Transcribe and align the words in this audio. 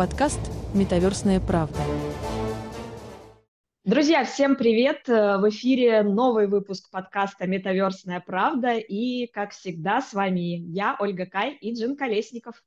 подкаст 0.00 0.40
«Метаверсная 0.72 1.40
правда». 1.40 1.76
Друзья, 3.84 4.24
всем 4.24 4.56
привет! 4.56 5.06
В 5.06 5.46
эфире 5.50 6.02
новый 6.02 6.46
выпуск 6.46 6.90
подкаста 6.90 7.46
«Метаверсная 7.46 8.20
правда». 8.20 8.78
И, 8.78 9.26
как 9.26 9.50
всегда, 9.50 10.00
с 10.00 10.14
вами 10.14 10.64
я, 10.72 10.96
Ольга 10.98 11.26
Кай 11.26 11.52
и 11.52 11.74
Джин 11.74 11.98
Колесников. 11.98 12.64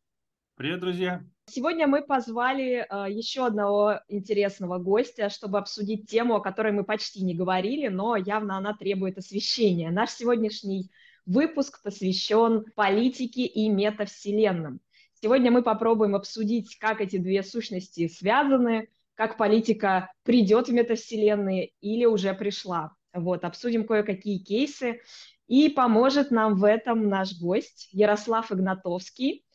Привет, 0.58 0.80
друзья! 0.80 1.24
Сегодня 1.48 1.88
мы 1.88 2.04
позвали 2.04 2.86
э, 2.88 3.12
еще 3.12 3.48
одного 3.48 4.02
интересного 4.10 4.78
гостя, 4.78 5.30
чтобы 5.30 5.58
обсудить 5.58 6.08
тему, 6.08 6.36
о 6.36 6.40
которой 6.40 6.72
мы 6.72 6.84
почти 6.84 7.24
не 7.24 7.34
говорили, 7.34 7.88
но 7.88 8.16
явно 8.16 8.58
она 8.58 8.76
требует 8.76 9.18
освещения. 9.18 9.90
Наш 9.90 10.12
сегодняшний 10.12 10.92
выпуск 11.26 11.82
посвящен 11.82 12.66
политике 12.76 13.46
и 13.46 13.70
метавселенным. 13.70 14.82
Сегодня 15.24 15.52
мы 15.52 15.64
попробуем 15.64 16.16
обсудить, 16.16 16.78
как 16.80 17.00
эти 17.00 17.16
две 17.16 17.44
сущности 17.44 18.10
связаны, 18.10 18.90
как 19.16 19.38
политика 19.38 20.12
придет 20.24 20.68
в 20.68 20.74
метавселенные 20.74 21.72
или 21.80 22.04
уже 22.04 22.34
пришла. 22.34 22.92
Вот, 23.14 23.46
обсудим 23.46 23.88
кое-какие 23.88 24.40
кейсы. 24.40 25.00
И 25.48 25.70
поможет 25.70 26.30
нам 26.30 26.56
в 26.56 26.66
этом 26.66 27.08
наш 27.08 27.40
гость 27.40 27.88
Ярослав 27.94 28.52
Игнатовский. 28.52 29.46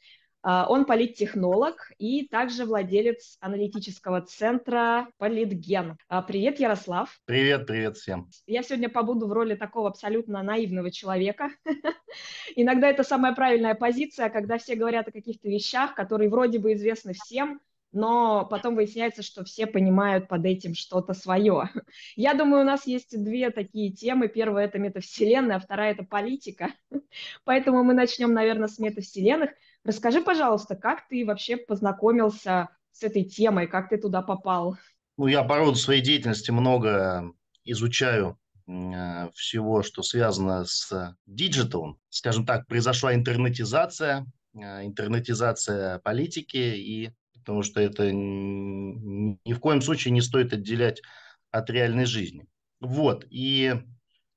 А, 0.42 0.66
он 0.68 0.84
политтехнолог 0.84 1.90
и 1.98 2.26
также 2.28 2.64
владелец 2.64 3.36
аналитического 3.40 4.20
центра 4.20 5.08
Политген. 5.18 5.96
А, 6.08 6.22
привет, 6.22 6.60
Ярослав. 6.60 7.20
Привет, 7.24 7.66
привет 7.66 7.96
всем. 7.96 8.28
Я 8.46 8.62
сегодня 8.62 8.88
побуду 8.88 9.26
в 9.26 9.32
роли 9.32 9.56
такого 9.56 9.88
абсолютно 9.88 10.42
наивного 10.42 10.90
человека. 10.90 11.50
Иногда 12.56 12.88
это 12.88 13.02
самая 13.02 13.34
правильная 13.34 13.74
позиция, 13.74 14.28
когда 14.28 14.58
все 14.58 14.76
говорят 14.76 15.08
о 15.08 15.12
каких-то 15.12 15.48
вещах, 15.48 15.94
которые 15.94 16.30
вроде 16.30 16.58
бы 16.60 16.72
известны 16.72 17.14
всем, 17.14 17.60
но 17.92 18.46
потом 18.46 18.74
выясняется, 18.74 19.22
что 19.22 19.44
все 19.44 19.66
понимают 19.66 20.28
под 20.28 20.44
этим 20.44 20.74
что-то 20.74 21.14
свое. 21.14 21.70
Я 22.16 22.34
думаю, 22.34 22.62
у 22.62 22.66
нас 22.66 22.86
есть 22.86 23.22
две 23.22 23.50
такие 23.50 23.92
темы. 23.92 24.28
Первая– 24.28 24.66
это 24.66 24.78
метавселенная, 24.78 25.56
а 25.56 25.60
вторая– 25.60 25.92
это 25.94 26.04
политика. 26.04 26.74
Поэтому 27.44 27.82
мы 27.82 27.94
начнем, 27.94 28.32
наверное, 28.32 28.68
с 28.68 28.78
метавселенных. 28.78 29.50
Расскажи, 29.84 30.20
пожалуйста, 30.20 30.76
как 30.76 31.08
ты 31.08 31.24
вообще 31.24 31.56
познакомился 31.56 32.68
с 32.92 33.02
этой 33.02 33.24
темой, 33.24 33.66
как 33.66 33.88
ты 33.88 33.98
туда 33.98 34.22
попал? 34.22 34.76
Ну, 35.16 35.26
я 35.26 35.42
по 35.42 35.58
роду 35.58 35.76
своей 35.76 36.02
деятельности 36.02 36.50
много 36.50 37.32
изучаю 37.64 38.38
э, 38.66 39.30
всего, 39.34 39.82
что 39.82 40.02
связано 40.02 40.64
с 40.64 41.16
диджиталом. 41.26 41.98
Скажем 42.08 42.46
так, 42.46 42.66
произошла 42.66 43.14
интернетизация, 43.14 44.26
э, 44.54 44.84
интернетизация 44.84 45.98
политики, 46.00 46.56
и 46.56 47.10
потому 47.34 47.62
что 47.62 47.80
это 47.80 48.10
ни 48.12 49.52
в 49.52 49.58
коем 49.60 49.80
случае 49.80 50.12
не 50.12 50.20
стоит 50.20 50.52
отделять 50.52 51.02
от 51.50 51.70
реальной 51.70 52.04
жизни. 52.04 52.46
Вот, 52.80 53.24
и, 53.30 53.74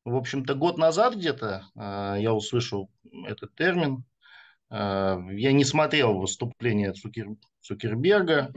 в 0.05 0.15
общем-то, 0.15 0.55
год 0.55 0.77
назад 0.77 1.15
где-то 1.15 1.65
э, 1.75 2.21
я 2.21 2.33
услышал 2.33 2.89
этот 3.27 3.53
термин 3.55 4.05
я 4.71 5.51
не 5.51 5.65
смотрел 5.65 6.17
выступление 6.17 6.93
Цукер, 6.93 7.27
Цукерберга, 7.59 8.51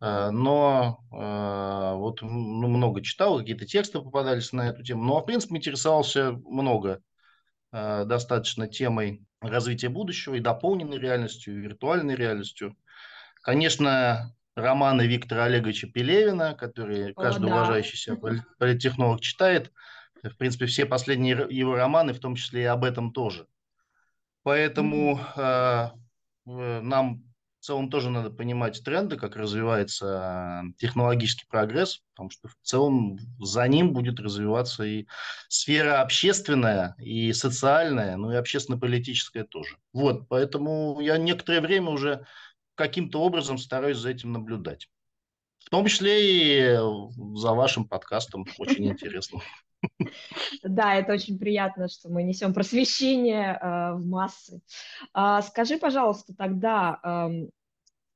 э, 0.00 0.30
но 0.30 0.98
э, 1.12 1.94
вот 1.96 2.22
ну, 2.22 2.68
много 2.68 3.02
читал, 3.02 3.38
какие-то 3.38 3.64
тексты 3.64 4.00
попадались 4.00 4.52
на 4.52 4.68
эту 4.68 4.82
тему. 4.82 5.04
Но, 5.04 5.20
в 5.20 5.26
принципе, 5.26 5.56
интересовался 5.56 6.32
много 6.32 7.00
достаточно 7.72 8.68
темой 8.68 9.24
развития 9.40 9.88
будущего 9.88 10.36
и 10.36 10.40
дополненной 10.40 10.98
реальностью, 10.98 11.54
и 11.54 11.60
виртуальной 11.60 12.14
реальностью. 12.14 12.76
Конечно, 13.42 14.32
романы 14.54 15.06
Виктора 15.06 15.44
Олеговича 15.44 15.88
Пелевина, 15.88 16.54
которые 16.54 17.14
каждый 17.14 17.48
да. 17.48 17.56
уважающий 17.56 17.98
себя 17.98 18.16
политтехнолог 18.58 19.20
читает. 19.20 19.72
В 20.22 20.36
принципе, 20.36 20.66
все 20.66 20.86
последние 20.86 21.46
его 21.50 21.74
романы, 21.74 22.14
в 22.14 22.20
том 22.20 22.34
числе 22.34 22.62
и 22.62 22.66
об 22.66 22.84
этом 22.84 23.12
тоже. 23.12 23.46
Поэтому 24.44 25.18
э, 25.36 25.88
нам 26.46 27.24
в 27.58 27.66
целом 27.66 27.88
тоже 27.90 28.10
надо 28.10 28.28
понимать 28.28 28.82
тренды, 28.84 29.16
как 29.16 29.36
развивается 29.36 30.64
технологический 30.76 31.46
прогресс, 31.48 32.02
потому 32.12 32.28
что 32.28 32.48
в 32.48 32.56
целом 32.62 33.18
за 33.40 33.66
ним 33.66 33.94
будет 33.94 34.20
развиваться 34.20 34.84
и 34.84 35.06
сфера 35.48 36.02
общественная, 36.02 36.94
и 36.98 37.32
социальная, 37.32 38.18
ну 38.18 38.32
и 38.32 38.36
общественно-политическая 38.36 39.44
тоже. 39.44 39.78
Вот, 39.94 40.28
поэтому 40.28 41.00
я 41.00 41.16
некоторое 41.16 41.62
время 41.62 41.88
уже 41.88 42.26
каким-то 42.74 43.22
образом 43.22 43.56
стараюсь 43.56 43.96
за 43.96 44.10
этим 44.10 44.32
наблюдать. 44.32 44.90
В 45.64 45.70
том 45.70 45.86
числе 45.86 46.74
и 46.74 46.76
за 47.34 47.52
вашим 47.52 47.86
подкастом, 47.86 48.46
очень 48.58 48.86
интересно. 48.88 49.40
Да, 50.62 50.94
это 50.94 51.12
очень 51.12 51.38
приятно, 51.38 51.88
что 51.88 52.08
мы 52.08 52.22
несем 52.22 52.54
просвещение 52.54 53.58
э, 53.60 53.94
в 53.94 54.06
массы. 54.06 54.60
А, 55.12 55.42
скажи, 55.42 55.76
пожалуйста, 55.76 56.34
тогда, 56.34 56.98
э, 57.02 57.48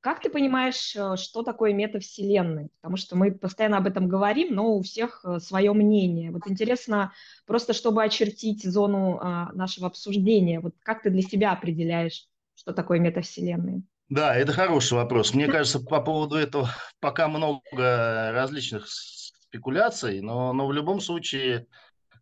как 0.00 0.20
ты 0.22 0.30
понимаешь, 0.30 0.94
э, 0.96 1.16
что 1.16 1.42
такое 1.42 1.72
метавселенная? 1.74 2.68
Потому 2.80 2.96
что 2.96 3.16
мы 3.16 3.32
постоянно 3.32 3.78
об 3.78 3.86
этом 3.86 4.08
говорим, 4.08 4.54
но 4.54 4.76
у 4.76 4.82
всех 4.82 5.24
э, 5.24 5.38
свое 5.40 5.72
мнение. 5.72 6.30
Вот 6.30 6.42
интересно, 6.46 7.12
просто 7.46 7.72
чтобы 7.72 8.02
очертить 8.02 8.64
зону 8.64 9.18
э, 9.18 9.52
нашего 9.54 9.88
обсуждения, 9.88 10.60
вот 10.60 10.74
как 10.82 11.02
ты 11.02 11.10
для 11.10 11.22
себя 11.22 11.52
определяешь, 11.52 12.26
что 12.54 12.72
такое 12.72 12.98
метавселенная? 12.98 13.82
Да, 14.08 14.34
это 14.34 14.52
хороший 14.52 14.94
вопрос. 14.94 15.34
Мне 15.34 15.48
кажется, 15.48 15.80
по 15.80 16.00
поводу 16.00 16.36
этого 16.36 16.70
пока 17.00 17.28
много 17.28 17.60
различных 18.32 18.86
спекуляций, 18.88 20.22
но, 20.22 20.52
но 20.54 20.66
в 20.66 20.72
любом 20.72 21.00
случае, 21.00 21.66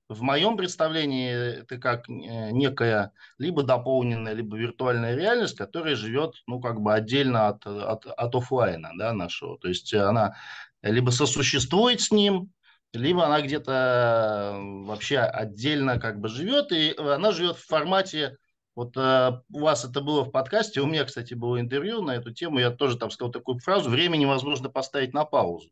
в 0.08 0.20
моем 0.22 0.56
представлении, 0.56 1.60
это 1.60 1.78
как 1.78 2.08
э, 2.08 2.50
некая 2.50 3.12
либо 3.38 3.62
дополненная, 3.62 4.32
либо 4.32 4.56
виртуальная 4.56 5.14
реальность, 5.14 5.56
которая 5.56 5.94
живет, 5.94 6.34
ну, 6.48 6.60
как 6.60 6.80
бы 6.80 6.92
отдельно 6.92 7.48
от, 7.48 7.64
от, 7.66 8.06
от 8.06 8.34
офлайна, 8.34 8.90
да, 8.98 9.12
нашего. 9.12 9.56
То 9.58 9.68
есть 9.68 9.94
она 9.94 10.34
либо 10.82 11.10
сосуществует 11.10 12.00
с 12.00 12.10
ним, 12.10 12.50
либо 12.92 13.26
она 13.26 13.42
где-то 13.42 14.58
вообще 14.86 15.18
отдельно 15.18 16.00
как 16.00 16.18
бы 16.20 16.28
живет, 16.28 16.72
и 16.72 16.96
она 16.98 17.30
живет 17.30 17.56
в 17.56 17.66
формате 17.66 18.38
вот 18.76 18.96
э, 18.96 19.40
у 19.50 19.60
вас 19.60 19.84
это 19.84 20.00
было 20.00 20.22
в 20.22 20.30
подкасте, 20.30 20.80
у 20.80 20.86
меня, 20.86 21.04
кстати, 21.04 21.34
было 21.34 21.60
интервью 21.60 22.02
на 22.02 22.12
эту 22.12 22.32
тему, 22.32 22.60
я 22.60 22.70
тоже 22.70 22.96
там 22.96 23.10
сказал 23.10 23.32
такую 23.32 23.58
фразу, 23.58 23.90
время 23.90 24.16
невозможно 24.16 24.68
поставить 24.68 25.12
на 25.12 25.24
паузу 25.24 25.70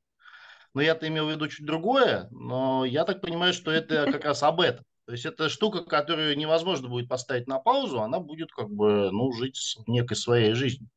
но 0.75 0.83
я-то 0.83 1.09
имел 1.09 1.27
в 1.27 1.31
виду 1.31 1.49
чуть 1.49 1.65
другое, 1.65 2.29
но 2.31 2.85
я 2.85 3.05
так 3.05 3.21
понимаю, 3.21 3.53
что 3.53 3.71
это 3.71 4.11
как 4.11 4.25
раз 4.25 4.43
об 4.43 4.61
этом. 4.61 4.85
То 5.07 5.13
есть 5.13 5.25
это 5.25 5.49
штука, 5.49 5.85
которую 5.85 6.37
невозможно 6.37 6.89
будет 6.89 7.09
поставить 7.09 7.47
на 7.47 7.59
паузу, 7.59 8.01
она 8.01 8.19
будет 8.21 8.51
как 8.51 8.71
бы, 8.71 9.11
ну, 9.13 9.33
жить 9.33 9.77
некой 9.87 10.17
своей 10.17 10.55
жизнью. 10.55 10.89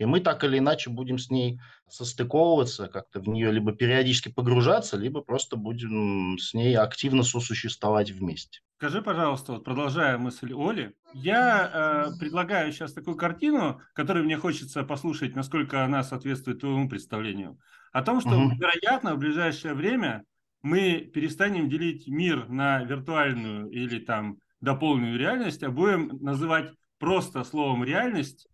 И 0.00 0.06
мы 0.06 0.20
так 0.20 0.42
или 0.44 0.56
иначе 0.56 0.88
будем 0.88 1.18
с 1.18 1.28
ней 1.28 1.60
состыковываться, 1.86 2.88
как-то 2.88 3.20
в 3.20 3.28
нее 3.28 3.52
либо 3.52 3.72
периодически 3.72 4.32
погружаться, 4.32 4.96
либо 4.96 5.20
просто 5.20 5.56
будем 5.56 6.38
с 6.38 6.54
ней 6.54 6.74
активно 6.74 7.22
сосуществовать 7.22 8.10
вместе. 8.10 8.60
Скажи, 8.78 9.02
пожалуйста, 9.02 9.52
вот 9.52 9.64
продолжая 9.64 10.16
мысль 10.16 10.54
Оли, 10.54 10.94
я 11.12 12.08
э, 12.14 12.18
предлагаю 12.18 12.72
сейчас 12.72 12.94
такую 12.94 13.18
картину, 13.18 13.82
которую 13.92 14.24
мне 14.24 14.38
хочется 14.38 14.84
послушать, 14.84 15.36
насколько 15.36 15.84
она 15.84 16.02
соответствует 16.02 16.60
твоему 16.60 16.88
представлению, 16.88 17.58
о 17.92 18.02
том, 18.02 18.22
что, 18.22 18.30
угу. 18.30 18.54
вероятно, 18.56 19.16
в 19.16 19.18
ближайшее 19.18 19.74
время 19.74 20.24
мы 20.62 21.10
перестанем 21.12 21.68
делить 21.68 22.08
мир 22.08 22.48
на 22.48 22.82
виртуальную 22.84 23.68
или 23.68 23.98
там 23.98 24.38
дополненную 24.62 25.18
реальность, 25.18 25.62
а 25.62 25.70
будем 25.70 26.16
называть 26.22 26.70
просто 26.98 27.44
словом 27.44 27.84
реальность 27.84 28.46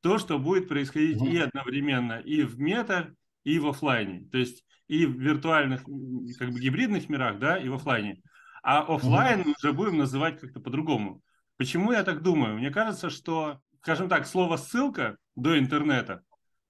то, 0.00 0.18
что 0.18 0.38
будет 0.38 0.68
происходить 0.68 1.20
и 1.22 1.38
одновременно 1.38 2.20
и 2.20 2.42
в 2.42 2.58
мета, 2.58 3.14
и 3.44 3.58
в 3.58 3.66
офлайне. 3.66 4.28
То 4.30 4.38
есть 4.38 4.64
и 4.86 5.06
в 5.06 5.18
виртуальных, 5.18 5.84
как 6.38 6.50
бы 6.50 6.60
гибридных 6.60 7.08
мирах, 7.08 7.38
да, 7.38 7.58
и 7.58 7.68
в 7.68 7.74
офлайне. 7.74 8.22
А 8.62 8.80
офлайн 8.80 9.40
mm 9.40 9.54
уже 9.58 9.72
будем 9.72 9.98
называть 9.98 10.40
как-то 10.40 10.60
по-другому. 10.60 11.22
Почему 11.56 11.92
я 11.92 12.04
так 12.04 12.22
думаю? 12.22 12.56
Мне 12.56 12.70
кажется, 12.70 13.10
что, 13.10 13.60
скажем 13.80 14.08
так, 14.08 14.26
слово 14.26 14.56
ссылка 14.56 15.16
до 15.36 15.58
интернета 15.58 16.22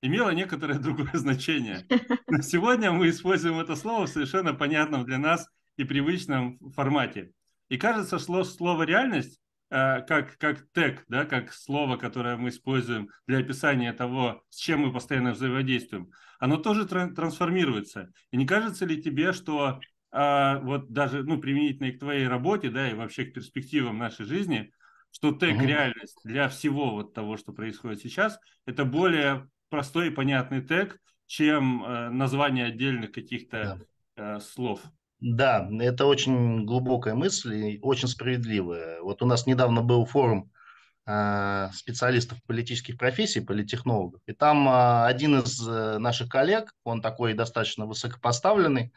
имело 0.03 0.31
некоторое 0.31 0.79
другое 0.79 1.11
значение. 1.15 1.87
Но 2.29 2.41
сегодня 2.43 2.93
мы 2.93 3.09
используем 3.11 3.59
это 3.59 3.77
слово 3.77 4.07
в 4.07 4.11
совершенно 4.11 4.55
понятном 4.55 5.05
для 5.05 5.19
нас 5.19 5.47
и 5.77 5.85
привычном 5.85 6.59
формате. 6.71 7.33
И 7.69 7.77
кажется, 7.77 8.19
что 8.19 8.45
слово 8.45 8.85
реальность 8.85 9.39
как, 9.71 10.39
как 10.39 10.67
тег, 10.73 11.05
да, 11.09 11.25
как 11.25 11.53
слово, 11.53 11.97
которое 11.97 12.37
мы 12.37 12.49
используем 12.49 13.11
для 13.27 13.39
описания 13.39 13.93
того, 13.93 14.43
с 14.49 14.57
чем 14.57 14.81
мы 14.81 14.93
постоянно 14.93 15.33
взаимодействуем, 15.33 16.11
оно 16.39 16.57
тоже 16.57 16.87
трансформируется. 16.87 18.11
И 18.31 18.37
не 18.37 18.47
кажется 18.47 18.87
ли 18.87 19.03
тебе, 19.03 19.33
что 19.33 19.81
а, 20.11 20.59
вот 20.61 20.91
даже 20.91 21.23
ну, 21.23 21.39
применительно 21.39 21.87
и 21.87 21.93
к 21.93 21.99
твоей 21.99 22.27
работе, 22.27 22.71
да, 22.71 22.91
и 22.91 22.95
вообще 22.95 23.25
к 23.25 23.35
перспективам 23.35 23.99
нашей 23.99 24.25
жизни, 24.25 24.73
что 25.11 25.33
тег 25.33 25.61
реальность 25.61 26.19
для 26.25 26.49
всего 26.49 26.91
вот 26.91 27.15
того, 27.15 27.37
что 27.37 27.53
происходит 27.53 28.01
сейчас, 28.01 28.39
это 28.67 28.85
более 28.85 29.49
простой 29.69 30.09
и 30.09 30.13
понятный 30.13 30.63
тег, 30.63 30.99
чем 31.27 31.85
э, 31.85 32.09
название 32.11 32.67
отдельных 32.67 33.13
каких-то 33.13 33.87
да. 34.17 34.37
э, 34.37 34.41
слов. 34.41 34.81
Да, 35.21 35.69
это 35.81 36.07
очень 36.07 36.65
глубокая 36.65 37.15
мысль 37.15 37.55
и 37.55 37.81
очень 37.83 38.07
справедливая. 38.07 39.01
Вот 39.01 39.21
у 39.21 39.27
нас 39.27 39.47
недавно 39.47 39.83
был 39.83 40.05
форум 40.05 40.53
э, 41.07 41.71
специалистов 41.75 42.39
политических 42.47 42.97
профессий, 42.97 43.41
политтехнологов, 43.41 44.21
и 44.27 44.33
там 44.33 44.69
э, 44.69 45.07
один 45.07 45.41
из 45.41 45.67
э, 45.67 45.99
наших 45.99 46.29
коллег, 46.29 46.73
он 46.85 47.03
такой 47.03 47.35
достаточно 47.35 47.87
высокопоставленный, 47.87 48.93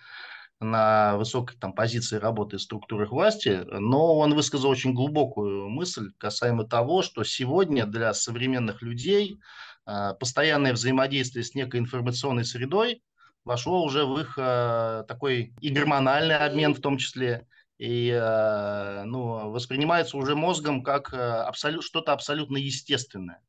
на 0.60 1.18
высокой 1.18 1.58
там, 1.58 1.74
позиции 1.74 2.18
работы 2.18 2.58
в 2.58 2.62
структурах 2.62 3.10
власти, 3.10 3.66
но 3.72 4.20
он 4.20 4.36
высказал 4.36 4.70
очень 4.70 4.94
глубокую 4.94 5.70
мысль 5.70 6.12
касаемо 6.20 6.66
того, 6.66 7.02
что 7.02 7.24
сегодня 7.24 7.88
для 7.88 8.14
современных 8.14 8.84
людей 8.84 9.40
постоянное 10.20 10.74
взаимодействие 10.74 11.44
с 11.44 11.56
некой 11.56 11.80
информационной 11.80 12.46
средой 12.46 13.02
вошло 13.46 13.84
уже 13.84 14.06
в 14.06 14.20
их 14.20 14.34
э, 14.38 15.04
такой 15.08 15.54
и 15.62 15.70
гормональный 15.70 16.38
обмен 16.38 16.74
в 16.74 16.82
том 16.82 16.98
числе, 16.98 17.48
и 17.78 18.10
э, 18.10 19.04
ну, 19.06 19.52
воспринимается 19.52 20.18
уже 20.18 20.36
мозгом 20.36 20.84
как 20.84 21.14
абсолют, 21.14 21.84
что-то 21.84 22.14
абсолютно 22.14 22.58
естественное. 22.58 23.42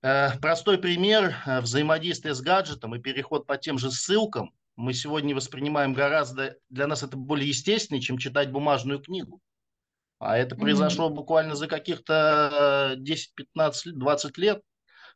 Простой 0.00 0.78
пример 0.78 1.36
взаимодействия 1.46 2.34
с 2.34 2.40
гаджетом 2.40 2.94
и 2.96 2.98
переход 2.98 3.46
по 3.46 3.56
тем 3.56 3.78
же 3.78 3.90
ссылкам– 3.90 4.52
мы 4.76 4.94
сегодня 4.94 5.34
воспринимаем 5.34 5.92
гораздо, 5.92 6.56
для 6.70 6.86
нас 6.86 7.02
это 7.02 7.16
более 7.16 7.48
естественно, 7.48 8.00
чем 8.00 8.18
читать 8.18 8.50
бумажную 8.50 9.00
книгу. 9.00 9.40
А 10.18 10.38
это 10.38 10.54
произошло 10.54 11.08
mm-hmm. 11.08 11.14
буквально 11.14 11.54
за 11.56 11.66
каких-то 11.66 12.94
10, 12.96 13.34
15, 13.34 13.98
20 13.98 14.38
лет. 14.38 14.62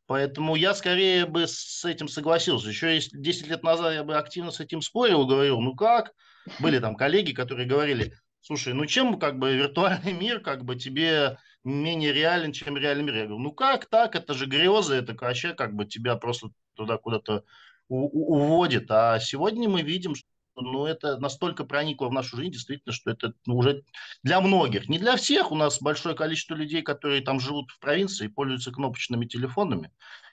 Поэтому 0.06 0.54
я 0.54 0.74
скорее 0.74 1.26
бы 1.26 1.46
с 1.48 1.84
этим 1.84 2.08
согласился. 2.08 2.68
Еще 2.68 2.94
если 2.94 3.18
10 3.18 3.48
лет 3.48 3.62
назад 3.62 3.92
я 3.94 4.04
бы 4.04 4.16
активно 4.16 4.52
с 4.52 4.60
этим 4.60 4.80
спорил, 4.80 5.26
говорил, 5.26 5.60
ну 5.60 5.74
как? 5.74 6.12
Были 6.60 6.78
там 6.78 6.94
коллеги, 6.94 7.32
которые 7.32 7.66
говорили, 7.66 8.12
слушай, 8.40 8.72
ну 8.72 8.86
чем 8.86 9.18
как 9.18 9.38
бы 9.38 9.56
виртуальный 9.56 10.12
мир 10.12 10.40
как 10.40 10.64
бы 10.64 10.76
тебе 10.76 11.38
менее 11.64 12.12
реален, 12.12 12.52
чем 12.52 12.76
реальный 12.76 13.02
мир? 13.02 13.14
Я 13.16 13.26
говорю, 13.26 13.40
ну 13.40 13.52
как 13.52 13.86
так? 13.86 14.14
Это 14.14 14.34
же 14.34 14.46
грезы, 14.46 14.94
это 14.94 15.14
вообще 15.14 15.54
как 15.54 15.74
бы 15.74 15.84
тебя 15.86 16.14
просто 16.14 16.50
туда 16.74 16.98
куда-то 16.98 17.42
уводит. 17.88 18.90
А 18.90 19.18
сегодня 19.18 19.68
мы 19.68 19.82
видим, 19.82 20.14
что 20.56 20.62
ну, 20.62 20.86
это 20.86 21.18
настолько 21.18 21.64
проникло 21.64 22.08
в 22.08 22.12
нашу 22.12 22.36
жизнь, 22.36 22.52
действительно, 22.52 22.92
что 22.92 23.10
это 23.10 23.34
ну, 23.46 23.56
уже 23.56 23.82
для 24.22 24.40
многих. 24.40 24.88
Не 24.88 24.98
для 24.98 25.16
всех. 25.16 25.52
У 25.52 25.54
нас 25.54 25.80
большое 25.80 26.14
количество 26.14 26.54
людей, 26.54 26.82
которые 26.82 27.20
там 27.22 27.40
живут 27.40 27.70
в 27.70 27.78
провинции, 27.78 28.28
пользуются 28.28 28.72
кнопочными 28.72 29.26
телефонами. 29.26 29.90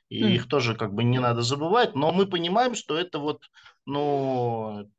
И 0.09 0.23
mm. 0.23 0.31
их 0.31 0.47
тоже 0.47 0.75
как 0.75 0.93
бы 0.93 1.03
не 1.03 1.19
надо 1.19 1.41
забывать. 1.41 1.95
Но 1.95 2.11
мы 2.11 2.25
понимаем, 2.25 2.75
что 2.75 2.97
это 2.97 3.19
вот, 3.19 3.43
ну, 3.85 4.89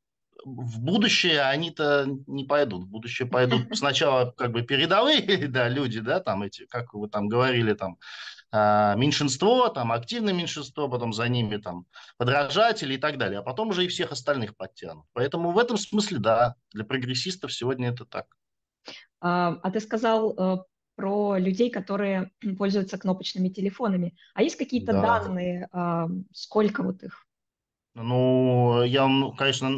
в 0.44 0.80
будущее 0.80 1.40
они-то 1.40 2.06
не 2.26 2.44
пойдут. 2.44 2.84
В 2.84 2.88
будущее 2.88 3.26
пойдут 3.26 3.62
сначала 3.76 4.30
как 4.32 4.52
бы 4.52 4.62
передовые 4.62 5.22
да, 5.48 5.68
люди, 5.68 6.00
да, 6.00 6.20
там 6.20 6.42
эти, 6.42 6.66
как 6.66 6.92
вы 6.94 7.08
там 7.08 7.28
говорили, 7.28 7.72
там 7.72 7.98
меньшинство, 8.54 9.68
там 9.68 9.90
активное 9.90 10.32
меньшинство, 10.32 10.88
потом 10.88 11.12
за 11.12 11.28
ними 11.28 11.56
там 11.56 11.86
подражатели 12.16 12.94
и 12.94 12.98
так 12.98 13.18
далее, 13.18 13.40
а 13.40 13.42
потом 13.42 13.70
уже 13.70 13.84
и 13.84 13.88
всех 13.88 14.12
остальных 14.12 14.56
подтянут. 14.56 15.06
Поэтому 15.12 15.50
в 15.50 15.58
этом 15.58 15.76
смысле, 15.76 16.18
да, 16.18 16.54
для 16.72 16.84
прогрессистов 16.84 17.52
сегодня 17.52 17.88
это 17.88 18.04
так. 18.04 18.26
А, 19.20 19.58
а 19.62 19.70
ты 19.70 19.80
сказал 19.80 20.34
э, 20.36 20.58
про 20.96 21.38
людей, 21.38 21.70
которые 21.70 22.30
пользуются 22.58 22.98
кнопочными 22.98 23.48
телефонами. 23.48 24.16
А 24.34 24.42
есть 24.42 24.56
какие-то 24.56 24.92
да. 24.92 25.00
данные, 25.00 25.68
а, 25.72 26.08
сколько 26.32 26.82
вот 26.82 27.02
их? 27.02 27.26
Ну, 27.94 28.82
я 28.82 29.02
вам, 29.02 29.36
конечно, 29.36 29.70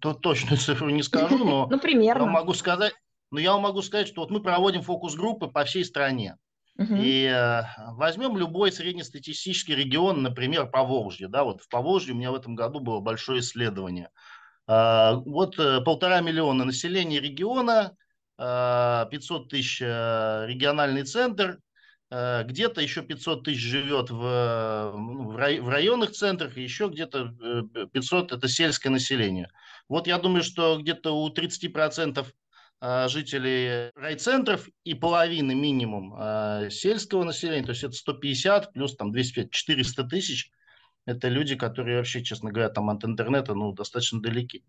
то, 0.00 0.14
точную 0.14 0.56
цифру 0.58 0.90
не 0.90 1.02
скажу, 1.02 1.38
но 1.38 1.66
ну, 1.70 1.78
примерно. 1.78 2.24
я 2.24 2.30
могу 2.30 2.54
сказать, 2.54 2.94
но 3.30 3.40
я 3.40 3.52
вам 3.52 3.62
могу 3.62 3.82
сказать, 3.82 4.08
что 4.08 4.22
вот 4.22 4.30
мы 4.30 4.40
проводим 4.40 4.82
фокус-группы 4.82 5.48
по 5.48 5.64
всей 5.64 5.84
стране. 5.84 6.36
И 6.78 7.24
э, 7.26 7.62
возьмем 7.92 8.36
любой 8.36 8.72
среднестатистический 8.72 9.74
регион, 9.74 10.22
например, 10.22 10.66
Поволжье. 10.66 11.28
Да, 11.28 11.44
вот 11.44 11.60
в 11.60 11.68
Поволжье 11.68 12.14
у 12.14 12.16
меня 12.16 12.32
в 12.32 12.34
этом 12.34 12.54
году 12.54 12.80
было 12.80 13.00
большое 13.00 13.40
исследование. 13.40 14.08
Э, 14.66 15.14
вот 15.14 15.58
э, 15.58 15.80
полтора 15.82 16.20
миллиона 16.20 16.64
населения 16.64 17.20
региона, 17.20 17.94
э, 18.38 19.06
500 19.10 19.48
тысяч 19.48 19.82
э, 19.82 20.46
региональный 20.46 21.02
центр, 21.04 21.58
э, 22.10 22.42
где-то 22.44 22.80
еще 22.80 23.02
500 23.02 23.44
тысяч 23.44 23.60
живет 23.60 24.10
в, 24.10 24.92
ну, 24.96 25.30
в 25.30 25.68
районных 25.68 26.12
центрах, 26.12 26.56
и 26.56 26.62
еще 26.62 26.88
где-то 26.88 27.34
500 27.92 28.32
это 28.32 28.48
сельское 28.48 28.90
население. 28.90 29.50
Вот 29.88 30.06
я 30.06 30.18
думаю, 30.18 30.42
что 30.42 30.78
где-то 30.78 31.12
у 31.12 31.28
30% 31.28 32.18
а, 32.18 32.24
жителей 33.08 33.92
райцентров 33.94 34.68
и 34.84 34.94
половины 34.94 35.54
минимум 35.54 36.14
а, 36.16 36.68
сельского 36.70 37.22
населения, 37.22 37.64
то 37.64 37.70
есть 37.70 37.84
это 37.84 37.94
150 37.94 38.72
плюс 38.72 38.96
там 38.96 39.12
250, 39.12 39.52
400 39.52 40.04
тысяч, 40.04 40.50
это 41.04 41.28
люди, 41.28 41.56
которые 41.56 41.96
вообще, 41.96 42.22
честно 42.22 42.50
говоря, 42.50 42.68
там 42.68 42.88
от 42.90 43.04
интернета, 43.04 43.54
ну, 43.54 43.72
достаточно 43.72 44.20
далеки. 44.20 44.64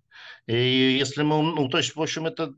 И 0.47 0.53
если 0.53 1.21
мы, 1.21 1.43
ну, 1.43 1.69
то 1.69 1.77
есть, 1.77 1.95
в 1.95 2.01
общем, 2.01 2.25
это 2.25 2.55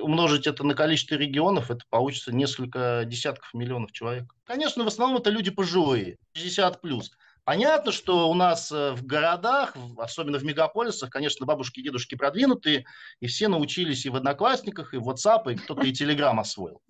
умножить 0.00 0.46
это 0.46 0.64
на 0.64 0.74
количество 0.74 1.14
регионов, 1.16 1.70
это 1.70 1.84
получится 1.90 2.34
несколько 2.34 3.04
десятков 3.06 3.52
миллионов 3.52 3.92
человек. 3.92 4.34
Конечно, 4.44 4.84
в 4.84 4.86
основном 4.86 5.20
это 5.20 5.30
люди 5.30 5.50
пожилые, 5.50 6.16
60 6.32 6.80
плюс. 6.80 7.12
Понятно, 7.48 7.92
что 7.92 8.28
у 8.28 8.34
нас 8.34 8.70
э, 8.70 8.92
в 8.92 9.06
городах, 9.06 9.74
особенно 9.96 10.36
в 10.36 10.44
мегаполисах, 10.44 11.08
конечно, 11.08 11.46
бабушки 11.46 11.80
и 11.80 11.82
дедушки 11.82 12.14
продвинутые, 12.14 12.84
и 13.20 13.26
все 13.26 13.48
научились 13.48 14.04
и 14.04 14.10
в 14.10 14.16
Одноклассниках, 14.16 14.92
и 14.92 14.98
в 14.98 15.08
WhatsApp, 15.08 15.50
и 15.50 15.56
кто-то 15.56 15.86
и 15.86 15.92
Telegram 15.92 16.38
освоил. 16.38 16.82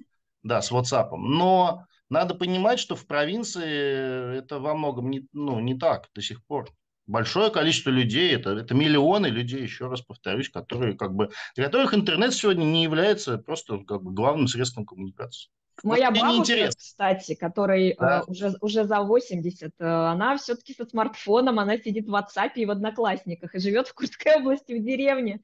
Да, 0.43 0.61
с 0.61 0.73
WhatsApp. 0.73 1.11
Но 1.13 1.87
надо 2.11 2.35
понимать, 2.35 2.81
что 2.81 2.97
в 2.97 3.07
провинции 3.07 4.39
это 4.39 4.59
во 4.59 4.75
многом 4.75 5.11
не, 5.11 5.29
ну, 5.33 5.61
не 5.61 5.79
так 5.79 6.09
до 6.13 6.23
сих 6.23 6.45
пор. 6.45 6.69
Большое 7.07 7.53
количество 7.53 7.91
людей, 7.91 8.35
это, 8.35 8.51
это 8.51 8.75
миллионы 8.75 9.29
людей, 9.29 9.63
еще 9.63 9.87
раз 9.87 10.01
повторюсь, 10.01 10.49
которые 10.49 10.97
как 10.97 11.15
бы, 11.15 11.31
для 11.55 11.67
которых 11.67 11.95
интернет 11.95 12.35
сегодня 12.35 12.65
не 12.65 12.83
является 12.83 13.39
просто 13.39 13.79
как 13.85 14.03
бы 14.03 14.13
главным 14.13 14.49
средством 14.49 14.85
коммуникации. 14.85 15.51
Моя 15.83 16.11
вот 16.11 16.21
бабушка, 16.21 16.69
кстати, 16.77 17.35
которой 17.35 17.97
да. 17.99 18.21
uh, 18.21 18.25
уже, 18.27 18.55
уже 18.61 18.85
за 18.85 19.01
80, 19.01 19.69
uh, 19.69 19.73
э, 19.79 19.85
она 19.85 20.37
все-таки 20.37 20.75
со 20.75 20.85
смартфоном, 20.85 21.59
она 21.59 21.79
сидит 21.79 22.07
в 22.07 22.15
WhatsApp 22.15 22.53
и 22.57 22.67
в 22.67 22.71
Одноклассниках 22.71 23.55
и 23.55 23.61
живет 23.61 23.89
в 23.89 23.95
Курской 23.95 24.37
области, 24.37 24.73
в 24.73 24.85
деревне. 24.85 25.41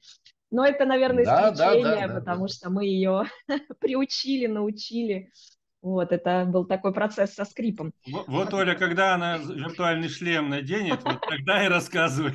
Но 0.51 0.65
это, 0.65 0.85
наверное, 0.85 1.23
исключение, 1.23 1.83
да, 1.83 2.07
да, 2.07 2.07
да, 2.07 2.19
потому 2.19 2.47
да. 2.47 2.53
что 2.53 2.69
мы 2.69 2.85
ее 2.85 3.23
приучили, 3.79 4.47
научили. 4.47 5.31
Вот, 5.81 6.11
это 6.11 6.45
был 6.45 6.65
такой 6.65 6.93
процесс 6.93 7.35
со 7.35 7.45
скрипом. 7.45 7.93
Вот, 8.07 8.27
вот, 8.27 8.53
Оля, 8.55 8.73
когда 8.73 9.13
она 9.13 9.37
виртуальный 9.37 10.09
шлем 10.09 10.49
наденет, 10.49 11.03
вот 11.03 11.21
тогда 11.21 11.63
и 11.63 11.67
рассказывай. 11.69 12.33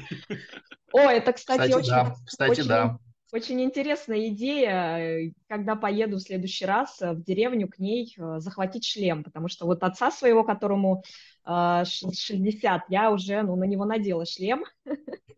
О, 0.92 1.00
это, 1.00 1.32
кстати, 1.32 1.62
кстати 1.62 1.72
очень... 1.72 1.90
Да. 1.90 2.14
Кстати, 2.24 2.50
очень, 2.50 2.68
да. 2.68 2.98
Очень 3.32 3.62
интересная 3.62 4.28
идея, 4.28 5.32
когда 5.48 5.76
поеду 5.76 6.16
в 6.16 6.22
следующий 6.22 6.66
раз 6.66 6.98
в 7.00 7.22
деревню 7.22 7.68
к 7.68 7.78
ней 7.78 8.12
э, 8.18 8.40
захватить 8.40 8.84
шлем, 8.84 9.22
потому 9.22 9.46
что 9.46 9.66
вот 9.66 9.84
отца 9.84 10.10
своего, 10.10 10.42
которому 10.42 11.04
60, 11.44 12.64
э, 12.64 12.84
я 12.88 13.10
уже 13.12 13.42
ну, 13.42 13.54
на 13.54 13.64
него 13.64 13.84
надела 13.84 14.26
шлем. 14.26 14.64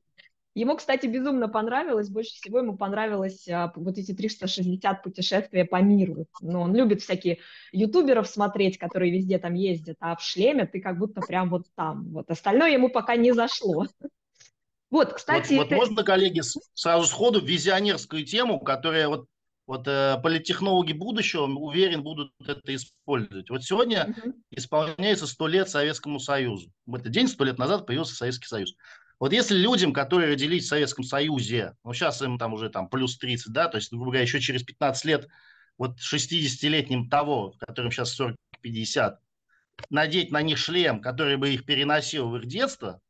Ему, 0.54 0.76
кстати, 0.76 1.06
безумно 1.06 1.48
понравилось, 1.48 2.10
больше 2.10 2.32
всего 2.32 2.58
ему 2.58 2.76
понравилось 2.76 3.46
э, 3.48 3.70
вот 3.74 3.98
эти 3.98 4.12
360 4.12 5.02
путешествия 5.02 5.64
по 5.66 5.80
миру. 5.82 6.26
Ну, 6.40 6.60
он 6.60 6.74
любит 6.74 7.02
всякие 7.02 7.38
ютуберов 7.72 8.26
смотреть, 8.26 8.78
которые 8.78 9.12
везде 9.12 9.38
там 9.38 9.54
ездят, 9.54 9.96
а 10.00 10.16
в 10.16 10.22
шлеме 10.22 10.66
ты 10.66 10.80
как 10.80 10.98
будто 10.98 11.20
прям 11.20 11.50
вот 11.50 11.66
там. 11.74 12.10
Вот 12.12 12.30
остальное 12.30 12.70
ему 12.70 12.88
пока 12.88 13.16
не 13.16 13.32
зашло. 13.32 13.86
Вот, 14.92 15.14
кстати... 15.14 15.54
Вот, 15.54 15.70
вот 15.70 15.76
можно, 15.76 16.04
коллеги, 16.04 16.42
сразу 16.74 17.06
сходу 17.06 17.40
визионерскую 17.40 18.26
тему, 18.26 18.60
которая 18.60 19.08
вот, 19.08 19.26
вот 19.66 19.88
э, 19.88 20.18
политтехнологи 20.22 20.92
будущего, 20.92 21.44
уверен, 21.44 22.02
будут 22.02 22.30
это 22.46 22.74
использовать. 22.74 23.48
Вот 23.48 23.64
сегодня 23.64 24.14
угу. 24.14 24.34
исполняется 24.50 25.26
сто 25.26 25.48
лет 25.48 25.70
Советскому 25.70 26.20
Союзу. 26.20 26.70
В 26.84 26.94
этот 26.94 27.10
день, 27.10 27.26
сто 27.26 27.42
лет 27.42 27.58
назад, 27.58 27.86
появился 27.86 28.14
Советский 28.14 28.48
Союз. 28.48 28.74
Вот 29.18 29.32
если 29.32 29.56
людям, 29.56 29.94
которые 29.94 30.28
родились 30.28 30.66
в 30.66 30.68
Советском 30.68 31.04
Союзе, 31.04 31.74
ну 31.84 31.94
сейчас 31.94 32.20
им 32.20 32.38
там 32.38 32.52
уже 32.52 32.68
там 32.68 32.90
плюс 32.90 33.16
30, 33.16 33.50
да, 33.50 33.68
то 33.68 33.78
есть, 33.78 33.92
грубо 33.92 34.06
говоря, 34.06 34.22
еще 34.22 34.40
через 34.40 34.62
15 34.62 35.04
лет, 35.06 35.26
вот 35.78 35.96
60-летним 36.00 37.08
того, 37.08 37.54
которым 37.58 37.90
сейчас 37.92 38.14
40-50, 38.20 39.14
надеть 39.88 40.32
на 40.32 40.42
них 40.42 40.58
шлем, 40.58 41.00
который 41.00 41.38
бы 41.38 41.48
их 41.48 41.64
переносил 41.64 42.28
в 42.28 42.36
их 42.36 42.46
детство, 42.46 43.00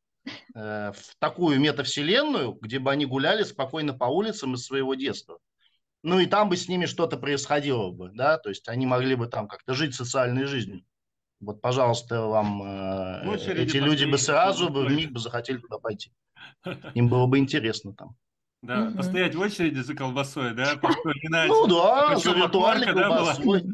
в 0.53 0.95
такую 1.19 1.59
метавселенную, 1.59 2.53
где 2.53 2.79
бы 2.79 2.91
они 2.91 3.05
гуляли 3.05 3.43
спокойно 3.43 3.93
по 3.93 4.05
улицам 4.05 4.53
из 4.53 4.65
своего 4.65 4.95
детства. 4.95 5.39
Ну 6.03 6.19
и 6.19 6.25
там 6.25 6.49
бы 6.49 6.57
с 6.57 6.67
ними 6.67 6.85
что-то 6.85 7.17
происходило 7.17 7.89
бы, 7.89 8.09
да, 8.13 8.37
то 8.37 8.49
есть 8.49 8.67
они 8.67 8.85
могли 8.85 9.15
бы 9.15 9.27
там 9.27 9.47
как-то 9.47 9.73
жить 9.73 9.95
социальной 9.95 10.45
жизнью. 10.45 10.83
Вот, 11.39 11.61
пожалуйста, 11.61 12.21
вам 12.21 12.61
э, 12.63 13.35
эти 13.35 13.77
люди 13.77 14.05
бы 14.05 14.17
сразу 14.17 14.69
бы 14.69 14.85
в 14.85 14.91
миг 14.91 15.11
бы 15.11 15.19
захотели 15.19 15.57
туда 15.57 15.77
пойти. 15.77 16.11
Им 16.93 17.09
было 17.09 17.25
бы 17.25 17.37
интересно 17.37 17.93
там. 17.93 18.15
Да, 18.61 18.83
угу. 18.83 18.97
постоять 18.97 19.35
в 19.35 19.41
очереди 19.41 19.79
за 19.79 19.93
колбасой, 19.93 20.53
да? 20.53 20.79
Ну 21.47 21.67
да, 21.67 22.15
за 22.15 22.31
виртуальной 22.31 22.93
колбасой. 22.93 23.65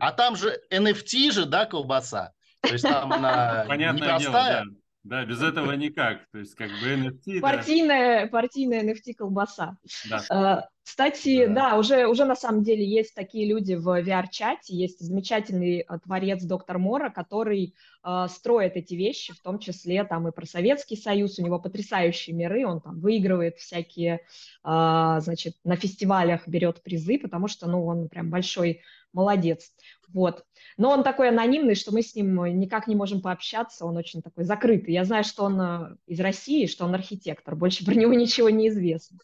А 0.00 0.12
там 0.12 0.36
же 0.36 0.58
NFT 0.70 1.30
же, 1.30 1.44
да, 1.44 1.66
колбаса. 1.66 2.32
То 2.62 2.72
есть 2.72 2.82
там 2.82 3.12
она 3.12 3.66
Понятное 3.68 4.18
непростая. 4.18 4.64
Да. 5.04 5.24
без 5.24 5.42
этого 5.42 5.72
никак. 5.72 6.26
То 6.32 6.38
есть 6.38 6.54
как 6.54 6.70
бы 6.70 6.94
NFT... 6.94 7.40
Партийная, 7.40 8.24
да. 8.24 8.30
партийная 8.30 8.82
NFT 8.82 9.14
колбаса. 9.14 9.76
Да. 10.08 10.22
А, 10.30 10.68
кстати, 10.82 11.46
да. 11.46 11.70
да, 11.70 11.78
уже, 11.78 12.06
уже 12.06 12.24
на 12.24 12.34
самом 12.34 12.62
деле 12.62 12.86
есть 12.86 13.14
такие 13.14 13.46
люди 13.46 13.74
в 13.74 13.86
VR-чате, 13.86 14.74
есть 14.74 15.00
замечательный 15.00 15.80
э, 15.80 15.98
творец 16.02 16.42
доктор 16.42 16.78
Мора, 16.78 17.10
который 17.10 17.74
э, 18.02 18.26
строит 18.30 18.76
эти 18.76 18.94
вещи, 18.94 19.34
в 19.34 19.40
том 19.40 19.58
числе 19.58 20.04
там 20.04 20.26
и 20.28 20.32
про 20.32 20.46
Советский 20.46 20.96
Союз, 20.96 21.38
у 21.38 21.42
него 21.42 21.58
потрясающие 21.58 22.34
миры, 22.34 22.66
он 22.66 22.80
там 22.80 23.00
выигрывает 23.00 23.56
всякие, 23.56 24.20
э, 24.64 25.16
значит, 25.20 25.56
на 25.64 25.76
фестивалях 25.76 26.48
берет 26.48 26.82
призы, 26.82 27.18
потому 27.18 27.48
что, 27.48 27.66
ну, 27.66 27.86
он 27.86 28.08
прям 28.08 28.30
большой 28.30 28.80
молодец, 29.12 29.70
вот. 30.08 30.44
Но 30.76 30.90
он 30.90 31.04
такой 31.04 31.28
анонимный, 31.28 31.74
что 31.74 31.92
мы 31.92 32.02
с 32.02 32.14
ним 32.14 32.58
никак 32.58 32.86
не 32.86 32.96
можем 32.96 33.20
пообщаться, 33.20 33.86
он 33.86 33.96
очень 33.96 34.22
такой 34.22 34.44
закрытый. 34.44 34.94
Я 34.94 35.04
знаю, 35.04 35.24
что 35.24 35.44
он 35.44 35.60
э, 35.60 35.96
из 36.06 36.20
России, 36.20 36.66
что 36.66 36.84
он 36.84 36.94
архитектор, 36.94 37.54
больше 37.54 37.84
про 37.84 37.94
него 37.94 38.12
ничего 38.14 38.50
не 38.50 38.68
известно. 38.68 39.18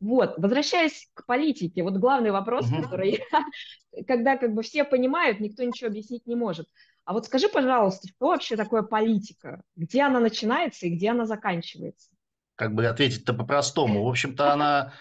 Вот, 0.00 0.34
возвращаясь 0.38 1.08
к 1.14 1.24
политике, 1.26 1.82
вот 1.82 1.94
главный 1.94 2.30
вопрос, 2.30 2.70
угу. 2.70 2.82
который, 2.82 3.22
когда 4.06 4.36
как 4.36 4.54
бы 4.54 4.62
все 4.62 4.84
понимают, 4.84 5.40
никто 5.40 5.62
ничего 5.62 5.88
объяснить 5.88 6.26
не 6.26 6.34
может. 6.34 6.68
А 7.04 7.12
вот 7.12 7.26
скажи, 7.26 7.48
пожалуйста, 7.48 8.08
что 8.08 8.28
вообще 8.28 8.56
такое 8.56 8.82
политика? 8.82 9.62
Где 9.76 10.02
она 10.02 10.20
начинается 10.20 10.86
и 10.86 10.90
где 10.90 11.10
она 11.10 11.26
заканчивается? 11.26 12.10
Как 12.56 12.74
бы 12.74 12.86
ответить-то 12.86 13.34
по-простому. 13.34 14.04
В 14.04 14.08
общем-то, 14.08 14.52
она 14.52 14.92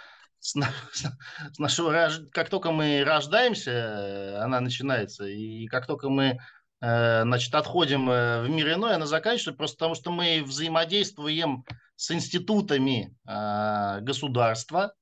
с, 0.92 1.08
с 1.54 1.60
нашего, 1.60 2.12
как 2.32 2.50
только 2.50 2.72
мы 2.72 3.04
рождаемся, 3.06 4.44
она 4.44 4.60
начинается. 4.60 5.26
И 5.26 5.68
как 5.68 5.88
только 5.88 6.10
мы 6.10 6.38
э, 6.82 7.22
значит, 7.24 7.56
отходим 7.56 8.10
э, 8.10 8.44
в 8.44 8.50
мир 8.50 8.74
иной, 8.74 8.96
она 8.96 9.06
заканчивается 9.06 9.54
просто 9.54 9.78
потому, 9.78 9.96
что 9.96 10.12
мы 10.12 10.44
взаимодействуем 10.46 11.64
с 11.96 12.12
институтами 12.12 13.16
э, 13.26 14.02
государства 14.02 14.94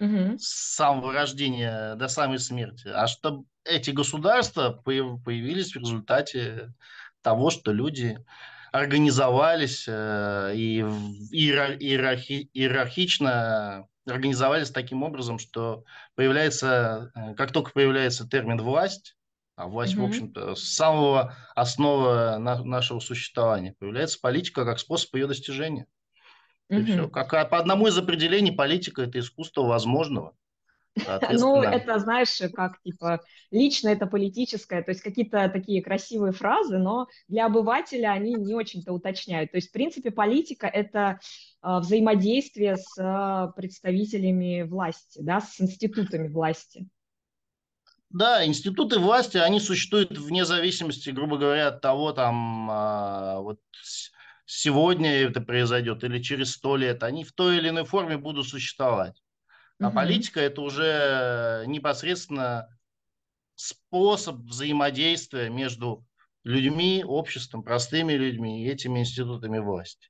угу. 0.00 0.36
с 0.38 0.74
самого 0.74 1.12
рождения 1.12 1.94
до 1.94 2.08
самой 2.08 2.40
смерти, 2.40 2.88
а 2.88 3.06
чтобы 3.06 3.44
эти 3.64 3.90
государства 3.90 4.70
появились 4.72 5.72
в 5.72 5.78
результате 5.78 6.72
того, 7.22 7.50
что 7.50 7.70
люди 7.70 8.18
организовались 8.72 9.84
э, 9.86 10.52
и 10.56 10.80
иерархи, 10.80 12.50
иерархично 12.54 13.86
организовались 14.06 14.70
таким 14.70 15.02
образом, 15.02 15.38
что 15.38 15.84
появляется, 16.14 17.12
э, 17.14 17.34
как 17.34 17.52
только 17.52 17.72
появляется 17.72 18.28
термин 18.28 18.58
власть, 18.58 19.16
а 19.56 19.66
власть, 19.66 19.94
mm-hmm. 19.94 20.00
в 20.00 20.04
общем-то, 20.04 20.54
с 20.54 20.62
самого 20.62 21.36
основы 21.54 22.38
на, 22.38 22.64
нашего 22.64 23.00
существования, 23.00 23.74
появляется 23.78 24.18
политика 24.20 24.64
как 24.64 24.78
способ 24.78 25.14
ее 25.14 25.26
достижения. 25.26 25.86
И 26.70 26.82
все. 26.84 27.08
Как, 27.08 27.50
по 27.50 27.58
одному 27.58 27.88
из 27.88 27.98
определений 27.98 28.52
политика– 28.52 29.02
это 29.02 29.18
искусство 29.18 29.62
возможного. 29.62 30.34
Ну, 30.96 31.62
это, 31.62 31.98
знаешь, 31.98 32.40
как, 32.54 32.80
типа, 32.82 33.20
лично 33.50 33.88
это 33.88 34.06
политическое, 34.06 34.82
то 34.82 34.90
есть 34.90 35.02
какие-то 35.02 35.48
такие 35.48 35.82
красивые 35.82 36.32
фразы, 36.32 36.78
но 36.78 37.06
для 37.28 37.46
обывателя 37.46 38.08
они 38.12 38.34
не 38.34 38.54
очень-то 38.54 38.92
уточняют. 38.92 39.52
То 39.52 39.58
есть, 39.58 39.68
в 39.68 39.72
принципе, 39.72 40.10
политика– 40.10 40.66
это 40.72 41.20
э, 41.62 41.78
взаимодействие 41.78 42.76
с 42.76 42.98
э, 42.98 43.52
представителями 43.56 44.62
власти, 44.62 45.20
да, 45.22 45.40
с 45.40 45.60
институтами 45.60 46.28
власти. 46.28 46.88
Да, 48.10 48.44
институты 48.44 48.98
власти, 48.98 49.36
они 49.36 49.60
существуют 49.60 50.18
вне 50.18 50.44
зависимости, 50.44 51.10
грубо 51.10 51.38
говоря, 51.38 51.68
от 51.68 51.80
того, 51.80 52.12
там, 52.12 52.68
а, 52.68 53.40
вот 53.40 53.60
сегодня 54.46 55.12
это 55.12 55.40
произойдет 55.40 56.02
или 56.02 56.20
через 56.20 56.54
сто 56.54 56.76
лет, 56.76 57.04
они 57.04 57.22
в 57.22 57.32
той 57.32 57.58
или 57.58 57.68
иной 57.68 57.84
форме 57.84 58.18
будут 58.18 58.48
существовать. 58.48 59.14
А 59.80 59.88
угу. 59.88 59.94
политика 59.94 60.40
это 60.40 60.60
уже 60.60 61.64
непосредственно 61.66 62.68
способ 63.54 64.36
взаимодействия 64.36 65.48
между 65.48 66.04
людьми, 66.44 67.04
обществом, 67.06 67.62
простыми 67.62 68.12
людьми 68.12 68.64
и 68.64 68.68
этими 68.70 69.00
институтами 69.00 69.58
власти. 69.58 70.08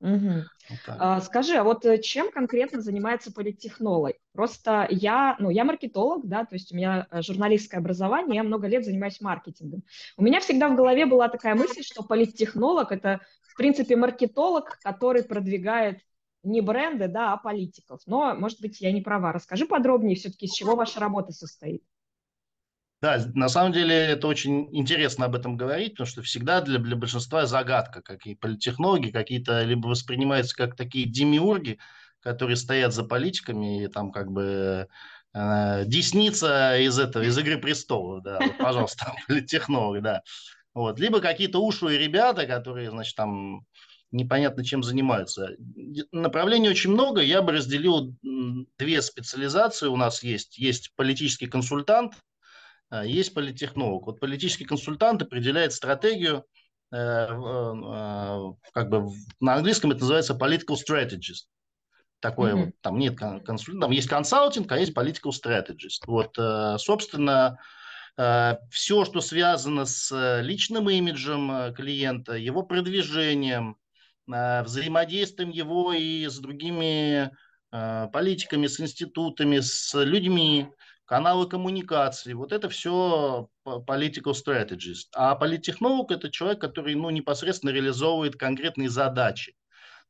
Угу. 0.00 0.44
Вот 0.68 0.78
а, 0.86 1.20
скажи, 1.20 1.56
а 1.56 1.64
вот 1.64 1.84
э, 1.86 2.00
чем 2.00 2.30
конкретно 2.30 2.82
занимается 2.82 3.32
политтехнолог? 3.32 4.16
Просто 4.32 4.86
я, 4.90 5.34
ну, 5.38 5.48
я 5.48 5.64
маркетолог, 5.64 6.26
да, 6.26 6.44
то 6.44 6.54
есть 6.56 6.72
у 6.72 6.76
меня 6.76 7.06
э, 7.10 7.22
журналистское 7.22 7.80
образование, 7.80 8.36
я 8.36 8.42
много 8.42 8.66
лет 8.66 8.84
занимаюсь 8.84 9.20
маркетингом. 9.20 9.82
У 10.18 10.22
меня 10.22 10.40
всегда 10.40 10.68
в 10.68 10.76
голове 10.76 11.06
была 11.06 11.28
такая 11.28 11.54
мысль, 11.54 11.82
что 11.82 12.02
политтехнолог– 12.02 12.92
это, 12.92 13.20
в 13.42 13.56
принципе, 13.56 13.96
маркетолог, 13.96 14.78
который 14.82 15.24
продвигает 15.24 16.00
не 16.44 16.60
бренды, 16.60 17.08
да, 17.08 17.32
а 17.32 17.36
политиков. 17.36 18.00
Но, 18.06 18.34
может 18.34 18.60
быть, 18.60 18.80
я 18.80 18.92
не 18.92 19.00
права. 19.00 19.32
Расскажи 19.32 19.66
подробнее 19.66 20.16
все-таки, 20.16 20.46
из 20.46 20.52
чего 20.52 20.76
ваша 20.76 21.00
работа 21.00 21.32
состоит. 21.32 21.82
Да, 23.04 23.22
на 23.34 23.50
самом 23.50 23.72
деле 23.72 23.94
это 23.94 24.26
очень 24.28 24.74
интересно 24.74 25.26
об 25.26 25.34
этом 25.34 25.58
говорить, 25.58 25.92
потому 25.92 26.06
что 26.06 26.22
всегда 26.22 26.62
для, 26.62 26.78
для 26.78 26.96
большинства 26.96 27.44
загадка, 27.44 28.00
какие 28.00 28.34
политтехнологи 28.34 29.10
какие-то 29.10 29.62
либо 29.62 29.88
воспринимаются 29.88 30.56
как 30.56 30.74
такие 30.74 31.06
демиурги, 31.06 31.78
которые 32.20 32.56
стоят 32.56 32.94
за 32.94 33.04
политиками 33.04 33.84
и 33.84 33.88
там 33.88 34.10
как 34.10 34.32
бы 34.32 34.88
э, 35.34 35.84
десница 35.84 36.78
из 36.78 36.98
этого, 36.98 37.24
из 37.24 37.36
«Игры 37.36 37.58
престолов», 37.58 38.22
да, 38.22 38.38
вот, 38.40 38.56
пожалуйста, 38.56 39.12
политтехнологи, 39.28 40.00
да. 40.00 40.22
Вот. 40.72 40.98
Либо 40.98 41.20
какие-то 41.20 41.62
ушлые 41.62 41.98
ребята, 41.98 42.46
которые, 42.46 42.90
значит, 42.90 43.14
там 43.16 43.66
непонятно 44.14 44.64
чем 44.64 44.82
занимаются. 44.82 45.50
Направлений 46.12 46.68
очень 46.68 46.90
много, 46.90 47.20
я 47.20 47.42
бы 47.42 47.52
разделил 47.52 48.14
две 48.78 49.02
специализации 49.02 49.88
у 49.88 49.96
нас 49.96 50.22
есть. 50.22 50.56
Есть 50.56 50.92
политический 50.94 51.46
консультант, 51.46 52.14
а, 52.90 53.04
есть 53.04 53.34
политтехнолог. 53.34 54.06
Вот 54.06 54.20
политический 54.20 54.64
консультант 54.64 55.22
определяет 55.22 55.72
стратегию, 55.72 56.44
э, 56.92 56.96
э, 56.96 58.52
как 58.72 58.88
бы 58.88 59.10
на 59.40 59.54
английском 59.54 59.90
это 59.90 60.00
называется 60.00 60.34
political 60.34 60.76
strategist. 60.76 61.46
Такое 62.20 62.54
mm-hmm. 62.54 62.64
вот, 62.66 62.74
там 62.80 62.98
нет 62.98 63.18
консультанта, 63.18 63.80
там 63.80 63.90
есть 63.90 64.08
консалтинг, 64.08 64.70
а 64.70 64.78
есть 64.78 64.96
political 64.96 65.30
strategist. 65.30 66.04
Вот, 66.06 66.38
э, 66.38 66.76
собственно, 66.78 67.58
все, 68.70 69.04
что 69.04 69.20
связано 69.20 69.86
с 69.86 70.40
личным 70.40 70.88
имиджем 70.88 71.74
клиента, 71.74 72.34
его 72.34 72.62
продвижением, 72.62 73.76
взаимодействием 74.26 75.50
его 75.50 75.92
и 75.92 76.26
с 76.26 76.38
другими 76.38 77.30
политиками, 77.70 78.66
с 78.66 78.80
институтами, 78.80 79.60
с 79.60 79.92
людьми, 79.94 80.68
каналы 81.06 81.48
коммуникации, 81.48 82.32
вот 82.32 82.52
это 82.52 82.68
все 82.68 83.48
political 83.66 84.32
strategist. 84.32 85.08
А 85.14 85.34
политтехнолог– 85.34 86.10
это 86.12 86.30
человек, 86.30 86.60
который 86.60 86.94
ну, 86.94 87.10
непосредственно 87.10 87.70
реализовывает 87.70 88.36
конкретные 88.36 88.88
задачи. 88.88 89.54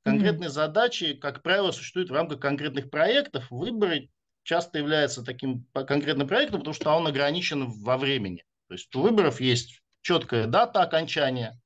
Конкретные 0.05 0.51
mm-hmm. 0.51 0.53
задачи, 0.53 1.15
как 1.15 1.43
правило, 1.43 1.73
существуют 1.73 2.11
в 2.11 2.13
рамках 2.13 2.39
конкретных 2.39 2.91
проектов. 2.91 3.51
Выборы 3.51 4.11
часто 4.43 4.79
являются 4.79 5.25
таким 5.25 5.67
конкретным 5.73 6.29
проектом, 6.29 6.61
потому 6.61 6.75
что 6.75 6.93
он 6.93 7.07
ограничен 7.07 7.71
во 7.83 7.97
времени. 7.97 8.45
То 8.69 8.75
есть 8.75 8.95
у 8.95 9.01
выборов 9.01 9.41
есть 9.41 9.81
четкая 10.03 10.47
дата 10.47 10.83
окончания, 10.83 11.59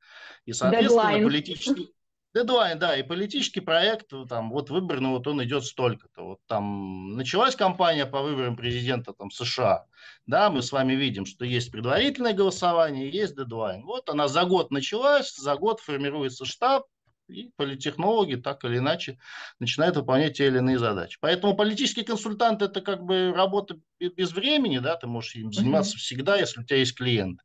и, 0.47 0.53
соответственно, 0.53 1.25
политический 1.25 1.93
Дедлайн, 2.39 2.79
да, 2.79 2.97
и 2.97 3.03
политический 3.03 3.61
проект, 3.61 4.13
там, 4.29 4.51
вот 4.51 4.71
выборный, 4.71 5.09
вот 5.09 5.27
он 5.27 5.43
идет 5.43 5.65
столько-то. 5.65 6.23
Вот 6.23 6.39
там 6.47 7.17
началась 7.17 7.57
кампания 7.57 8.07
по 8.07 8.23
выборам 8.23 8.57
президента 8.57 9.13
там, 9.13 9.33
США, 9.33 9.87
да, 10.27 10.49
мы 10.49 10.63
с 10.63 10.71
вами 10.71 10.93
видим, 10.93 11.27
что 11.27 11.45
есть 11.45 11.73
предварительное 11.73 12.35
голосование, 12.35 13.11
есть 13.11 13.35
дедлайн. 13.35 13.83
Вот 13.83 14.09
она 14.09 14.29
за 14.29 14.45
год 14.45 14.71
началась, 14.71 15.35
за 15.35 15.57
год 15.57 15.81
формируется 15.81 16.45
штаб, 16.45 16.85
и 17.27 17.51
политтехнологи 17.57 18.37
так 18.37 18.65
или 18.65 18.79
иначе 18.79 19.19
начинают 19.59 19.97
выполнять 19.97 20.37
те 20.37 20.47
или 20.47 20.59
иные 20.59 20.79
задачи. 20.79 21.19
Поэтому 21.21 21.57
политический 21.57 22.05
консультант 22.05 22.63
это 22.63 22.81
как 22.81 23.03
бы 23.03 23.33
работа 23.35 23.79
без 23.99 24.33
времени, 24.33 24.79
да, 24.79 24.95
ты 24.95 25.09
можешь 25.09 25.35
им 25.35 25.53
заниматься 25.53 25.97
mm-hmm. 25.97 26.01
всегда, 26.01 26.37
если 26.37 26.61
у 26.61 26.65
тебя 26.65 26.79
есть 26.79 26.97
клиент. 26.97 27.41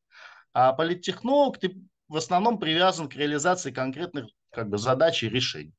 А 0.53 0.71
политтехнолог, 0.71 1.57
ты 1.57 1.75
в 2.07 2.15
основном 2.15 2.59
привязан 2.59 3.09
к 3.09 3.15
реализации 3.15 3.71
конкретных 3.71 4.27
как 4.53 4.69
бы 4.69 4.77
задачи 4.77 5.25
и 5.25 5.29
решений. 5.29 5.73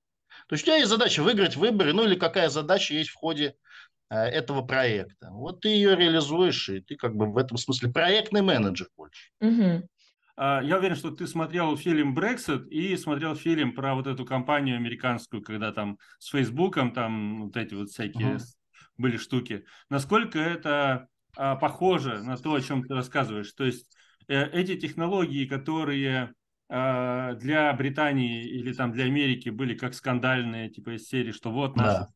То 0.49 0.55
есть 0.55 0.65
у 0.65 0.67
тебя 0.67 0.77
есть 0.77 0.91
задача 0.91 1.23
выиграть 1.23 1.57
выборы, 1.57 1.93
ну 1.93 2.05
или 2.05 2.17
какая 2.17 2.49
задача 2.49 2.95
есть 2.95 3.11
в 3.11 3.15
ходе 3.15 3.55
э, 4.11 4.17
этого 4.17 4.63
проекта. 4.63 5.31
Вот 5.31 5.61
ты 5.61 5.69
ее 5.69 5.97
реализуешь, 5.97 6.69
и 6.69 6.81
ты 6.81 6.97
как 6.97 7.15
бы 7.15 7.33
в 7.33 7.39
этом 7.39 7.57
смысле 7.57 7.91
проектный 7.91 8.43
менеджер 8.43 8.89
больше. 8.97 9.31
Угу. 9.41 9.89
я 10.37 10.77
уверен, 10.79 10.97
что 10.97 11.11
ты 11.11 11.27
смотрел 11.27 11.77
фильм 11.77 12.15
«Брексит» 12.15 12.67
и 12.67 12.97
смотрел 12.97 13.37
фильм 13.37 13.75
про 13.75 13.95
вот 13.95 14.07
эту 14.07 14.25
компанию 14.27 14.77
американскую, 14.77 15.43
когда 15.43 15.73
там 15.73 15.99
с 16.19 16.29
Фейсбуком 16.31 16.93
там 16.93 17.47
вот 17.47 17.57
эти 17.57 17.75
вот 17.75 17.91
всякие 17.91 18.35
uh-huh. 18.35 18.43
были 18.99 19.17
штуки. 19.17 19.65
Насколько 19.89 20.39
это 20.41 21.09
а, 21.37 21.57
похоже 21.57 22.23
на 22.23 22.37
то, 22.37 22.55
о 22.55 22.61
чем 22.61 22.85
ты 22.85 22.95
рассказываешь? 22.95 23.53
То 23.53 23.65
есть 23.65 23.97
э, 24.29 24.47
эти 24.51 24.77
технологии, 24.77 25.47
которые 25.47 26.35
для 26.75 27.73
Британии 27.73 28.43
или 28.43 28.73
там 28.73 28.93
для 28.93 29.05
Америки 29.05 29.49
были 29.49 29.75
как 29.75 29.95
скандальные, 29.95 30.71
типа 30.71 30.97
из 30.97 31.07
серии, 31.07 31.31
что 31.31 31.53
вот 31.53 31.77
наша 31.77 32.01
да. 32.01 32.09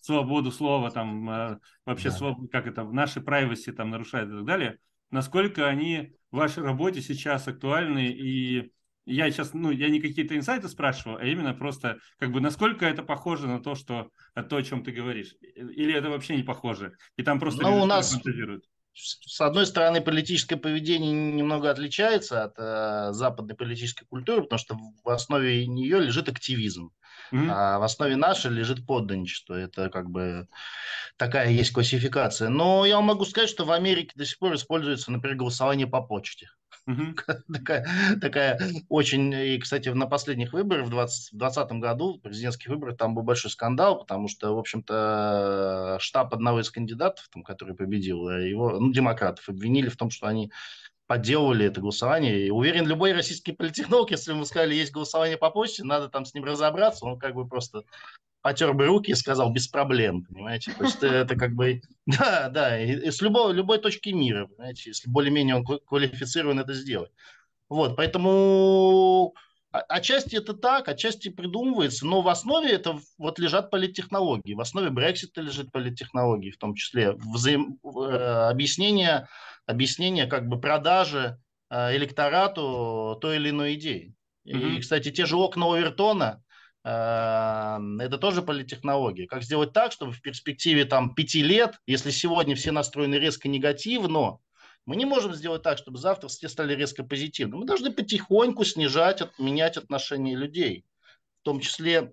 свободу 0.00 0.52
слова, 0.52 0.90
там 0.90 1.28
а, 1.28 1.58
вообще 1.84 2.10
да. 2.10 2.16
своб... 2.16 2.50
как 2.50 2.66
это, 2.66 2.84
наши 2.84 3.20
privacy 3.20 3.72
там 3.72 3.90
нарушают 3.90 4.30
и 4.30 4.36
так 4.36 4.44
далее, 4.44 4.78
насколько 5.10 5.66
они 5.66 6.12
в 6.30 6.36
вашей 6.36 6.62
работе 6.62 7.00
сейчас 7.00 7.48
актуальны 7.48 8.06
и 8.06 8.72
я 9.06 9.30
сейчас, 9.30 9.52
ну, 9.52 9.70
я 9.70 9.90
не 9.90 10.00
какие-то 10.00 10.36
инсайты 10.36 10.68
спрашиваю, 10.68 11.18
а 11.20 11.26
именно 11.26 11.52
просто, 11.52 11.98
как 12.18 12.32
бы, 12.32 12.40
насколько 12.40 12.86
это 12.86 13.02
похоже 13.02 13.46
на 13.48 13.60
то, 13.60 13.74
что, 13.74 14.10
то, 14.34 14.56
о 14.56 14.62
чем 14.62 14.82
ты 14.82 14.92
говоришь? 14.92 15.34
Или 15.40 15.94
это 15.94 16.08
вообще 16.08 16.36
не 16.36 16.42
похоже? 16.42 16.96
И 17.16 17.22
там 17.22 17.38
просто 17.38 17.62
ну, 17.64 17.82
у 17.82 17.86
нас? 17.86 18.18
С 18.94 19.40
одной 19.40 19.66
стороны, 19.66 20.00
политическое 20.00 20.56
поведение 20.56 21.12
немного 21.12 21.70
отличается 21.70 22.44
от 22.44 22.54
э, 22.58 23.08
западной 23.12 23.56
политической 23.56 24.06
культуры, 24.06 24.42
потому 24.42 24.58
что 24.58 24.76
в 25.02 25.08
основе 25.10 25.66
нее 25.66 25.98
лежит 25.98 26.28
активизм, 26.28 26.90
mm-hmm. 27.32 27.48
а 27.50 27.78
в 27.80 27.82
основе 27.82 28.14
нашей 28.16 28.52
лежит 28.52 28.86
подданничество. 28.86 29.54
Это 29.54 29.90
как 29.90 30.10
бы 30.10 30.46
такая 31.16 31.50
есть 31.50 31.72
классификация. 31.72 32.48
Но 32.48 32.86
я 32.86 32.96
вам 32.96 33.06
могу 33.06 33.24
сказать, 33.24 33.50
что 33.50 33.64
в 33.64 33.72
Америке 33.72 34.12
до 34.14 34.24
сих 34.24 34.38
пор 34.38 34.54
используется, 34.54 35.10
например, 35.10 35.36
голосование 35.38 35.88
по 35.88 36.00
почте. 36.00 36.48
такая, 37.52 37.86
такая 38.20 38.60
очень... 38.88 39.32
И, 39.32 39.58
кстати, 39.58 39.88
на 39.88 40.06
последних 40.06 40.52
выборах 40.52 40.86
в 40.86 40.90
2020 40.90 41.72
году, 41.72 42.18
президентских 42.18 42.68
выборах, 42.68 42.96
там 42.96 43.14
был 43.14 43.22
большой 43.22 43.50
скандал, 43.50 43.98
потому 43.98 44.28
что, 44.28 44.54
в 44.54 44.58
общем-то, 44.58 45.98
штаб 46.00 46.34
одного 46.34 46.60
из 46.60 46.70
кандидатов, 46.70 47.28
там, 47.32 47.42
который 47.42 47.74
победил, 47.74 48.28
э, 48.28 48.48
его, 48.48 48.78
ну, 48.78 48.92
демократов, 48.92 49.48
обвинили 49.48 49.88
в 49.88 49.96
том, 49.96 50.10
что 50.10 50.26
они 50.26 50.52
подделывали 51.06 51.66
это 51.66 51.80
голосование. 51.80 52.46
И 52.46 52.50
уверен, 52.50 52.86
любой 52.86 53.12
российский 53.12 53.52
политехнолог, 53.52 54.10
если 54.10 54.32
ему 54.32 54.44
сказали, 54.44 54.74
есть 54.74 54.92
голосование 54.92 55.36
по 55.36 55.50
почте, 55.50 55.84
надо 55.84 56.08
там 56.08 56.24
с 56.24 56.34
ним 56.34 56.44
разобраться, 56.44 57.04
он 57.04 57.18
как 57.18 57.34
бы 57.34 57.46
просто 57.46 57.82
потер 58.44 58.74
бы 58.74 58.84
руки 58.84 59.10
и 59.10 59.14
сказал 59.14 59.50
без 59.50 59.68
проблем, 59.68 60.22
понимаете? 60.22 60.70
То 60.72 60.84
есть 60.84 61.02
это 61.02 61.34
как 61.34 61.54
бы, 61.54 61.80
да, 62.06 62.50
да, 62.50 62.78
и, 62.78 63.10
с 63.10 63.22
любой, 63.22 63.54
любой 63.54 63.78
точки 63.78 64.10
мира, 64.10 64.46
понимаете, 64.46 64.90
если 64.90 65.08
более-менее 65.08 65.56
он 65.56 65.64
квалифицирован 65.64 66.60
это 66.60 66.74
сделать. 66.74 67.10
Вот, 67.70 67.96
поэтому 67.96 69.34
отчасти 69.70 70.36
это 70.36 70.52
так, 70.52 70.88
отчасти 70.88 71.30
придумывается, 71.30 72.04
но 72.04 72.20
в 72.20 72.28
основе 72.28 72.70
это 72.70 73.00
вот 73.16 73.38
лежат 73.38 73.70
политтехнологии, 73.70 74.52
в 74.52 74.60
основе 74.60 74.90
Брексита 74.90 75.40
лежит 75.40 75.72
политтехнологии, 75.72 76.50
в 76.50 76.58
том 76.58 76.74
числе 76.74 77.12
взаим... 77.12 77.78
Э, 77.82 78.50
объяснение, 78.50 79.26
объяснение 79.64 80.26
как 80.26 80.48
бы 80.48 80.60
продажи 80.60 81.40
э, 81.70 81.96
электорату 81.96 83.16
той 83.22 83.36
или 83.36 83.48
иной 83.48 83.76
идеи. 83.76 84.14
Mm-hmm. 84.46 84.76
И, 84.76 84.80
кстати, 84.80 85.10
те 85.10 85.24
же 85.24 85.36
окна 85.38 85.64
Овертона, 85.64 86.43
это 86.84 88.18
тоже 88.20 88.42
политтехнология. 88.42 89.26
Как 89.26 89.42
сделать 89.42 89.72
так, 89.72 89.90
чтобы 89.90 90.12
в 90.12 90.20
перспективе 90.20 90.84
там, 90.84 91.14
пяти 91.14 91.42
лет, 91.42 91.80
если 91.86 92.10
сегодня 92.10 92.54
все 92.54 92.72
настроены 92.72 93.14
резко 93.14 93.48
негативно, 93.48 94.38
мы 94.84 94.96
не 94.96 95.06
можем 95.06 95.32
сделать 95.34 95.62
так, 95.62 95.78
чтобы 95.78 95.96
завтра 95.96 96.28
все 96.28 96.46
стали 96.46 96.74
резко 96.74 97.02
позитивны. 97.02 97.56
Мы 97.56 97.64
должны 97.64 97.90
потихоньку 97.90 98.64
снижать, 98.64 99.22
менять 99.38 99.78
отношения 99.78 100.36
людей. 100.36 100.84
В 101.40 101.44
том 101.44 101.60
числе 101.60 102.12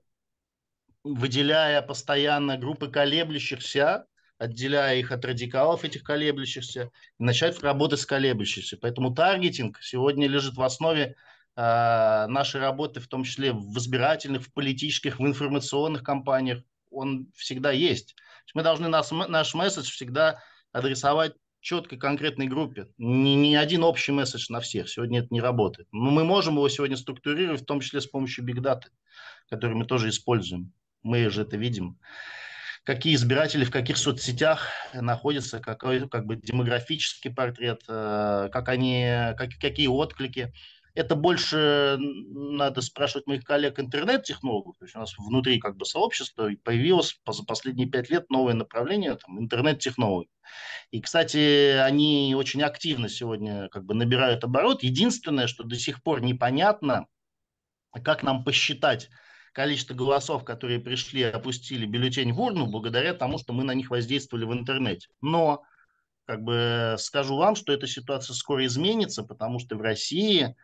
выделяя 1.03 1.81
постоянно 1.81 2.57
группы 2.57 2.87
колеблющихся, 2.89 4.05
отделяя 4.37 4.95
их 4.95 5.11
от 5.11 5.25
радикалов 5.25 5.83
этих 5.83 6.03
колеблющихся, 6.03 6.91
и 7.19 7.23
начать 7.23 7.61
работать 7.61 7.99
с 7.99 8.05
колеблющихся. 8.05 8.77
Поэтому 8.77 9.13
таргетинг 9.13 9.79
сегодня 9.81 10.29
лежит 10.29 10.55
в 10.55 10.61
основе 10.61 11.15
нашей 11.55 12.61
работы, 12.61 12.99
в 12.99 13.07
том 13.07 13.23
числе 13.23 13.51
в 13.51 13.77
избирательных, 13.77 14.43
в 14.43 14.53
политических, 14.53 15.19
в 15.19 15.25
информационных 15.25 16.03
кампаниях, 16.03 16.63
он 16.89 17.27
всегда 17.35 17.71
есть. 17.71 18.15
Мы 18.53 18.63
должны 18.63 18.87
наш, 18.87 19.11
наш 19.11 19.53
месседж 19.53 19.89
всегда 19.89 20.41
адресовать 20.71 21.33
четкой 21.61 21.97
конкретной 21.97 22.47
группе. 22.47 22.87
Не, 22.97 23.35
не 23.35 23.55
один 23.55 23.83
общий 23.83 24.11
месседж 24.11 24.47
на 24.49 24.59
всех. 24.59 24.89
Сегодня 24.89 25.19
это 25.19 25.27
не 25.31 25.41
работает. 25.41 25.87
Но 25.91 26.09
мы 26.09 26.23
можем 26.23 26.55
его 26.55 26.67
сегодня 26.69 26.97
структурировать, 26.97 27.61
в 27.61 27.65
том 27.65 27.79
числе 27.79 28.01
с 28.01 28.07
помощью 28.07 28.43
бигдаты, 28.43 28.89
который 29.49 29.75
мы 29.75 29.85
тоже 29.85 30.09
используем. 30.09 30.73
Мы 31.03 31.29
же 31.29 31.43
это 31.43 31.57
видим. 31.57 31.99
Какие 32.83 33.13
избиратели 33.13 33.63
в 33.63 33.69
каких 33.71 33.97
соцсетях 33.97 34.67
находятся, 34.93 35.59
какой 35.59 36.09
как 36.09 36.25
бы 36.25 36.35
демографический 36.35 37.31
портрет, 37.31 37.83
э, 37.87 38.49
как 38.51 38.69
они, 38.69 39.05
как, 39.37 39.51
какие 39.59 39.85
отклики 39.85 40.51
это 40.93 41.15
больше 41.15 41.97
надо 41.99 42.81
спрашивать 42.81 43.27
моих 43.27 43.43
коллег 43.43 43.79
интернет-технологов. 43.79 44.75
То 44.77 44.85
есть 44.85 44.95
у 44.95 44.99
нас 44.99 45.13
внутри 45.17 45.59
как 45.59 45.77
бы 45.77 45.85
сообщества 45.85 46.49
появилось 46.63 47.19
за 47.27 47.43
последние 47.43 47.87
пять 47.87 48.09
лет 48.09 48.29
новое 48.29 48.53
направление 48.53 49.15
там, 49.15 49.39
интернет-технологий. 49.39 50.31
И, 50.91 51.01
кстати, 51.01 51.77
они 51.77 52.35
очень 52.37 52.61
активно 52.63 53.07
сегодня 53.07 53.69
как 53.69 53.85
бы 53.85 53.93
набирают 53.93 54.43
оборот. 54.43 54.83
Единственное, 54.83 55.47
что 55.47 55.63
до 55.63 55.77
сих 55.77 56.03
пор 56.03 56.21
непонятно, 56.21 57.07
как 58.03 58.23
нам 58.23 58.43
посчитать 58.43 59.09
количество 59.53 59.93
голосов, 59.93 60.43
которые 60.43 60.79
пришли 60.79 61.23
опустили 61.23 61.85
бюллетень 61.85 62.33
в 62.33 62.41
урну, 62.41 62.67
благодаря 62.67 63.13
тому, 63.13 63.37
что 63.37 63.53
мы 63.53 63.63
на 63.63 63.73
них 63.73 63.89
воздействовали 63.89 64.45
в 64.45 64.53
интернете. 64.53 65.07
Но 65.21 65.63
как 66.25 66.43
бы 66.43 66.95
скажу 66.97 67.35
вам, 67.35 67.55
что 67.55 67.73
эта 67.73 67.87
ситуация 67.87 68.33
скоро 68.33 68.65
изменится, 68.65 69.23
потому 69.23 69.59
что 69.59 69.75
в 69.75 69.81
России 69.81 70.55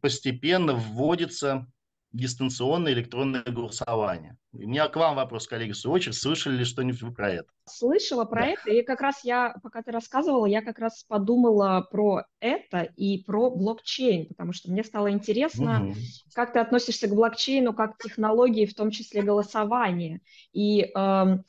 постепенно 0.00 0.74
вводится 0.74 1.66
дистанционное 2.12 2.92
электронное 2.92 3.42
голосование. 3.42 4.36
У 4.52 4.58
меня 4.58 4.86
к 4.88 4.96
вам 4.96 5.16
вопрос, 5.16 5.46
коллеги, 5.46 5.72
в 5.72 5.78
свою 5.78 5.94
очередь. 5.94 6.14
Слышали 6.14 6.56
ли 6.58 6.64
что-нибудь 6.64 7.00
вы 7.00 7.12
про 7.12 7.30
это? 7.30 7.46
Слышала 7.64 8.26
про 8.26 8.42
да. 8.42 8.46
это, 8.48 8.70
и 8.70 8.82
как 8.82 9.00
раз 9.00 9.24
я, 9.24 9.54
пока 9.62 9.82
ты 9.82 9.92
рассказывала, 9.92 10.44
я 10.44 10.60
как 10.60 10.78
раз 10.78 11.04
подумала 11.08 11.86
про 11.90 12.24
это 12.40 12.82
и 12.96 13.22
про 13.24 13.50
блокчейн, 13.50 14.26
потому 14.26 14.52
что 14.52 14.70
мне 14.70 14.84
стало 14.84 15.10
интересно, 15.10 15.86
угу. 15.86 15.94
как 16.34 16.52
ты 16.52 16.58
относишься 16.58 17.08
к 17.08 17.14
блокчейну, 17.14 17.72
как 17.72 17.96
к 17.96 18.02
технологии, 18.02 18.66
в 18.66 18.74
том 18.74 18.90
числе 18.90 19.22
голосования. 19.22 20.20
И 20.52 20.90
эм, 20.94 21.44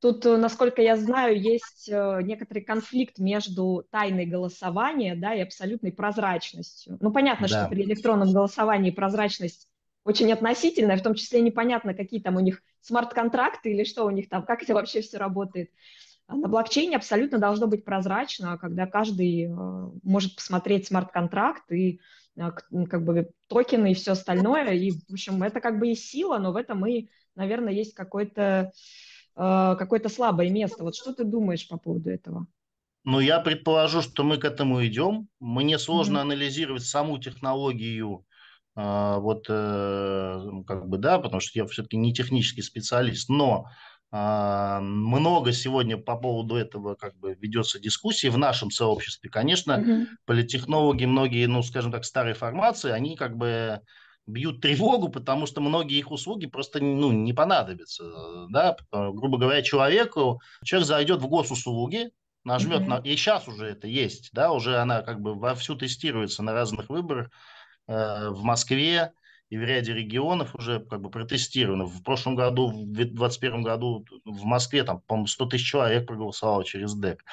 Тут, 0.00 0.26
э, 0.26 0.36
насколько 0.36 0.82
я 0.82 0.96
знаю, 0.96 1.40
есть 1.40 1.88
э, 1.88 2.20
некоторый 2.22 2.60
конфликт 2.60 3.18
между 3.18 3.86
тайной 3.90 4.26
голосования 4.26 5.14
да, 5.14 5.34
и 5.34 5.40
абсолютной 5.40 5.92
прозрачностью. 5.92 6.98
Ну, 7.00 7.10
понятно, 7.12 7.48
да. 7.48 7.62
что 7.62 7.68
при 7.68 7.82
электронном 7.82 8.32
голосовании 8.32 8.90
прозрачность 8.90 9.68
очень 10.04 10.32
относительная, 10.32 10.98
в 10.98 11.02
том 11.02 11.14
числе 11.14 11.40
непонятно, 11.40 11.94
какие 11.94 12.20
там 12.20 12.36
у 12.36 12.40
них 12.40 12.62
смарт-контракты 12.80 13.72
или 13.72 13.84
что 13.84 14.04
у 14.04 14.10
них 14.10 14.28
там, 14.28 14.44
как 14.44 14.62
это 14.62 14.74
вообще 14.74 15.00
все 15.00 15.16
работает. 15.18 15.70
А 16.28 16.36
на 16.36 16.48
блокчейне 16.48 16.96
абсолютно 16.96 17.38
должно 17.38 17.66
быть 17.66 17.84
прозрачно, 17.84 18.58
когда 18.58 18.86
каждый 18.86 19.44
э, 19.44 19.48
может 20.02 20.36
посмотреть 20.36 20.86
смарт-контракт 20.88 21.72
и 21.72 22.00
как 22.36 23.02
бы 23.02 23.30
токены 23.46 23.92
и 23.92 23.94
все 23.94 24.12
остальное. 24.12 24.72
И, 24.74 24.90
в 24.90 25.12
общем, 25.12 25.42
это 25.42 25.60
как 25.60 25.78
бы 25.78 25.88
и 25.88 25.94
сила, 25.94 26.36
но 26.36 26.52
в 26.52 26.56
этом 26.56 26.84
и, 26.86 27.08
наверное, 27.34 27.72
есть 27.72 27.94
какой-то 27.94 28.72
какое-то 29.36 30.08
слабое 30.08 30.50
место. 30.50 30.82
Вот 30.82 30.96
что 30.96 31.12
ты 31.12 31.24
думаешь 31.24 31.68
по 31.68 31.76
поводу 31.76 32.10
этого? 32.10 32.46
Ну, 33.04 33.20
я 33.20 33.38
предположу, 33.38 34.02
что 34.02 34.24
мы 34.24 34.38
к 34.38 34.44
этому 34.44 34.84
идем. 34.84 35.28
Мне 35.38 35.78
сложно 35.78 36.18
mm-hmm. 36.18 36.22
анализировать 36.22 36.84
саму 36.84 37.18
технологию, 37.18 38.24
э, 38.74 39.16
вот, 39.18 39.46
э, 39.48 40.62
как 40.66 40.88
бы, 40.88 40.98
да, 40.98 41.18
потому 41.18 41.40
что 41.40 41.58
я 41.58 41.66
все-таки 41.66 41.96
не 41.96 42.12
технический 42.12 42.62
специалист, 42.62 43.28
но 43.28 43.66
много 44.12 45.52
сегодня 45.52 45.98
по 45.98 46.16
поводу 46.16 46.54
этого 46.54 46.94
как 46.94 47.16
бы 47.18 47.34
ведется 47.34 47.80
дискуссии 47.80 48.28
в 48.28 48.38
нашем 48.38 48.70
сообществе. 48.70 49.28
Конечно, 49.28 49.72
mm-hmm. 49.72 50.06
политтехнологи, 50.24 51.04
многие, 51.04 51.46
ну, 51.46 51.62
скажем 51.62 51.92
так, 51.92 52.04
старой 52.04 52.34
формации, 52.34 52.92
они 52.92 53.16
как 53.16 53.36
бы 53.36 53.80
бьют 54.26 54.60
тревогу, 54.60 55.08
потому 55.08 55.46
что 55.46 55.60
многие 55.60 55.98
их 55.98 56.10
услуги 56.10 56.46
просто 56.46 56.80
ну, 56.80 57.12
не 57.12 57.32
понадобятся. 57.32 58.46
Да? 58.50 58.76
Грубо 58.90 59.38
говоря, 59.38 59.62
человеку, 59.62 60.40
человек 60.64 60.88
зайдет 60.88 61.20
в 61.20 61.28
госуслуги, 61.28 62.10
нажмет 62.44 62.82
mm-hmm. 62.82 63.00
на... 63.02 63.08
И 63.08 63.16
сейчас 63.16 63.48
уже 63.48 63.66
это 63.66 63.86
есть, 63.86 64.30
да, 64.32 64.52
уже 64.52 64.78
она 64.78 65.02
как 65.02 65.20
бы 65.20 65.34
вовсю 65.34 65.76
тестируется 65.76 66.42
на 66.42 66.52
разных 66.52 66.88
выборах 66.88 67.30
э, 67.88 68.28
в 68.30 68.42
Москве 68.42 69.12
и 69.48 69.56
в 69.56 69.62
ряде 69.62 69.92
регионов 69.92 70.54
уже 70.54 70.80
как 70.80 71.00
бы 71.00 71.10
протестировано. 71.10 71.84
В 71.84 72.02
прошлом 72.02 72.34
году, 72.34 72.68
в 72.68 72.92
2021 72.92 73.62
году 73.62 74.04
в 74.24 74.44
Москве 74.44 74.82
там, 74.82 75.00
по-моему, 75.06 75.26
100 75.26 75.46
тысяч 75.46 75.70
человек 75.70 76.06
проголосовало 76.06 76.64
через 76.64 76.94
ДЭК. 76.94 77.24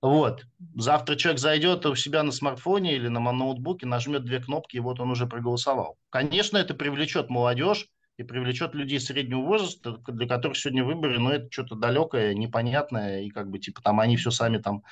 Вот. 0.00 0.44
Завтра 0.74 1.16
человек 1.16 1.40
зайдет 1.40 1.86
у 1.86 1.94
себя 1.94 2.22
на 2.22 2.32
смартфоне 2.32 2.94
или 2.94 3.08
на 3.08 3.20
ноутбуке, 3.20 3.86
нажмет 3.86 4.24
две 4.24 4.40
кнопки, 4.40 4.76
и 4.76 4.80
вот 4.80 5.00
он 5.00 5.10
уже 5.10 5.26
проголосовал. 5.26 5.96
Конечно, 6.10 6.58
это 6.58 6.74
привлечет 6.74 7.30
молодежь, 7.30 7.88
и 8.18 8.24
привлечет 8.24 8.74
людей 8.74 9.00
среднего 9.00 9.40
возраста, 9.40 9.98
для 10.08 10.28
которых 10.28 10.56
сегодня 10.56 10.84
выборы, 10.84 11.18
но 11.18 11.32
это 11.32 11.48
что-то 11.50 11.76
далекое, 11.76 12.34
непонятное, 12.34 13.22
и 13.22 13.30
как 13.30 13.48
бы 13.50 13.58
типа 13.58 13.82
там 13.82 14.00
они 14.00 14.16
все 14.16 14.30
сами 14.30 14.58
там 14.58 14.82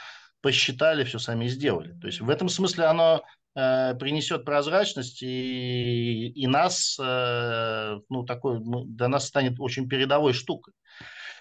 посчитали, 0.40 1.04
все 1.04 1.18
сами 1.18 1.46
сделали. 1.46 1.92
То 2.00 2.06
есть 2.06 2.20
в 2.20 2.30
этом 2.30 2.48
смысле 2.48 2.84
оно 2.84 3.22
принесет 3.54 4.44
прозрачность 4.44 5.22
и, 5.22 6.28
и 6.28 6.46
нас, 6.46 6.96
э, 7.00 7.98
ну, 8.08 8.24
такой, 8.24 8.60
ну, 8.60 8.84
для 8.84 9.08
нас 9.08 9.26
станет 9.26 9.58
очень 9.58 9.88
передовой 9.88 10.32
штукой. 10.32 10.72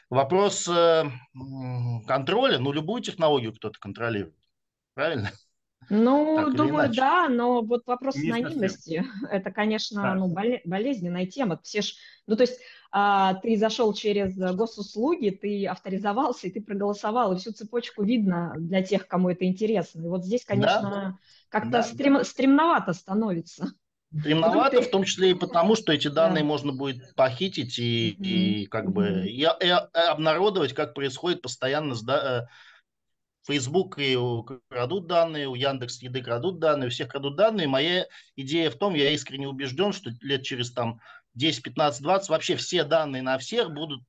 Вопрос 0.09 0.67
э, 0.67 1.03
контроля, 2.07 2.57
ну, 2.57 2.71
любую 2.71 3.03
технологию 3.03 3.53
кто-то 3.53 3.77
контролирует, 3.79 4.35
правильно? 4.95 5.31
Ну, 5.89 6.51
думаю, 6.51 6.91
да, 6.93 7.29
но 7.29 7.61
вот 7.61 7.85
вопрос 7.85 8.15
Не 8.15 8.31
анонимности, 8.31 9.05
это, 9.31 9.51
конечно, 9.51 10.01
да. 10.01 10.15
ну, 10.15 10.27
болезненная 10.65 11.25
тема. 11.25 11.59
Все 11.63 11.81
ж, 11.81 11.93
ну, 12.27 12.35
то 12.35 12.41
есть 12.41 12.59
ты 12.91 13.57
зашел 13.57 13.93
через 13.93 14.35
госуслуги, 14.35 15.29
ты 15.29 15.67
авторизовался, 15.67 16.47
и 16.47 16.51
ты 16.51 16.61
проголосовал, 16.61 17.33
и 17.33 17.37
всю 17.37 17.51
цепочку 17.51 18.03
видно 18.03 18.55
для 18.57 18.81
тех, 18.81 19.07
кому 19.07 19.29
это 19.29 19.45
интересно. 19.45 20.01
И 20.01 20.07
вот 20.07 20.25
здесь, 20.25 20.43
конечно, 20.43 20.81
да. 20.81 21.17
как-то 21.49 21.69
да. 21.69 21.83
стрем, 21.83 22.23
стремновато 22.23 22.93
становится. 22.93 23.73
Стремновато, 24.17 24.81
в 24.81 24.89
том 24.89 25.03
числе 25.03 25.31
и 25.31 25.35
потому, 25.35 25.75
что 25.75 25.93
эти 25.93 26.07
данные 26.07 26.41
да. 26.41 26.47
можно 26.47 26.71
будет 26.73 27.13
похитить 27.15 27.77
и, 27.77 28.17
mm-hmm. 28.19 28.25
и 28.25 28.65
как 28.65 28.91
бы 28.91 29.27
и, 29.27 29.41
и 29.41 29.69
обнародовать, 29.93 30.73
как 30.73 30.95
происходит 30.95 31.43
постоянно 31.43 31.93
с, 31.93 32.01
да, 32.01 32.41
э, 32.41 32.47
Facebook 33.45 33.99
и 33.99 34.17
крадут 34.69 35.07
данные, 35.07 35.47
у 35.47 35.55
Яндекс 35.55 36.01
Еды 36.01 36.21
крадут 36.21 36.59
данные, 36.59 36.87
у 36.87 36.89
всех 36.91 37.09
крадут 37.09 37.35
данные. 37.35 37.67
Моя 37.67 38.07
идея 38.35 38.71
в 38.71 38.75
том, 38.75 38.95
я 38.95 39.11
искренне 39.11 39.47
убежден, 39.47 39.93
что 39.93 40.11
лет 40.21 40.43
через 40.43 40.71
там 40.71 41.01
10, 41.35 41.63
15, 41.63 42.01
20 42.01 42.29
вообще 42.29 42.55
все 42.55 42.83
данные 42.83 43.21
на 43.21 43.37
всех 43.37 43.71
будут 43.71 44.01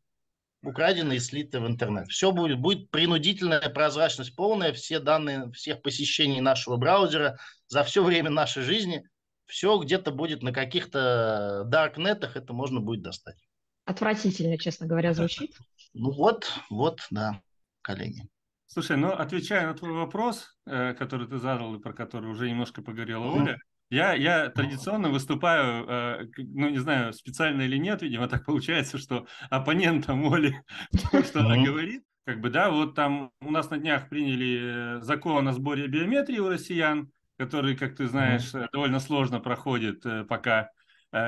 украдены 0.62 1.14
и 1.14 1.18
слиты 1.18 1.61
в 1.61 1.66
интернет. 1.66 2.09
Все 2.09 2.33
будет, 2.33 2.59
будет 2.59 2.90
принудительная 2.90 3.68
прозрачность 3.70 4.35
полная, 4.37 4.72
все 4.72 5.00
данные 5.00 5.50
всех 5.52 5.83
посещений 5.83 6.40
нашего 6.40 6.76
браузера 6.76 7.38
за 7.66 7.83
все 7.85 8.02
время 8.02 8.30
нашей 8.30 8.62
жизни, 8.62 9.04
все 9.46 9.78
где-то 9.78 10.12
будет 10.12 10.42
на 10.42 10.52
каких-то 10.52 11.64
даркнетах, 11.66 12.37
это 12.37 12.52
можно 12.52 12.80
будет 12.80 13.02
достать. 13.02 13.37
Отвратительно, 13.85 14.59
честно 14.59 14.87
говоря, 14.87 15.14
звучит. 15.14 15.56
Ну 15.94 16.12
вот, 16.12 16.52
вот, 16.68 17.00
да, 17.11 17.40
коллеги. 17.83 18.28
Слушай, 18.66 18.96
ну 18.96 19.11
отвечая 19.11 19.66
на 19.66 19.74
твой 19.74 19.90
вопрос, 19.90 20.56
э, 20.66 20.94
который 20.94 21.26
ты 21.26 21.38
задал 21.38 21.74
и 21.74 21.80
про 21.80 21.92
который 21.92 22.30
уже 22.30 22.48
немножко 22.48 22.83
поговорила 22.83 23.24
Оля, 23.24 23.59
я, 23.90 24.14
я 24.14 24.48
традиционно 24.50 25.11
выступаю, 25.11 25.87
э, 25.88 26.26
ну 26.38 26.68
не 26.68 26.79
знаю, 26.79 27.12
специально 27.12 27.62
или 27.62 27.76
нет, 27.76 28.03
видимо, 28.03 28.29
так 28.29 28.44
получается, 28.46 28.98
что 28.98 29.26
оппонентом 29.50 30.33
Оли, 30.33 30.62
что 31.24 31.40
она 31.40 31.62
говорит, 31.62 32.03
как 32.24 32.40
бы, 32.40 32.50
да, 32.50 32.70
вот 32.70 32.94
там 32.94 33.33
у 33.40 33.50
нас 33.50 33.70
на 33.70 33.79
днях 33.79 34.09
приняли 34.09 34.98
э, 34.98 35.00
закон 35.03 35.48
о 35.48 35.53
сборе 35.53 35.88
биометрии 35.88 36.38
у 36.38 36.48
россиян, 36.48 37.11
который, 37.37 37.76
как 37.76 37.96
ты 37.96 38.07
знаешь, 38.07 38.50
довольно 38.72 39.00
сложно 39.00 39.40
проходит 39.40 40.05
пока, 40.29 40.70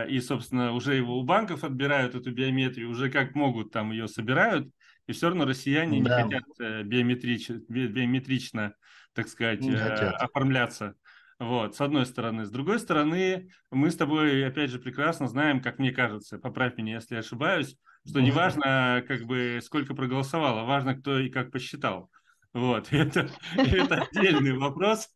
и, 0.08 0.20
собственно, 0.20 0.72
уже 0.72 0.94
его 0.94 1.18
у 1.18 1.24
банков 1.24 1.64
отбирают 1.64 2.14
эту 2.14 2.32
биометрию, 2.32 2.90
уже 2.90 3.10
как 3.10 3.34
могут 3.34 3.72
там 3.72 3.92
ее 3.92 4.08
собирают, 4.08 4.68
и 5.06 5.12
все 5.12 5.28
равно 5.28 5.44
россияне 5.44 6.02
да. 6.02 6.22
не 6.22 6.30
хотят 6.30 6.48
э, 6.60 6.82
биометрич, 6.84 7.50
биометрично, 7.68 8.74
так 9.14 9.28
сказать, 9.28 9.66
э, 9.66 10.10
оформляться. 10.10 10.94
Вот, 11.42 11.74
с 11.74 11.80
одной 11.80 12.06
стороны. 12.06 12.44
С 12.44 12.50
другой 12.50 12.78
стороны, 12.78 13.48
мы 13.72 13.90
с 13.90 13.96
тобой, 13.96 14.46
опять 14.46 14.70
же, 14.70 14.78
прекрасно 14.78 15.26
знаем, 15.26 15.60
как 15.60 15.80
мне 15.80 15.90
кажется, 15.90 16.38
поправь 16.38 16.76
меня, 16.76 16.94
если 16.94 17.16
ошибаюсь, 17.16 17.76
что 18.08 18.20
не 18.20 18.30
важно, 18.30 19.02
как 19.08 19.24
бы, 19.24 19.58
сколько 19.60 19.92
проголосовало, 19.92 20.64
важно, 20.64 20.94
кто 20.94 21.18
и 21.18 21.30
как 21.30 21.50
посчитал. 21.50 22.12
Вот, 22.52 22.86
это, 22.92 23.28
это 23.56 24.02
отдельный 24.02 24.56
вопрос, 24.56 25.08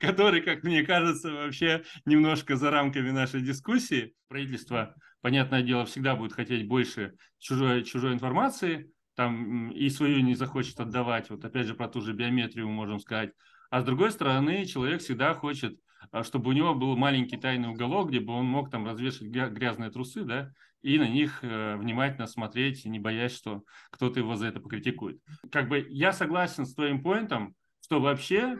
который, 0.00 0.40
как 0.40 0.64
мне 0.64 0.82
кажется, 0.82 1.30
вообще 1.30 1.84
немножко 2.06 2.56
за 2.56 2.72
рамками 2.72 3.10
нашей 3.10 3.40
дискуссии. 3.40 4.14
Правительство, 4.26 4.96
понятное 5.20 5.62
дело, 5.62 5.84
всегда 5.84 6.16
будет 6.16 6.32
хотеть 6.32 6.66
больше 6.66 7.14
чужой, 7.38 7.84
чужой 7.84 8.14
информации, 8.14 8.90
там 9.14 9.70
и 9.70 9.88
свою 9.90 10.22
не 10.22 10.34
захочет 10.34 10.80
отдавать. 10.80 11.30
Вот 11.30 11.44
опять 11.44 11.68
же 11.68 11.74
про 11.74 11.86
ту 11.86 12.00
же 12.00 12.14
биометрию 12.14 12.66
мы 12.66 12.74
можем 12.74 12.98
сказать. 12.98 13.30
А 13.72 13.80
с 13.80 13.84
другой 13.84 14.10
стороны, 14.10 14.66
человек 14.66 15.00
всегда 15.00 15.32
хочет, 15.32 15.80
а, 16.10 16.24
чтобы 16.24 16.50
у 16.50 16.52
него 16.52 16.74
был 16.74 16.94
маленький 16.94 17.38
тайный 17.38 17.70
уголок, 17.70 18.10
где 18.10 18.20
бы 18.20 18.34
он 18.34 18.44
мог 18.44 18.70
там 18.70 18.86
развешать 18.86 19.22
грязные 19.22 19.90
трусы, 19.90 20.24
да, 20.24 20.52
и 20.82 20.98
на 20.98 21.08
них 21.08 21.38
э, 21.40 21.76
внимательно 21.76 22.26
смотреть, 22.26 22.84
не 22.84 22.98
боясь, 22.98 23.34
что 23.34 23.62
кто-то 23.90 24.20
его 24.20 24.36
за 24.36 24.48
это 24.48 24.60
покритикует. 24.60 25.22
Как 25.50 25.70
бы 25.70 25.86
я 25.88 26.12
согласен 26.12 26.66
с 26.66 26.74
твоим 26.74 27.02
поинтом, 27.02 27.54
что 27.80 27.98
вообще 27.98 28.58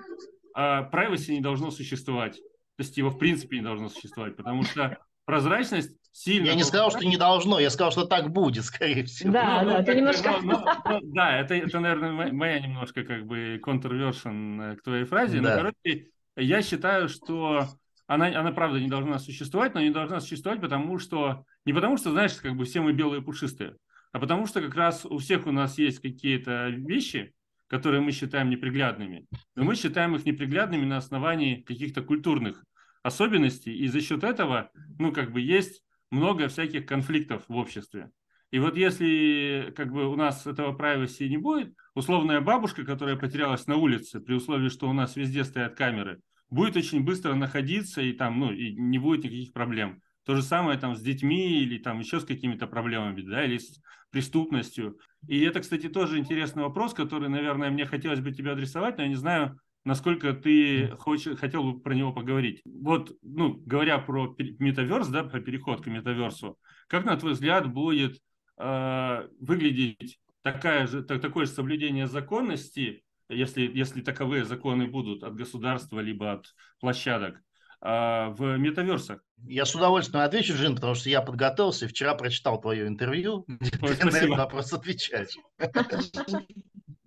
э, 0.57 0.59
privacy 0.91 1.33
не 1.33 1.43
должно 1.43 1.71
существовать. 1.71 2.37
То 2.37 2.79
есть 2.79 2.97
его 2.97 3.11
в 3.11 3.19
принципе 3.19 3.59
не 3.59 3.63
должно 3.63 3.91
существовать, 3.91 4.35
потому 4.35 4.63
что 4.63 4.97
прозрачность 5.27 5.95
сильно... 6.13 6.47
Я 6.47 6.55
не 6.55 6.63
сказал, 6.63 6.91
что 6.91 7.05
не 7.05 7.17
должно, 7.17 7.59
я 7.59 7.71
сказал, 7.71 7.93
что 7.93 8.05
так 8.05 8.31
будет, 8.31 8.65
скорее 8.65 9.05
всего. 9.05 9.33
Да, 9.33 9.63
ну, 9.63 9.71
да, 9.71 9.79
ну, 9.79 9.85
ты 9.85 9.95
немножко... 9.95 10.39
Ну, 10.43 10.65
ну, 10.85 11.01
да, 11.15 11.39
это, 11.39 11.55
это, 11.55 11.81
наверное, 11.81 12.33
моя 12.33 12.61
немножко 12.61 13.05
как 13.05 13.27
бы 13.27 13.59
контрвершн 13.63 14.61
э, 14.61 14.77
к 14.77 14.83
твоей 14.83 15.05
фразе. 15.05 15.41
Да. 15.41 15.51
Но, 15.51 15.57
короче, 15.57 16.07
я 16.37 16.63
считаю, 16.63 17.09
что 17.09 17.69
она, 18.07 18.27
она 18.27 18.53
правда 18.53 18.79
не 18.79 18.89
должна 18.89 19.19
существовать, 19.19 19.75
но 19.75 19.81
не 19.81 19.91
должна 19.91 20.21
существовать, 20.21 20.61
потому 20.61 20.99
что... 20.99 21.45
Не 21.65 21.73
потому 21.73 21.97
что, 21.97 22.11
знаешь, 22.11 22.35
как 22.35 22.57
бы 22.57 22.65
все 22.65 22.81
мы 22.81 22.93
белые 22.93 23.23
пушистые, 23.23 23.77
а 24.13 24.19
потому 24.19 24.47
что 24.47 24.61
как 24.61 24.75
раз 24.75 25.07
у 25.07 25.19
всех 25.19 25.47
у 25.47 25.53
нас 25.53 25.79
есть 25.79 26.01
какие-то 26.01 26.69
вещи, 26.69 27.33
которые 27.69 28.03
мы 28.03 28.13
считаем 28.13 28.51
неприглядными, 28.51 29.27
но 29.55 29.65
мы 29.65 29.77
считаем 29.77 30.15
их 30.15 30.27
неприглядными 30.27 30.85
на 30.85 30.99
основании 30.99 31.63
каких-то 31.63 32.03
культурных 32.03 32.65
особенностей, 33.03 33.75
и 33.75 33.89
за 33.89 34.03
счет 34.03 34.25
этого, 34.25 34.71
ну, 34.99 35.11
как 35.13 35.33
бы 35.33 35.41
есть 35.41 35.83
много 36.13 36.49
всяких 36.49 36.87
конфликтов 36.87 37.45
в 37.49 37.57
обществе. 37.57 38.11
И 38.51 38.59
вот 38.59 38.77
если 38.77 39.73
как 39.75 39.91
бы 39.91 40.07
у 40.07 40.15
нас 40.15 40.47
этого 40.47 40.77
privacy 40.77 41.27
не 41.27 41.39
будет, 41.39 41.75
условная 41.95 42.43
бабушка, 42.43 42.85
которая 42.85 43.17
потерялась 43.17 43.67
на 43.67 43.77
улице, 43.77 44.21
при 44.21 44.35
условии, 44.35 44.69
что 44.69 44.89
у 44.89 44.93
нас 44.93 45.17
везде 45.17 45.43
стоят 45.43 45.75
камеры, 45.75 46.21
будет 46.51 46.77
очень 46.77 47.03
быстро 47.03 47.35
находиться 47.35 48.03
и 48.03 48.13
там, 48.13 48.39
ну, 48.39 48.53
и 48.53 48.75
не 48.75 48.99
будет 48.99 49.25
никаких 49.25 49.55
проблем. 49.55 50.03
То 50.25 50.37
же 50.37 50.43
самое 50.43 50.79
там 50.79 50.95
с 50.95 51.01
детьми 51.01 51.63
или 51.63 51.79
там 51.79 51.99
еще 51.99 52.21
с 52.21 52.25
какими-то 52.25 52.67
проблемами, 52.67 53.23
да, 53.23 53.45
или 53.45 53.57
с 53.57 53.81
преступностью. 54.11 54.99
И 55.27 55.41
это, 55.41 55.61
кстати, 55.61 55.89
тоже 55.89 56.19
интересный 56.19 56.63
вопрос, 56.63 56.93
который, 56.93 57.31
наверное, 57.31 57.71
мне 57.71 57.87
хотелось 57.87 58.21
бы 58.21 58.33
тебе 58.33 58.53
адресовать, 58.53 58.99
но 58.99 59.05
я 59.05 59.09
не 59.09 59.15
знаю, 59.17 59.59
насколько 59.85 60.33
ты 60.33 60.89
хочешь, 60.99 61.39
хотел 61.39 61.65
бы 61.65 61.81
про 61.81 61.95
него 61.95 62.13
поговорить. 62.13 62.63
Вот, 62.65 63.17
ну, 63.23 63.55
говоря 63.67 63.99
про 63.99 64.35
метаверс, 64.39 65.09
да, 65.09 65.25
про 65.25 65.41
переход 65.41 65.83
к 65.83 65.87
метаверсу, 65.87 66.59
как, 66.87 67.05
на 67.05 67.17
твой 67.17 67.33
взгляд, 67.33 67.73
будет 67.73 68.21
э, 68.59 69.29
выглядеть 69.41 70.19
такая 70.43 70.87
же, 70.87 71.03
так, 71.03 71.21
такое 71.21 71.47
же 71.47 71.53
соблюдение 71.53 72.07
законности, 72.07 73.03
если, 73.29 73.63
если 73.63 74.03
таковые 74.03 74.45
законы 74.45 74.87
будут 74.87 75.23
от 75.23 75.35
государства 75.35 76.01
либо 76.01 76.33
от 76.33 76.47
площадок, 76.81 77.41
э, 77.81 78.29
в 78.29 78.57
метаверсах? 78.59 79.23
Я 79.45 79.65
с 79.65 79.75
удовольствием 79.75 80.25
отвечу, 80.25 80.55
Жин, 80.55 80.77
потому 80.77 80.95
что 80.95 81.11
я 81.11 81.23
подготовился 81.23 81.87
и 81.87 81.89
вчера 81.89 82.15
прочитал 82.15 82.61
твое 82.61 82.87
интервью, 82.87 83.45
Ой, 83.81 83.97
на 84.03 84.17
этот 84.17 84.29
вопрос 84.31 84.73
отвечать. 84.73 85.37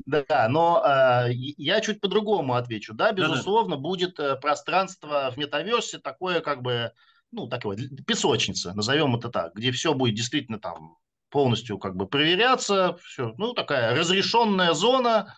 Да, 0.06 0.48
но 0.50 0.84
э, 0.86 1.32
я 1.34 1.82
чуть 1.82 2.00
по-другому 2.00 2.54
отвечу. 2.54 2.94
Да, 2.94 3.12
безусловно, 3.12 3.72
Да-да. 3.76 3.82
будет 3.82 4.20
э, 4.20 4.36
пространство 4.36 5.32
в 5.32 5.38
метаверсе 5.38 5.98
такое, 5.98 6.42
как 6.42 6.62
бы, 6.62 6.92
ну, 7.32 7.48
такое, 7.48 7.78
песочница, 8.06 8.74
назовем 8.74 9.16
это 9.16 9.30
так, 9.30 9.56
где 9.56 9.72
все 9.72 9.96
будет 9.96 10.16
действительно 10.16 10.60
там 10.60 10.98
полностью 11.30 11.80
как 11.80 11.96
бы 11.96 12.08
проверяться, 12.08 12.98
все, 13.02 13.34
ну, 13.38 13.54
такая 13.54 13.96
разрешенная 13.96 14.74
зона, 14.74 15.36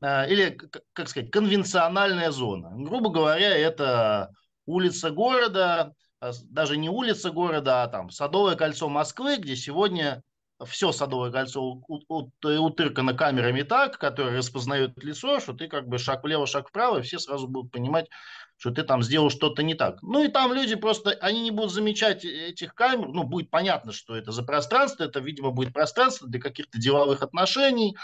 э, 0.00 0.30
или, 0.30 0.56
как 0.92 1.08
сказать, 1.08 1.32
конвенциональная 1.32 2.30
зона. 2.30 2.70
Грубо 2.74 3.10
говоря, 3.10 3.56
это 3.56 4.30
улица 4.66 5.10
города, 5.10 5.94
а 6.20 6.30
даже 6.44 6.76
не 6.76 6.88
улица 6.88 7.32
города, 7.32 7.82
а 7.82 7.88
там 7.88 8.10
Садовое 8.10 8.54
кольцо 8.54 8.88
Москвы, 8.88 9.36
где 9.36 9.56
сегодня 9.56 10.22
все 10.64 10.92
Садовое 10.92 11.30
кольцо 11.30 11.82
утыркано 12.42 13.14
камерами 13.14 13.62
так, 13.62 13.98
которые 13.98 14.38
распознают 14.38 15.02
лицо, 15.02 15.38
что 15.40 15.52
ты 15.52 15.68
как 15.68 15.86
бы 15.86 15.98
шаг 15.98 16.24
влево, 16.24 16.46
шаг 16.46 16.68
вправо, 16.68 16.98
и 16.98 17.02
все 17.02 17.18
сразу 17.18 17.46
будут 17.46 17.70
понимать, 17.70 18.08
что 18.56 18.70
ты 18.70 18.82
там 18.82 19.02
сделал 19.02 19.28
что-то 19.28 19.62
не 19.62 19.74
так. 19.74 20.02
Ну 20.02 20.24
и 20.24 20.28
там 20.28 20.54
люди 20.54 20.74
просто, 20.74 21.10
они 21.20 21.42
не 21.42 21.50
будут 21.50 21.72
замечать 21.72 22.24
этих 22.24 22.74
камер, 22.74 23.08
ну 23.08 23.24
будет 23.24 23.50
понятно, 23.50 23.92
что 23.92 24.16
это 24.16 24.32
за 24.32 24.42
пространство, 24.42 25.04
это, 25.04 25.20
видимо, 25.20 25.50
будет 25.50 25.74
пространство 25.74 26.26
для 26.26 26.40
каких-то 26.40 26.78
деловых 26.78 27.22
отношений, 27.22 27.96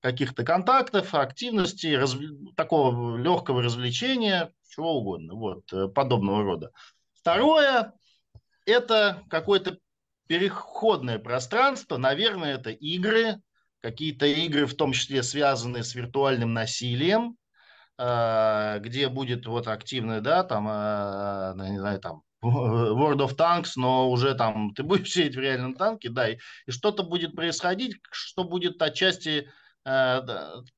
каких-то 0.00 0.42
контактов, 0.42 1.14
активностей, 1.14 1.96
раз, 1.96 2.16
такого 2.56 3.18
легкого 3.18 3.62
развлечения, 3.62 4.52
чего 4.70 4.98
угодно, 4.98 5.34
вот, 5.34 5.70
э, 5.72 5.88
подобного 5.88 6.42
рода. 6.42 6.70
Второе, 7.12 7.92
это 8.64 9.22
какое-то 9.28 9.78
переходное 10.30 11.18
пространство, 11.18 11.96
наверное, 11.96 12.54
это 12.54 12.70
игры, 12.70 13.40
какие-то 13.80 14.26
игры, 14.26 14.66
в 14.66 14.76
том 14.76 14.92
числе 14.92 15.24
связанные 15.24 15.82
с 15.82 15.96
виртуальным 15.96 16.54
насилием, 16.54 17.36
э, 17.98 18.78
где 18.78 19.08
будет 19.08 19.46
вот 19.46 19.66
активное, 19.66 20.20
да, 20.20 20.44
там, 20.44 20.68
э, 20.68 21.54
ну, 21.56 21.72
не 21.72 21.78
знаю, 21.80 21.98
там, 21.98 22.22
World 22.44 23.26
of 23.26 23.36
Tanks, 23.36 23.70
но 23.74 24.08
уже 24.08 24.36
там 24.36 24.70
ты 24.76 24.84
будешь 24.84 25.10
сидеть 25.10 25.34
в 25.34 25.40
реальном 25.40 25.74
танке, 25.74 26.10
да, 26.10 26.28
и, 26.28 26.38
и 26.66 26.70
что-то 26.70 27.02
будет 27.02 27.34
происходить, 27.34 27.96
что 28.12 28.44
будет 28.44 28.80
отчасти 28.80 29.50
э, 29.84 30.20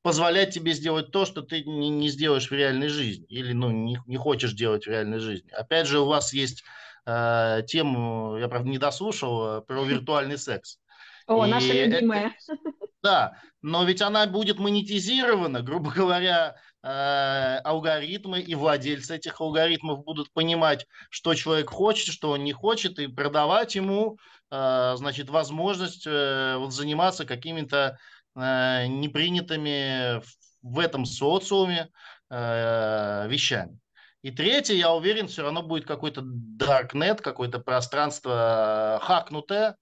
позволять 0.01 0.55
тебе 0.55 0.73
сделать 0.73 1.11
то, 1.11 1.27
что 1.27 1.43
ты 1.43 1.63
не, 1.63 1.91
не 1.91 2.09
сделаешь 2.09 2.49
в 2.49 2.55
реальной 2.55 2.89
жизни 2.89 3.27
или 3.29 3.53
ну, 3.53 3.71
не, 3.71 3.99
не 4.07 4.17
хочешь 4.17 4.55
делать 4.55 4.87
в 4.87 4.89
реальной 4.89 5.19
жизни. 5.19 5.51
Опять 5.51 5.89
же, 5.89 6.01
у 6.01 6.07
вас 6.07 6.33
есть 6.33 6.65
э, 7.07 7.63
тему, 7.67 8.37
я 8.39 8.49
правда 8.49 8.69
не 8.69 8.79
дослушал, 8.79 9.63
про 9.63 9.85
виртуальный 9.85 10.39
секс. 10.39 10.79
О, 11.27 11.47
и 11.47 11.51
наша 11.51 11.73
любимая. 11.73 12.35
Да, 13.03 13.37
но 13.63 13.83
ведь 13.83 14.01
она 14.01 14.27
будет 14.27 14.61
монетизирована, 14.61 15.61
грубо 15.61 15.91
говоря, 15.95 16.55
э, 16.85 17.59
алгоритмы 17.65 18.41
и 18.41 18.55
владельцы 18.55 19.17
этих 19.17 19.41
алгоритмов 19.41 20.05
будут 20.05 20.33
понимать, 20.33 20.87
что 21.11 21.35
человек 21.35 21.71
хочет, 21.71 22.15
что 22.15 22.31
он 22.31 22.45
не 22.45 22.53
хочет, 22.53 23.01
и 23.01 23.09
продавать 23.09 23.75
ему, 23.75 24.19
э, 24.53 24.95
значит, 24.97 25.31
возможность 25.31 26.07
э, 26.07 26.57
вот, 26.59 26.73
заниматься 26.73 27.25
какими-то 27.25 27.99
непринятыми 28.35 30.23
в 30.63 30.79
этом 30.79 31.05
социуме 31.05 31.91
вещами. 32.31 33.79
И 34.23 34.31
третье, 34.31 34.75
я 34.75 34.93
уверен, 34.93 35.27
все 35.27 35.43
равно 35.43 35.63
будет 35.63 35.85
какой-то 35.85 36.23
darknet, 36.23 37.21
какое-то 37.21 37.59
пространство 37.59 39.01
хакнутое, 39.03 39.77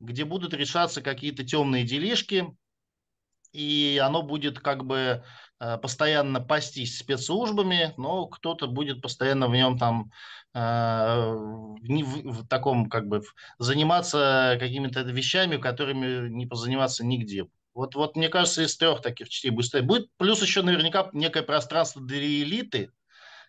где 0.00 0.24
будут 0.24 0.52
решаться 0.52 1.00
какие-то 1.00 1.44
темные 1.44 1.84
делишки, 1.84 2.56
и 3.52 4.00
оно 4.02 4.22
будет 4.22 4.60
как 4.60 4.84
бы 4.84 5.22
э, 5.60 5.78
постоянно 5.78 6.40
пастись 6.40 6.98
спецслужбами, 6.98 7.94
но 7.96 8.26
кто-то 8.26 8.66
будет 8.66 9.00
постоянно 9.00 9.48
в 9.48 9.52
нем 9.52 9.78
там 9.78 10.10
э, 10.54 10.58
в, 10.58 12.32
в 12.32 12.48
таком 12.48 12.88
как 12.90 13.08
бы 13.08 13.22
заниматься 13.58 14.56
какими-то 14.60 15.00
вещами, 15.02 15.56
которыми 15.56 16.28
не 16.28 16.46
позаниматься 16.46 17.04
нигде. 17.06 17.46
Вот, 17.74 17.94
вот 17.94 18.16
мне 18.16 18.28
кажется, 18.28 18.62
из 18.62 18.76
трех 18.76 19.02
таких 19.02 19.28
частей 19.28 19.50
будет 19.50 19.84
Будет 19.84 20.10
плюс 20.16 20.42
еще 20.42 20.62
наверняка 20.62 21.10
некое 21.12 21.42
пространство 21.42 22.02
для 22.02 22.18
элиты, 22.18 22.90
э, 22.90 22.97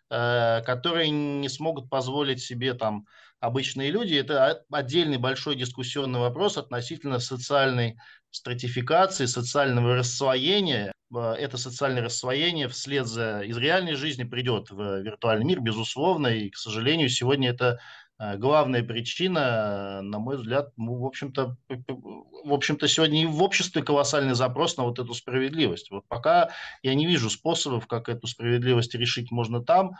которые 0.09 1.09
не 1.09 1.47
смогут 1.49 1.89
позволить 1.89 2.41
себе 2.41 2.73
там 2.73 3.05
обычные 3.39 3.91
люди. 3.91 4.15
Это 4.15 4.63
отдельный 4.71 5.17
большой 5.17 5.55
дискуссионный 5.55 6.19
вопрос 6.19 6.57
относительно 6.57 7.19
социальной 7.19 7.97
стратификации, 8.31 9.25
социального 9.25 9.95
рассвоения. 9.95 10.91
Э, 11.13 11.33
это 11.37 11.57
социальное 11.57 12.03
рассвоение 12.03 12.67
вслед 12.67 13.07
за 13.07 13.41
из 13.41 13.57
реальной 13.57 13.95
жизни 13.95 14.23
придет 14.23 14.69
в 14.69 15.01
виртуальный 15.01 15.45
мир, 15.45 15.59
безусловно. 15.61 16.27
И, 16.27 16.49
к 16.49 16.57
сожалению, 16.57 17.09
сегодня 17.09 17.49
это 17.49 17.65
э, 17.65 17.79
главная 18.19 18.83
причина, 18.83 20.01
на 20.01 20.19
мой 20.19 20.37
взгляд, 20.37 20.73
ну, 20.75 20.95
в 20.95 21.05
общем-то, 21.05 21.55
в 21.69 22.53
общем-то, 22.53 22.87
сегодня 22.87 23.23
и 23.23 23.25
в 23.25 23.41
обществе 23.41 23.81
колоссальный 23.81 24.35
запрос 24.35 24.75
на 24.77 24.83
вот 24.83 24.99
эту 24.99 25.13
справедливость. 25.13 25.89
Вот 25.89 26.03
пока 26.07 26.49
я 26.83 26.95
не 26.95 27.05
вижу 27.05 27.29
способов, 27.29 27.87
как 27.87 28.09
эту 28.09 28.27
справедливость 28.27 28.93
решить 28.95 29.31
можно 29.31 29.63
там, 29.63 29.93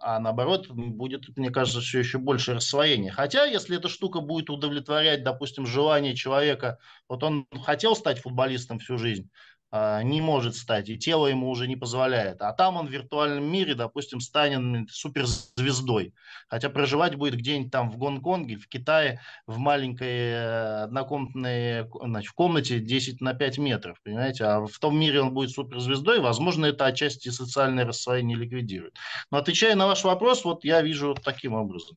а 0.00 0.18
наоборот 0.18 0.68
будет, 0.68 1.36
мне 1.36 1.50
кажется, 1.50 1.80
все 1.80 1.98
еще 1.98 2.18
больше 2.18 2.54
рассвоения. 2.54 3.12
Хотя, 3.12 3.44
если 3.44 3.76
эта 3.76 3.88
штука 3.88 4.20
будет 4.20 4.48
удовлетворять, 4.50 5.22
допустим, 5.22 5.66
желание 5.66 6.14
человека, 6.14 6.78
вот 7.08 7.22
он 7.22 7.46
хотел 7.64 7.94
стать 7.94 8.20
футболистом 8.20 8.78
всю 8.78 8.96
жизнь, 8.96 9.30
не 9.70 10.22
может 10.22 10.56
стать, 10.56 10.88
и 10.88 10.96
тело 10.96 11.26
ему 11.26 11.50
уже 11.50 11.68
не 11.68 11.76
позволяет. 11.76 12.40
А 12.40 12.52
там 12.52 12.76
он 12.76 12.86
в 12.86 12.90
виртуальном 12.90 13.44
мире, 13.44 13.74
допустим, 13.74 14.20
станет 14.20 14.90
суперзвездой. 14.90 16.14
Хотя 16.48 16.70
проживать 16.70 17.16
будет 17.16 17.34
где-нибудь 17.34 17.70
там 17.70 17.90
в 17.90 17.98
Гонконге, 17.98 18.56
в 18.56 18.66
Китае, 18.68 19.20
в 19.46 19.58
маленькой 19.58 20.30
э, 20.30 20.84
однокомнатной 20.84 21.86
значит, 22.02 22.30
в 22.30 22.34
комнате 22.34 22.80
10 22.80 23.20
на 23.20 23.34
5 23.34 23.58
метров, 23.58 24.00
понимаете? 24.02 24.44
А 24.44 24.66
в 24.66 24.78
том 24.78 24.98
мире 24.98 25.20
он 25.20 25.34
будет 25.34 25.50
суперзвездой, 25.50 26.20
возможно, 26.20 26.64
это 26.66 26.86
отчасти 26.86 27.28
социальное 27.28 27.84
рассвоение 27.84 28.38
ликвидирует. 28.38 28.96
Но 29.30 29.38
отвечая 29.38 29.74
на 29.74 29.86
ваш 29.86 30.04
вопрос, 30.04 30.44
вот 30.44 30.62
я 30.64 30.82
вижу 30.82 31.08
вот 31.08 31.22
таким 31.22 31.54
образом. 31.54 31.96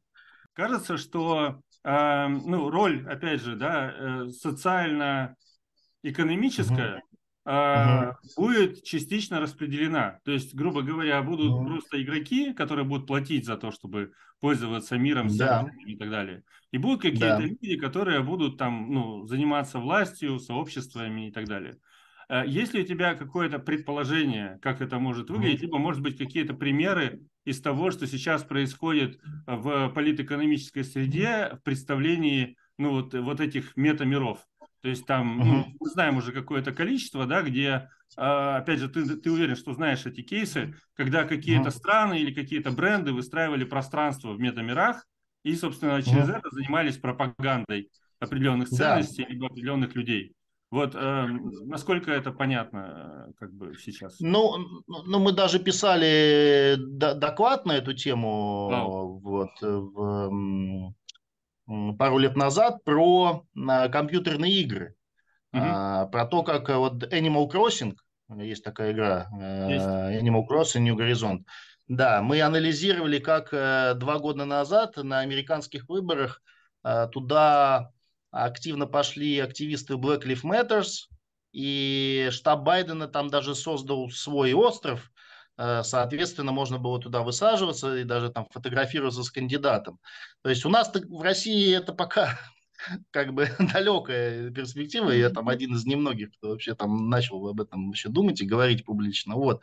Кажется, 0.53 0.97
что 0.97 1.59
э, 1.83 2.27
ну, 2.27 2.69
роль, 2.69 3.05
опять 3.07 3.41
же, 3.41 3.55
да, 3.55 3.93
э, 3.97 4.27
социально-экономическая, 4.29 7.03
угу 7.45 8.11
будет 8.37 8.83
частично 8.83 9.39
распределена. 9.39 10.19
То 10.23 10.31
есть, 10.31 10.53
грубо 10.53 10.81
говоря, 10.81 11.21
будут 11.21 11.51
uh-huh. 11.51 11.65
просто 11.65 12.01
игроки, 12.01 12.53
которые 12.53 12.85
будут 12.85 13.07
платить 13.07 13.45
за 13.45 13.57
то, 13.57 13.71
чтобы 13.71 14.11
пользоваться 14.39 14.97
миром, 14.97 15.27
да. 15.37 15.67
и 15.85 15.95
так 15.95 16.09
далее. 16.09 16.43
И 16.71 16.77
будут 16.77 17.01
какие-то 17.01 17.37
да. 17.37 17.39
люди, 17.39 17.77
которые 17.77 18.21
будут 18.21 18.57
там, 18.57 18.91
ну, 18.91 19.25
заниматься 19.25 19.79
властью, 19.79 20.39
сообществами 20.39 21.27
и 21.27 21.31
так 21.31 21.47
далее. 21.47 21.77
А 22.27 22.45
есть 22.45 22.73
ли 22.73 22.81
у 22.81 22.85
тебя 22.85 23.13
какое-то 23.13 23.59
предположение, 23.59 24.57
как 24.61 24.81
это 24.81 24.99
может 24.99 25.29
выглядеть, 25.29 25.61
либо, 25.61 25.77
может 25.77 26.01
быть, 26.01 26.17
какие-то 26.17 26.53
примеры 26.53 27.21
из 27.43 27.61
того, 27.61 27.91
что 27.91 28.07
сейчас 28.07 28.43
происходит 28.43 29.19
в 29.45 29.89
политэкономической 29.89 30.83
среде 30.83 31.57
в 31.59 31.63
представлении 31.63 32.55
ну, 32.77 32.91
вот, 32.91 33.13
вот 33.13 33.41
этих 33.41 33.75
метамиров? 33.75 34.39
То 34.81 34.89
есть 34.89 35.05
там, 35.05 35.39
uh-huh. 35.39 35.45
ну, 35.45 35.65
мы 35.79 35.89
знаем 35.89 36.17
уже 36.17 36.31
какое-то 36.31 36.71
количество, 36.71 37.25
да, 37.25 37.43
где, 37.43 37.89
а, 38.17 38.57
опять 38.57 38.79
же, 38.79 38.89
ты, 38.89 39.05
ты 39.15 39.31
уверен, 39.31 39.55
что 39.55 39.73
знаешь 39.73 40.05
эти 40.05 40.21
кейсы, 40.21 40.75
когда 40.95 41.23
какие-то 41.23 41.69
uh-huh. 41.69 41.77
страны 41.77 42.19
или 42.19 42.33
какие-то 42.33 42.71
бренды 42.71 43.13
выстраивали 43.13 43.63
пространство 43.63 44.33
в 44.33 44.39
метамирах 44.39 45.05
и, 45.43 45.55
собственно, 45.55 46.01
через 46.01 46.29
uh-huh. 46.29 46.39
это 46.39 46.49
занимались 46.51 46.97
пропагандой 46.97 47.89
определенных 48.19 48.69
ценностей 48.69 49.23
да. 49.23 49.29
либо 49.29 49.47
определенных 49.47 49.95
людей. 49.95 50.35
Вот 50.71 50.95
э, 50.95 51.27
насколько 51.65 52.11
это 52.11 52.31
понятно 52.31 53.27
э, 53.27 53.33
как 53.37 53.53
бы 53.53 53.75
сейчас? 53.77 54.15
Ну, 54.21 54.83
ну 54.87 55.19
мы 55.19 55.33
даже 55.33 55.59
писали 55.59 56.77
доклад 56.77 57.65
на 57.65 57.73
эту 57.73 57.93
тему 57.93 58.69
wow. 58.71 59.19
вот, 59.19 59.49
в, 59.59 60.93
пару 61.97 62.17
лет 62.17 62.35
назад 62.35 62.83
про 62.83 63.45
а, 63.67 63.89
компьютерные 63.89 64.53
игры. 64.61 64.95
Uh-huh. 65.53 66.09
Про 66.09 66.25
то, 66.25 66.43
как 66.43 66.69
э, 66.69 66.77
вот 66.77 67.03
Animal 67.13 67.51
Crossing, 67.51 67.95
есть 68.37 68.63
такая 68.63 68.93
игра, 68.93 69.27
э, 69.37 69.71
есть. 69.71 70.23
Animal 70.23 70.43
Crossing 70.49 70.79
New 70.79 70.95
Horizon. 70.95 71.43
Да, 71.89 72.21
мы 72.21 72.41
анализировали, 72.41 73.19
как 73.19 73.49
э, 73.51 73.93
два 73.95 74.19
года 74.19 74.45
назад 74.45 74.95
на 74.95 75.19
американских 75.19 75.89
выборах 75.89 76.41
туда 77.11 77.91
активно 78.31 78.87
пошли 78.87 79.37
активисты 79.37 79.93
Black 79.95 80.23
Lives 80.23 80.43
Matter, 80.43 80.83
и 81.51 82.29
штаб 82.31 82.61
Байдена 82.61 83.07
там 83.07 83.29
даже 83.29 83.53
создал 83.53 84.09
свой 84.09 84.53
остров, 84.53 85.11
Э, 85.11 85.20
соответственно, 85.57 86.51
можно 86.51 86.79
было 86.79 86.99
туда 86.99 87.21
высаживаться 87.21 87.97
и 87.97 88.03
даже 88.03 88.29
там 88.29 88.47
фотографироваться 88.49 89.23
с 89.23 89.31
кандидатом. 89.31 89.99
То 90.41 90.49
есть 90.49 90.65
у 90.65 90.69
нас 90.69 90.91
в 90.93 91.21
России 91.21 91.75
это 91.75 91.93
пока 91.93 92.39
как 93.11 93.33
бы 93.33 93.49
далекая 93.73 94.51
перспектива. 94.51 95.11
Я 95.11 95.29
там 95.29 95.49
один 95.49 95.75
из 95.75 95.85
немногих, 95.85 96.31
кто 96.37 96.49
вообще 96.49 96.75
там 96.75 97.09
начал 97.09 97.47
об 97.47 97.61
этом 97.61 97.87
вообще 97.87 98.09
думать 98.09 98.41
и 98.41 98.45
говорить 98.45 98.85
публично. 98.85 99.35
Вот. 99.35 99.61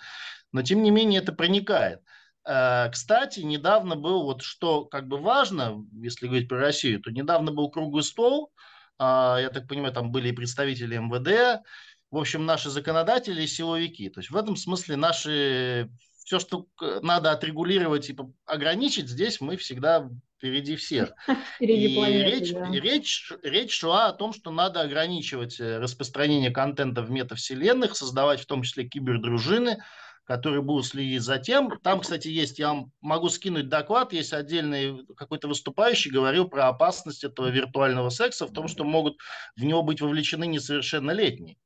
Но 0.53 0.63
тем 0.63 0.83
не 0.83 0.91
менее 0.91 1.21
это 1.21 1.33
проникает. 1.33 2.01
Э, 2.45 2.89
кстати, 2.91 3.41
недавно 3.41 3.97
был 3.97 4.25
вот 4.25 4.43
что 4.43 4.85
как 4.85 5.09
бы 5.09 5.19
важно, 5.19 5.85
если 5.93 6.27
говорить 6.27 6.49
про 6.49 6.59
Россию, 6.59 7.01
то 7.01 7.11
недавно 7.11 7.53
был 7.53 7.71
круглый 7.71 8.03
стол. 8.03 8.53
А, 9.01 9.39
я 9.41 9.51
так 9.51 9.69
понимаю, 9.69 9.93
там 9.95 10.11
были 10.11 10.31
и 10.31 10.33
представители 10.33 10.97
МВД, 10.97 11.63
в 12.11 12.17
общем, 12.17 12.47
наши 12.47 12.71
законодатели 12.71 13.43
и 13.43 13.47
силовики. 13.47 14.09
То 14.09 14.21
есть 14.21 14.31
в 14.31 14.37
этом 14.37 14.57
смысле 14.57 14.97
наши 14.97 15.91
все, 16.25 16.39
что 16.39 16.67
надо 17.03 17.33
отрегулировать 17.33 18.11
и 18.11 18.17
ограничить, 18.45 19.09
здесь 19.09 19.41
мы 19.41 19.57
всегда 19.57 20.11
впереди 20.37 20.77
всех. 20.77 21.13
Впереди 21.57 21.93
и 21.93 21.95
планеты, 21.97 22.31
речь, 22.31 22.53
да. 22.53 22.71
речь, 22.71 23.33
речь 23.43 23.79
шла 23.79 24.07
о 24.07 24.13
том, 24.13 24.33
что 24.33 24.51
надо 24.51 24.83
ограничивать 24.83 25.59
э, 25.59 25.79
распространение 25.79 26.51
контента 26.51 27.03
в 27.03 27.11
метавселенных, 27.11 27.97
создавать 27.97 28.41
в 28.41 28.47
том 28.47 28.63
числе 28.63 28.85
кибердружины, 28.85 29.83
которые 30.25 30.63
будут 30.63 30.87
следить 30.87 31.23
за 31.23 31.39
тем. 31.39 31.79
Там, 31.83 32.01
кстати, 32.01 32.29
есть, 32.29 32.59
я 32.59 32.69
вам 32.69 32.93
могу 33.01 33.31
скинуть 33.31 33.69
доклад, 33.69 34.13
есть 34.13 34.33
отдельный 34.33 35.05
какой-то 35.17 35.49
выступающий, 35.49 36.11
говорил 36.11 36.47
про 36.47 36.69
опасность 36.69 37.25
этого 37.25 37.49
виртуального 37.49 38.11
секса, 38.11 38.47
в 38.47 38.53
том, 38.53 38.69
что 38.69 38.85
могут 38.85 39.17
в 39.57 39.65
него 39.65 39.83
быть 39.83 40.01
вовлечены 40.01 40.47
несовершеннолетние. 40.47 41.57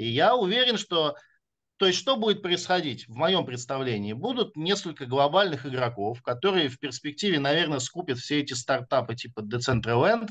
И 0.00 0.08
я 0.08 0.34
уверен, 0.34 0.78
что 0.78 1.14
то 1.76 1.86
есть 1.86 1.98
что 1.98 2.16
будет 2.16 2.42
происходить 2.42 3.06
в 3.06 3.14
моем 3.14 3.46
представлении? 3.46 4.12
Будут 4.12 4.56
несколько 4.56 5.06
глобальных 5.06 5.64
игроков, 5.64 6.22
которые 6.22 6.68
в 6.68 6.78
перспективе, 6.78 7.38
наверное, 7.38 7.78
скупят 7.78 8.18
все 8.18 8.40
эти 8.40 8.52
стартапы 8.52 9.14
типа 9.14 9.40
Decentraland. 9.40 10.28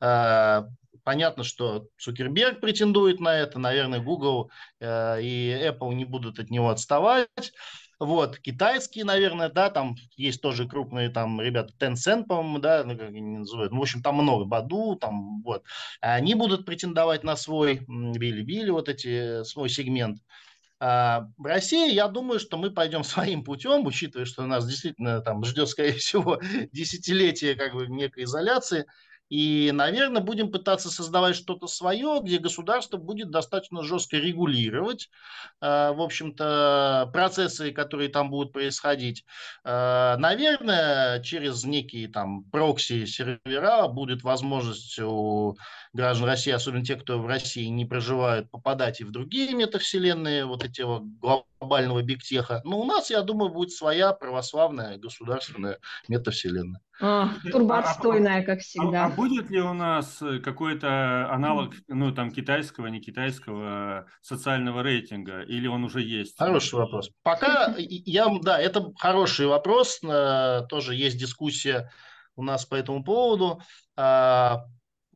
Э, 0.00 0.62
понятно, 1.02 1.42
что 1.44 1.86
Цукерберг 1.98 2.60
претендует 2.60 3.20
на 3.20 3.34
это, 3.34 3.58
наверное, 3.58 4.00
Google 4.00 4.50
э, 4.80 5.22
и 5.22 5.50
Apple 5.50 5.94
не 5.94 6.04
будут 6.04 6.38
от 6.38 6.50
него 6.50 6.70
отставать. 6.70 7.52
Вот, 8.02 8.40
китайские, 8.40 9.04
наверное, 9.04 9.48
да, 9.48 9.70
там 9.70 9.94
есть 10.16 10.42
тоже 10.42 10.66
крупные 10.68 11.08
там 11.08 11.40
ребята, 11.40 11.72
Tencent, 11.78 12.24
по-моему, 12.24 12.58
да, 12.58 12.82
ну, 12.84 12.98
как 12.98 13.10
они 13.10 13.20
называют. 13.20 13.70
Ну, 13.70 13.78
в 13.78 13.82
общем, 13.82 14.02
там 14.02 14.16
много, 14.16 14.44
Баду, 14.44 14.96
там, 14.96 15.40
вот. 15.42 15.62
Они 16.00 16.34
будут 16.34 16.66
претендовать 16.66 17.22
на 17.22 17.36
свой, 17.36 17.82
Били-Били, 17.86 18.70
вот 18.70 18.88
эти, 18.88 19.44
свой 19.44 19.68
сегмент. 19.68 20.18
А, 20.80 21.28
в 21.38 21.44
России, 21.44 21.94
я 21.94 22.08
думаю, 22.08 22.40
что 22.40 22.56
мы 22.56 22.72
пойдем 22.72 23.04
своим 23.04 23.44
путем, 23.44 23.86
учитывая, 23.86 24.26
что 24.26 24.44
нас 24.46 24.66
действительно 24.66 25.20
там 25.20 25.44
ждет, 25.44 25.68
скорее 25.68 25.92
всего, 25.92 26.40
десятилетие 26.72 27.54
как 27.54 27.74
бы 27.74 27.86
некой 27.86 28.24
изоляции. 28.24 28.86
И, 29.32 29.70
наверное, 29.72 30.20
будем 30.20 30.52
пытаться 30.52 30.90
создавать 30.90 31.36
что-то 31.36 31.66
свое, 31.66 32.20
где 32.22 32.36
государство 32.36 32.98
будет 32.98 33.30
достаточно 33.30 33.82
жестко 33.82 34.18
регулировать, 34.18 35.08
э, 35.62 35.92
в 35.92 36.02
общем-то, 36.02 37.08
процессы, 37.14 37.72
которые 37.72 38.10
там 38.10 38.28
будут 38.28 38.52
происходить. 38.52 39.24
Э, 39.64 40.16
наверное, 40.18 41.22
через 41.22 41.64
некие 41.64 42.08
там 42.08 42.44
прокси-сервера 42.50 43.88
будет 43.88 44.22
возможность 44.22 44.98
у 44.98 45.56
граждан 45.92 46.26
России, 46.26 46.50
особенно 46.50 46.84
те, 46.84 46.96
кто 46.96 47.18
в 47.18 47.26
России 47.26 47.66
не 47.66 47.84
проживают, 47.84 48.50
попадать 48.50 49.00
и 49.00 49.04
в 49.04 49.10
другие 49.10 49.52
метавселенные, 49.54 50.46
вот 50.46 50.64
эти 50.64 50.82
вот 50.82 51.02
глобального 51.60 52.02
бигтеха. 52.02 52.62
Но 52.64 52.80
у 52.80 52.84
нас, 52.84 53.10
я 53.10 53.22
думаю, 53.22 53.50
будет 53.50 53.72
своя 53.72 54.12
православная 54.12 54.98
государственная 54.98 55.78
метавселенная. 56.08 56.80
А, 57.00 57.30
турбоотстойная, 57.50 58.42
как 58.42 58.60
всегда. 58.60 59.04
А, 59.04 59.06
а 59.06 59.10
будет 59.10 59.50
ли 59.50 59.60
у 59.60 59.72
нас 59.74 60.22
э, 60.22 60.38
какой-то 60.38 61.30
аналог, 61.30 61.74
ну, 61.88 62.12
там, 62.12 62.30
китайского, 62.30 62.86
не 62.86 63.00
китайского 63.00 64.06
социального 64.22 64.82
рейтинга, 64.82 65.42
или 65.42 65.66
он 65.66 65.84
уже 65.84 66.00
есть? 66.00 66.38
Хороший 66.38 66.76
вопрос. 66.76 67.10
Пока 67.22 67.74
я, 67.76 68.28
да, 68.42 68.58
это 68.58 68.92
хороший 68.98 69.46
вопрос, 69.46 70.00
тоже 70.68 70.94
есть 70.94 71.18
дискуссия 71.18 71.90
у 72.36 72.42
нас 72.42 72.64
по 72.64 72.76
этому 72.76 73.04
поводу. 73.04 73.60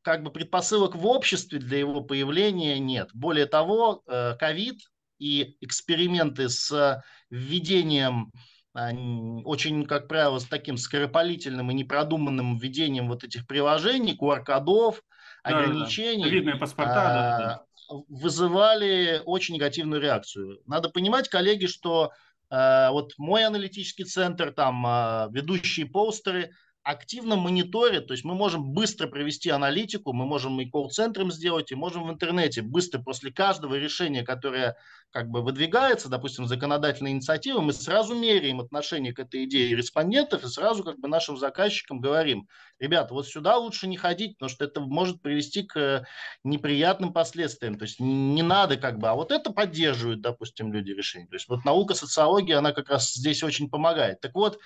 А, 0.06 0.12
как 0.12 0.22
бы 0.22 0.30
предпосылок 0.30 0.94
в 0.94 1.06
обществе 1.06 1.58
для 1.58 1.78
его 1.78 2.00
появления 2.00 2.78
нет. 2.78 3.10
Более 3.12 3.46
того, 3.46 4.02
э, 4.06 4.34
ковид 4.38 4.80
и 5.18 5.56
эксперименты 5.60 6.48
с 6.48 7.02
введением 7.30 8.32
очень, 8.74 9.86
как 9.86 10.06
правило, 10.06 10.38
с 10.38 10.44
таким 10.44 10.76
скоропалительным 10.76 11.70
и 11.70 11.74
непродуманным 11.74 12.58
введением 12.58 13.08
вот 13.08 13.24
этих 13.24 13.46
приложений, 13.46 14.18
QR-кодов, 14.20 15.02
да, 15.42 15.58
ограничений, 15.58 16.24
да. 16.24 16.28
Видные 16.28 16.56
паспорта, 16.56 16.92
а, 16.92 17.38
да, 17.38 17.38
да. 17.38 17.96
вызывали 18.08 19.22
очень 19.24 19.54
негативную 19.54 20.02
реакцию. 20.02 20.60
Надо 20.66 20.90
понимать, 20.90 21.30
коллеги, 21.30 21.64
что 21.64 22.12
а, 22.50 22.90
вот 22.90 23.14
мой 23.16 23.46
аналитический 23.46 24.04
центр, 24.04 24.52
там 24.52 24.84
а, 24.86 25.28
ведущие 25.32 25.86
постеры– 25.86 26.50
активно 26.86 27.34
мониторят, 27.34 28.06
то 28.06 28.12
есть 28.14 28.24
мы 28.24 28.36
можем 28.36 28.72
быстро 28.72 29.08
провести 29.08 29.50
аналитику, 29.50 30.12
мы 30.12 30.24
можем 30.24 30.60
и 30.60 30.70
колл-центром 30.70 31.32
сделать, 31.32 31.72
и 31.72 31.74
можем 31.74 32.06
в 32.06 32.10
интернете 32.12 32.62
быстро 32.62 33.00
после 33.00 33.32
каждого 33.32 33.74
решения, 33.74 34.22
которое 34.22 34.76
как 35.10 35.28
бы 35.28 35.42
выдвигается, 35.42 36.08
допустим, 36.08 36.46
законодательной 36.46 37.10
инициативы, 37.10 37.60
мы 37.60 37.72
сразу 37.72 38.14
меряем 38.14 38.60
отношение 38.60 39.12
к 39.12 39.18
этой 39.18 39.46
идее 39.46 39.74
респондентов 39.74 40.44
и 40.44 40.46
сразу 40.46 40.84
как 40.84 41.00
бы 41.00 41.08
нашим 41.08 41.36
заказчикам 41.36 42.00
говорим, 42.00 42.46
ребята, 42.78 43.14
вот 43.14 43.26
сюда 43.26 43.56
лучше 43.56 43.88
не 43.88 43.96
ходить, 43.96 44.38
потому 44.38 44.50
что 44.50 44.64
это 44.64 44.80
может 44.80 45.20
привести 45.20 45.64
к 45.64 46.06
неприятным 46.44 47.12
последствиям, 47.12 47.78
то 47.78 47.82
есть 47.82 47.98
не 47.98 48.42
надо 48.42 48.76
как 48.76 49.00
бы, 49.00 49.08
а 49.08 49.16
вот 49.16 49.32
это 49.32 49.52
поддерживают, 49.52 50.20
допустим, 50.20 50.72
люди 50.72 50.92
решения. 50.92 51.26
То 51.26 51.34
есть 51.34 51.48
вот 51.48 51.64
наука 51.64 51.94
социологии, 51.94 52.54
она 52.54 52.70
как 52.70 52.90
раз 52.90 53.12
здесь 53.12 53.42
очень 53.42 53.68
помогает. 53.68 54.20
Так 54.20 54.36
вот, 54.36 54.60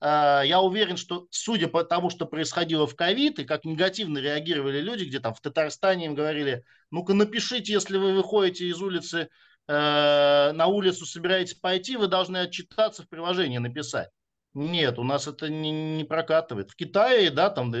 я 0.00 0.60
уверен, 0.60 0.96
что 0.96 1.26
судя 1.30 1.68
по 1.68 1.82
тому, 1.84 2.10
что 2.10 2.26
происходило 2.26 2.86
в 2.86 2.94
ковид, 2.94 3.38
и 3.38 3.44
как 3.44 3.64
негативно 3.64 4.18
реагировали 4.18 4.80
люди, 4.80 5.04
где 5.04 5.20
там 5.20 5.34
в 5.34 5.40
Татарстане 5.40 6.06
им 6.06 6.14
говорили, 6.14 6.64
ну-ка 6.90 7.14
напишите, 7.14 7.72
если 7.72 7.96
вы 7.96 8.14
выходите 8.14 8.66
из 8.66 8.80
улицы, 8.80 9.28
э, 9.68 10.52
на 10.52 10.66
улицу 10.66 11.06
собираетесь 11.06 11.54
пойти, 11.54 11.96
вы 11.96 12.08
должны 12.08 12.38
отчитаться 12.38 13.02
в 13.02 13.08
приложении 13.08 13.58
написать. 13.58 14.10
Нет, 14.56 14.98
у 14.98 15.02
нас 15.02 15.26
это 15.26 15.50
не, 15.50 15.70
не 15.70 16.04
прокатывает. 16.04 16.70
В 16.70 16.76
Китае, 16.76 17.30
да, 17.30 17.50
там 17.50 17.74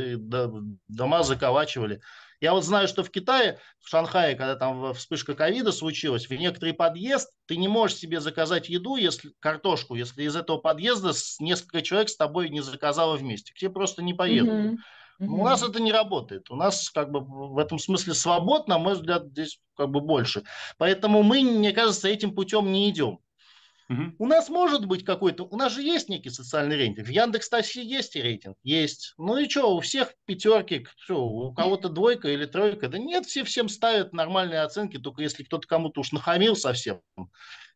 дома 0.88 1.22
заколачивали. 1.22 2.02
Я 2.40 2.52
вот 2.52 2.64
знаю, 2.64 2.88
что 2.88 3.02
в 3.02 3.10
Китае, 3.10 3.58
в 3.80 3.88
Шанхае, 3.88 4.34
когда 4.36 4.56
там 4.56 4.92
вспышка 4.94 5.34
ковида 5.34 5.72
случилась, 5.72 6.28
в 6.28 6.30
некоторый 6.32 6.74
подъезд 6.74 7.30
ты 7.46 7.56
не 7.56 7.68
можешь 7.68 7.96
себе 7.96 8.20
заказать 8.20 8.68
еду, 8.68 8.96
если 8.96 9.32
картошку, 9.40 9.94
если 9.94 10.22
из 10.22 10.36
этого 10.36 10.58
подъезда 10.58 11.12
несколько 11.40 11.82
человек 11.82 12.08
с 12.08 12.16
тобой 12.16 12.48
не 12.48 12.60
заказало 12.60 13.16
вместе. 13.16 13.52
К 13.52 13.56
тебе 13.56 13.70
просто 13.70 14.02
не 14.02 14.14
поедут. 14.14 14.52
Mm-hmm. 14.52 14.76
Mm-hmm. 15.20 15.26
У 15.28 15.44
нас 15.44 15.62
это 15.62 15.80
не 15.80 15.92
работает. 15.92 16.50
У 16.50 16.56
нас 16.56 16.90
как 16.90 17.10
бы 17.10 17.20
в 17.20 17.58
этом 17.58 17.78
смысле 17.78 18.12
свобод, 18.12 18.68
на 18.68 18.78
мой 18.78 18.94
взгляд, 18.94 19.26
здесь 19.28 19.60
как 19.74 19.88
бы 19.88 20.00
больше. 20.00 20.42
Поэтому 20.76 21.22
мы, 21.22 21.40
мне 21.42 21.72
кажется, 21.72 22.08
этим 22.08 22.34
путем 22.34 22.70
не 22.70 22.90
идем. 22.90 23.18
Угу. 23.88 24.14
У 24.18 24.26
нас 24.26 24.48
может 24.48 24.86
быть 24.86 25.04
какой-то, 25.04 25.44
у 25.44 25.56
нас 25.56 25.72
же 25.72 25.82
есть 25.82 26.08
некий 26.08 26.30
социальный 26.30 26.76
рейтинг. 26.76 27.06
В 27.06 27.10
Яндекс 27.10 27.48
Такси 27.48 27.84
есть 27.84 28.16
и 28.16 28.22
рейтинг, 28.22 28.56
есть. 28.64 29.14
Ну 29.16 29.36
и 29.36 29.48
что, 29.48 29.76
у 29.76 29.80
всех 29.80 30.14
пятерки, 30.24 30.86
что, 30.98 31.24
у 31.24 31.54
кого-то 31.54 31.88
двойка 31.88 32.28
или 32.28 32.46
тройка? 32.46 32.88
Да 32.88 32.98
нет, 32.98 33.26
все 33.26 33.44
всем 33.44 33.68
ставят 33.68 34.12
нормальные 34.12 34.62
оценки, 34.62 34.98
только 34.98 35.22
если 35.22 35.44
кто-то 35.44 35.68
кому-то 35.68 36.00
уж 36.00 36.10
нахамил 36.10 36.56
совсем, 36.56 37.00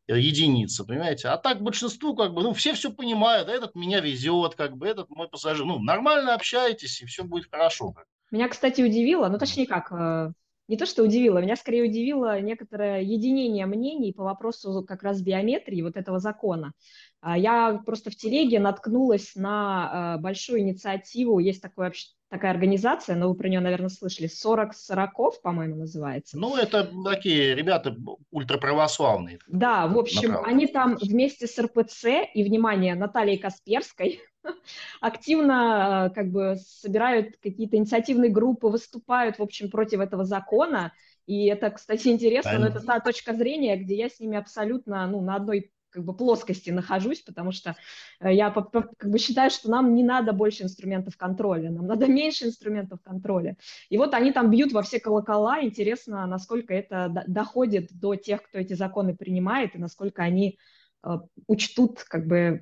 э, 0.09 0.18
единица, 0.18 0.85
понимаете? 0.85 1.29
А 1.29 1.37
так 1.37 1.62
большинству 1.62 2.16
как 2.16 2.35
бы, 2.35 2.42
ну, 2.42 2.55
все 2.55 2.75
все 2.75 2.90
понимают, 2.90 3.49
а 3.49 3.53
этот 3.53 3.77
меня 3.77 4.01
везет, 4.01 4.57
как 4.57 4.77
бы, 4.77 4.88
этот 4.88 5.11
мой 5.11 5.29
пассажир. 5.29 5.64
Ну, 5.64 5.79
нормально 5.79 6.35
общаетесь, 6.35 7.01
и 7.03 7.07
все 7.07 7.23
будет 7.23 7.49
хорошо. 7.49 7.94
Меня, 8.33 8.49
кстати, 8.49 8.83
удивило, 8.83 9.29
ну, 9.29 9.38
точнее 9.38 9.66
как, 9.68 9.92
э, 9.92 10.33
не 10.70 10.76
то, 10.76 10.87
что 10.87 11.02
удивило, 11.02 11.38
меня 11.38 11.56
скорее 11.56 11.83
удивило 11.83 12.40
некоторое 12.40 13.02
единение 13.02 13.66
мнений 13.66 14.12
по 14.12 14.22
вопросу 14.22 14.85
как 14.85 15.02
раз 15.02 15.20
биометрии 15.20 15.83
вот 15.83 15.96
этого 15.96 16.20
закона. 16.20 16.74
А, 17.20 17.37
я 17.37 17.83
просто 17.85 18.11
в 18.11 18.14
телеге 18.14 18.61
наткнулась 18.61 19.33
на 19.35 20.14
а, 20.14 20.18
большую 20.18 20.61
инициативу, 20.61 21.40
есть 21.40 21.61
такое, 21.61 21.92
такая 22.28 22.52
организация, 22.52 23.16
но 23.16 23.28
вы 23.28 23.35
про 23.35 23.48
нее, 23.48 23.59
наверное, 23.59 23.88
слышали, 23.88 24.28
40 24.28 24.72
сороков, 24.74 25.42
по-моему, 25.42 25.74
называется. 25.74 26.38
Ну, 26.38 26.56
это 26.56 26.88
такие 27.04 27.56
ребята 27.56 27.96
ультраправославные. 28.30 29.40
Да, 29.48 29.88
в 29.88 29.98
общем, 29.98 30.37
они 30.44 30.68
там 30.68 30.96
вместе 31.02 31.48
с 31.48 31.59
РПЦ 31.59 32.30
и, 32.33 32.44
внимание, 32.44 32.94
Натальей 32.94 33.38
Касперской, 33.38 34.20
активно 35.00 36.11
э, 36.11 36.14
как 36.14 36.31
бы 36.31 36.57
собирают 36.57 37.37
какие-то 37.42 37.76
инициативные 37.76 38.31
группы, 38.31 38.68
выступают, 38.68 39.38
в 39.38 39.42
общем, 39.42 39.70
против 39.70 40.00
этого 40.00 40.24
закона. 40.24 40.92
И 41.26 41.46
это, 41.46 41.70
кстати, 41.70 42.09
интересно, 42.09 42.59
но 42.59 42.66
это 42.66 42.81
та 42.81 43.00
точка 43.00 43.35
зрения, 43.35 43.76
где 43.76 43.96
я 43.96 44.09
с 44.09 44.20
ними 44.20 44.37
абсолютно 44.37 45.07
ну, 45.07 45.20
на 45.20 45.37
одной 45.37 45.72
как 45.90 46.05
бы 46.05 46.16
плоскости 46.16 46.70
нахожусь, 46.70 47.20
потому 47.20 47.53
что 47.53 47.76
э, 48.20 48.33
я 48.33 48.50
как 48.50 49.11
бы 49.11 49.18
считаю, 49.18 49.50
что 49.50 49.70
нам 49.70 49.94
не 49.94 50.05
надо 50.05 50.33
больше 50.33 50.62
инструментов 50.62 51.16
контроля, 51.16 51.70
нам 51.70 51.87
надо 51.87 52.07
меньше 52.07 52.46
инструментов 52.46 53.00
контроля. 53.03 53.57
И 53.88 53.98
вот 53.98 54.14
они 54.14 54.33
там 54.33 54.50
бьют 54.50 54.72
во 54.72 54.83
все 54.83 55.00
колокола, 55.00 55.62
интересно, 55.62 56.26
насколько 56.26 56.72
это 56.72 57.24
доходит 57.26 57.88
до 57.92 58.14
тех, 58.14 58.42
кто 58.42 58.59
эти 58.59 58.74
законы 58.74 59.16
принимает, 59.16 59.74
и 59.74 59.79
насколько 59.79 60.22
они 60.22 60.59
э, 61.05 61.18
учтут 61.46 62.04
как 62.04 62.27
бы 62.27 62.60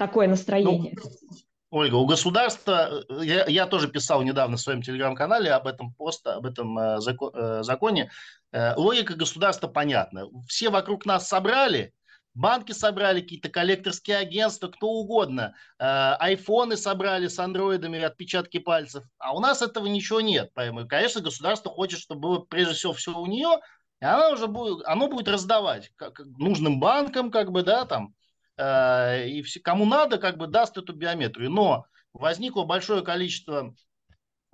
такое 0.00 0.28
настроение? 0.28 0.94
Ну, 0.96 1.38
Ольга, 1.70 1.96
у 1.96 2.06
государства, 2.06 3.04
э, 3.10 3.20
я, 3.22 3.44
я 3.46 3.66
тоже 3.66 3.86
писал 3.86 4.22
недавно 4.22 4.56
в 4.56 4.60
своем 4.60 4.80
телеграм-канале 4.80 5.52
об 5.52 5.66
этом 5.66 5.92
пост, 5.92 6.26
об 6.26 6.46
этом 6.46 6.76
э, 6.78 7.00
закон, 7.00 7.30
э, 7.34 7.62
законе. 7.62 8.10
Э, 8.50 8.74
логика 8.76 9.14
государства 9.14 9.68
понятна. 9.68 10.26
Все 10.48 10.70
вокруг 10.70 11.04
нас 11.04 11.28
собрали, 11.28 11.92
банки 12.32 12.72
собрали, 12.72 13.20
какие-то 13.20 13.50
коллекторские 13.50 14.16
агентства, 14.16 14.68
кто 14.68 14.88
угодно. 14.88 15.54
Э, 15.78 16.16
айфоны 16.18 16.78
собрали 16.78 17.28
с 17.28 17.38
андроидами, 17.38 18.00
отпечатки 18.00 18.58
пальцев. 18.58 19.04
А 19.18 19.36
у 19.36 19.40
нас 19.40 19.60
этого 19.60 19.86
ничего 19.86 20.22
нет. 20.22 20.50
Поэтому, 20.54 20.88
конечно, 20.88 21.20
государство 21.20 21.70
хочет, 21.70 22.00
чтобы 22.00 22.20
было 22.22 22.38
прежде 22.38 22.72
всего 22.72 22.94
все 22.94 23.16
у 23.16 23.26
нее, 23.26 23.60
И 24.00 24.04
она 24.06 24.30
уже 24.30 24.46
будет, 24.46 24.84
оно 24.86 25.08
будет 25.08 25.28
раздавать 25.28 25.92
как, 25.96 26.20
нужным 26.38 26.80
банкам, 26.80 27.30
как 27.30 27.52
бы, 27.52 27.62
да, 27.62 27.84
там, 27.84 28.14
и 28.60 29.42
все, 29.42 29.60
кому 29.60 29.86
надо, 29.86 30.18
как 30.18 30.36
бы, 30.36 30.46
даст 30.46 30.76
эту 30.76 30.92
биометрию. 30.92 31.50
Но 31.50 31.86
возникло 32.12 32.64
большое 32.64 33.02
количество 33.02 33.74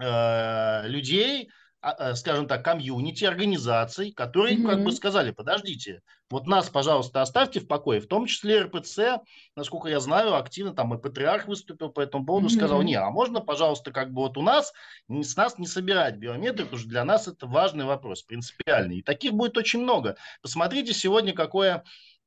э, 0.01 0.89
людей, 0.89 1.51
а, 1.81 2.11
э, 2.11 2.15
скажем 2.15 2.49
так, 2.49 2.65
комьюнити, 2.65 3.25
организаций, 3.25 4.13
которые 4.13 4.57
mm-hmm. 4.57 4.67
как 4.67 4.85
бы 4.85 4.93
сказали, 4.93 5.31
подождите, 5.31 6.03
вот 6.29 6.47
нас, 6.47 6.69
пожалуйста, 6.69 7.23
оставьте 7.23 7.61
в 7.61 7.69
покое, 7.69 8.01
в 8.01 8.09
том 8.09 8.27
числе 8.27 8.63
РПЦ, 8.63 9.21
насколько 9.55 9.89
я 9.89 10.01
знаю, 10.01 10.35
активно 10.35 10.75
там 10.75 10.93
и 10.95 11.01
Патриарх 11.01 11.47
выступил 11.47 11.91
по 11.91 12.01
этому 12.01 12.27
поводу, 12.27 12.49
mm-hmm. 12.49 12.57
сказал, 12.57 12.83
не, 12.83 12.97
а 12.97 13.09
можно, 13.11 13.41
пожалуйста, 13.41 13.93
как 13.93 14.13
бы 14.13 14.23
вот 14.23 14.37
у 14.37 14.43
нас, 14.43 14.73
с 15.09 15.37
нас 15.37 15.59
не 15.59 15.67
собирать 15.67 16.17
биометрию, 16.17 16.67
потому 16.67 16.81
что 16.81 16.89
для 16.89 17.05
нас 17.05 17.29
это 17.29 17.47
важный 17.47 17.85
вопрос, 17.85 18.23
принципиальный. 18.23 18.99
И 18.99 19.03
таких 19.03 19.33
будет 19.35 19.57
очень 19.57 19.81
много. 19.81 20.17
Посмотрите 20.43 20.93
сегодня, 20.93 21.33
какое 21.33 21.85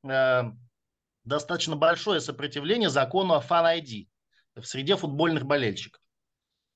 э, 0.08 0.42
достаточно 1.30 1.76
большое 1.76 2.20
сопротивление 2.20 2.90
закону 2.90 3.34
о 3.34 3.40
ID 3.40 4.08
в 4.56 4.64
среде 4.64 4.96
футбольных 4.96 5.46
болельщиков. 5.46 6.02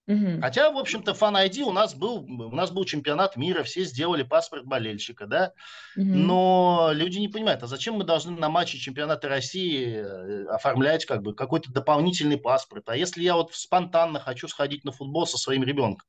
Угу. 0.07 0.41
Хотя, 0.43 0.71
в 0.71 0.77
общем-то, 0.77 1.13
Fan 1.13 1.49
ID 1.49 1.63
у 1.63 1.73
нас 1.73 1.95
был, 1.95 2.25
у 2.25 2.55
нас 2.55 2.71
был 2.71 2.85
чемпионат 2.85 3.37
мира, 3.37 3.63
все 3.63 3.85
сделали 3.85 4.23
паспорт 4.23 4.67
болельщика, 4.67 5.27
да. 5.27 5.53
Угу. 5.97 6.05
Но 6.05 6.91
люди 6.93 7.19
не 7.19 7.29
понимают, 7.29 7.63
а 7.63 7.67
зачем 7.67 7.95
мы 7.95 8.05
должны 8.05 8.39
на 8.39 8.51
матче 8.51 8.79
чемпионата 8.79 9.29
России 9.29 9.97
э, 9.97 10.47
оформлять 10.47 11.07
как 11.07 11.23
бы 11.23 11.35
какой-то 11.35 11.73
дополнительный 11.73 12.37
паспорт? 12.37 12.89
А 12.89 12.97
если 12.97 13.23
я 13.23 13.35
вот 13.35 13.55
спонтанно 13.55 14.21
хочу 14.21 14.47
сходить 14.47 14.85
на 14.85 14.93
футбол 14.93 15.27
со 15.27 15.39
своим 15.39 15.65
ребенком? 15.65 16.07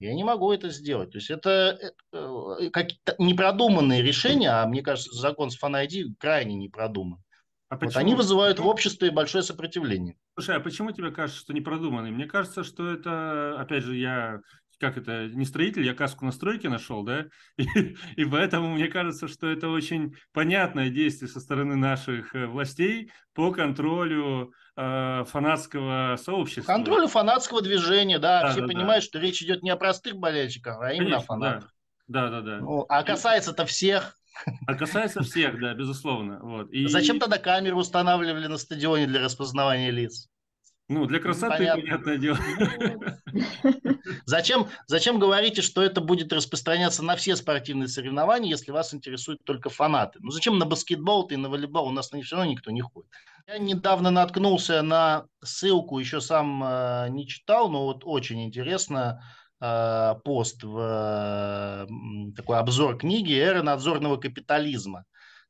Я 0.00 0.14
не 0.14 0.24
могу 0.24 0.50
это 0.50 0.70
сделать. 0.70 1.12
То 1.12 1.18
есть 1.18 1.30
это, 1.30 1.78
это 1.78 1.94
э, 2.12 2.70
какие-то 2.72 3.14
непродуманные 3.18 4.02
решения, 4.02 4.50
а 4.50 4.66
мне 4.66 4.82
кажется, 4.82 5.14
закон 5.14 5.50
с 5.50 5.62
Fan 5.62 5.86
ID 5.86 6.14
крайне 6.18 6.56
не 6.56 6.68
продуман. 6.68 7.22
А 7.70 7.76
вот 7.76 7.96
они 7.96 8.16
вызывают 8.16 8.58
в 8.58 8.66
обществе 8.66 9.12
большое 9.12 9.44
сопротивление. 9.44 10.16
Слушай, 10.34 10.56
а 10.56 10.60
почему 10.60 10.90
тебе 10.90 11.12
кажется, 11.12 11.40
что 11.40 11.52
не 11.52 11.60
продуманный? 11.60 12.10
Мне 12.10 12.26
кажется, 12.26 12.64
что 12.64 12.92
это, 12.92 13.60
опять 13.60 13.84
же, 13.84 13.96
я 13.96 14.40
как 14.80 14.96
это, 14.96 15.28
не 15.28 15.44
строитель, 15.44 15.84
я 15.84 15.94
каску 15.94 16.24
на 16.24 16.32
стройке 16.32 16.70
нашел, 16.70 17.04
да, 17.04 17.26
и, 17.58 17.66
и 18.16 18.24
поэтому 18.24 18.74
мне 18.74 18.88
кажется, 18.88 19.28
что 19.28 19.46
это 19.46 19.68
очень 19.68 20.16
понятное 20.32 20.88
действие 20.88 21.28
со 21.28 21.38
стороны 21.38 21.76
наших 21.76 22.34
э, 22.34 22.46
властей 22.46 23.12
по 23.34 23.52
контролю 23.52 24.54
э, 24.76 25.24
фанатского 25.26 26.16
сообщества. 26.16 26.72
Контролю 26.72 27.08
фанатского 27.08 27.60
движения, 27.60 28.18
да, 28.18 28.42
да 28.42 28.50
все 28.52 28.62
да, 28.62 28.66
понимают, 28.68 29.04
да. 29.04 29.08
что 29.08 29.18
речь 29.18 29.42
идет 29.42 29.62
не 29.62 29.68
о 29.68 29.76
простых 29.76 30.16
болельщиках, 30.16 30.80
а 30.80 30.92
именно 30.92 31.10
Конечно, 31.10 31.18
о 31.18 31.26
фанатах. 31.26 31.74
Да, 32.08 32.28
да, 32.30 32.40
да. 32.40 32.56
да. 32.56 32.58
Ну, 32.60 32.86
а 32.88 33.02
касается-то 33.04 33.66
всех. 33.66 34.16
А 34.66 34.74
касается 34.74 35.22
всех, 35.22 35.60
да, 35.60 35.74
безусловно. 35.74 36.38
Вот. 36.42 36.70
И... 36.70 36.86
Зачем 36.88 37.18
тогда 37.18 37.38
камеры 37.38 37.76
устанавливали 37.76 38.46
на 38.46 38.58
стадионе 38.58 39.06
для 39.06 39.20
распознавания 39.20 39.90
лиц? 39.90 40.28
Ну, 40.90 41.06
для 41.06 41.20
красоты, 41.20 41.58
Понятно. 41.58 41.82
понятное 41.82 42.16
дело. 42.18 42.38
Зачем, 44.26 44.66
зачем 44.88 45.20
говорите, 45.20 45.62
что 45.62 45.82
это 45.82 46.00
будет 46.00 46.32
распространяться 46.32 47.04
на 47.04 47.14
все 47.14 47.36
спортивные 47.36 47.86
соревнования, 47.86 48.50
если 48.50 48.72
вас 48.72 48.92
интересуют 48.92 49.44
только 49.44 49.70
фанаты? 49.70 50.18
Ну, 50.20 50.32
зачем 50.32 50.58
на 50.58 50.66
баскетбол 50.66 51.28
и 51.28 51.36
на 51.36 51.48
волейбол? 51.48 51.86
У 51.86 51.92
нас 51.92 52.10
на 52.10 52.16
них 52.16 52.26
все 52.26 52.36
равно 52.36 52.50
никто 52.50 52.72
не 52.72 52.80
ходит. 52.80 53.08
Я 53.46 53.58
недавно 53.58 54.10
наткнулся 54.10 54.82
на 54.82 55.26
ссылку, 55.44 55.98
еще 56.00 56.20
сам 56.20 56.62
э, 56.64 57.08
не 57.10 57.26
читал, 57.26 57.68
но 57.68 57.84
вот 57.84 58.02
очень 58.04 58.44
интересно, 58.44 59.22
пост 59.60 60.62
в 60.62 61.86
э, 61.86 62.32
такой 62.34 62.58
обзор 62.58 62.96
книги 62.96 63.34
«Эра 63.34 63.62
надзорного 63.62 64.16
капитализма». 64.16 65.04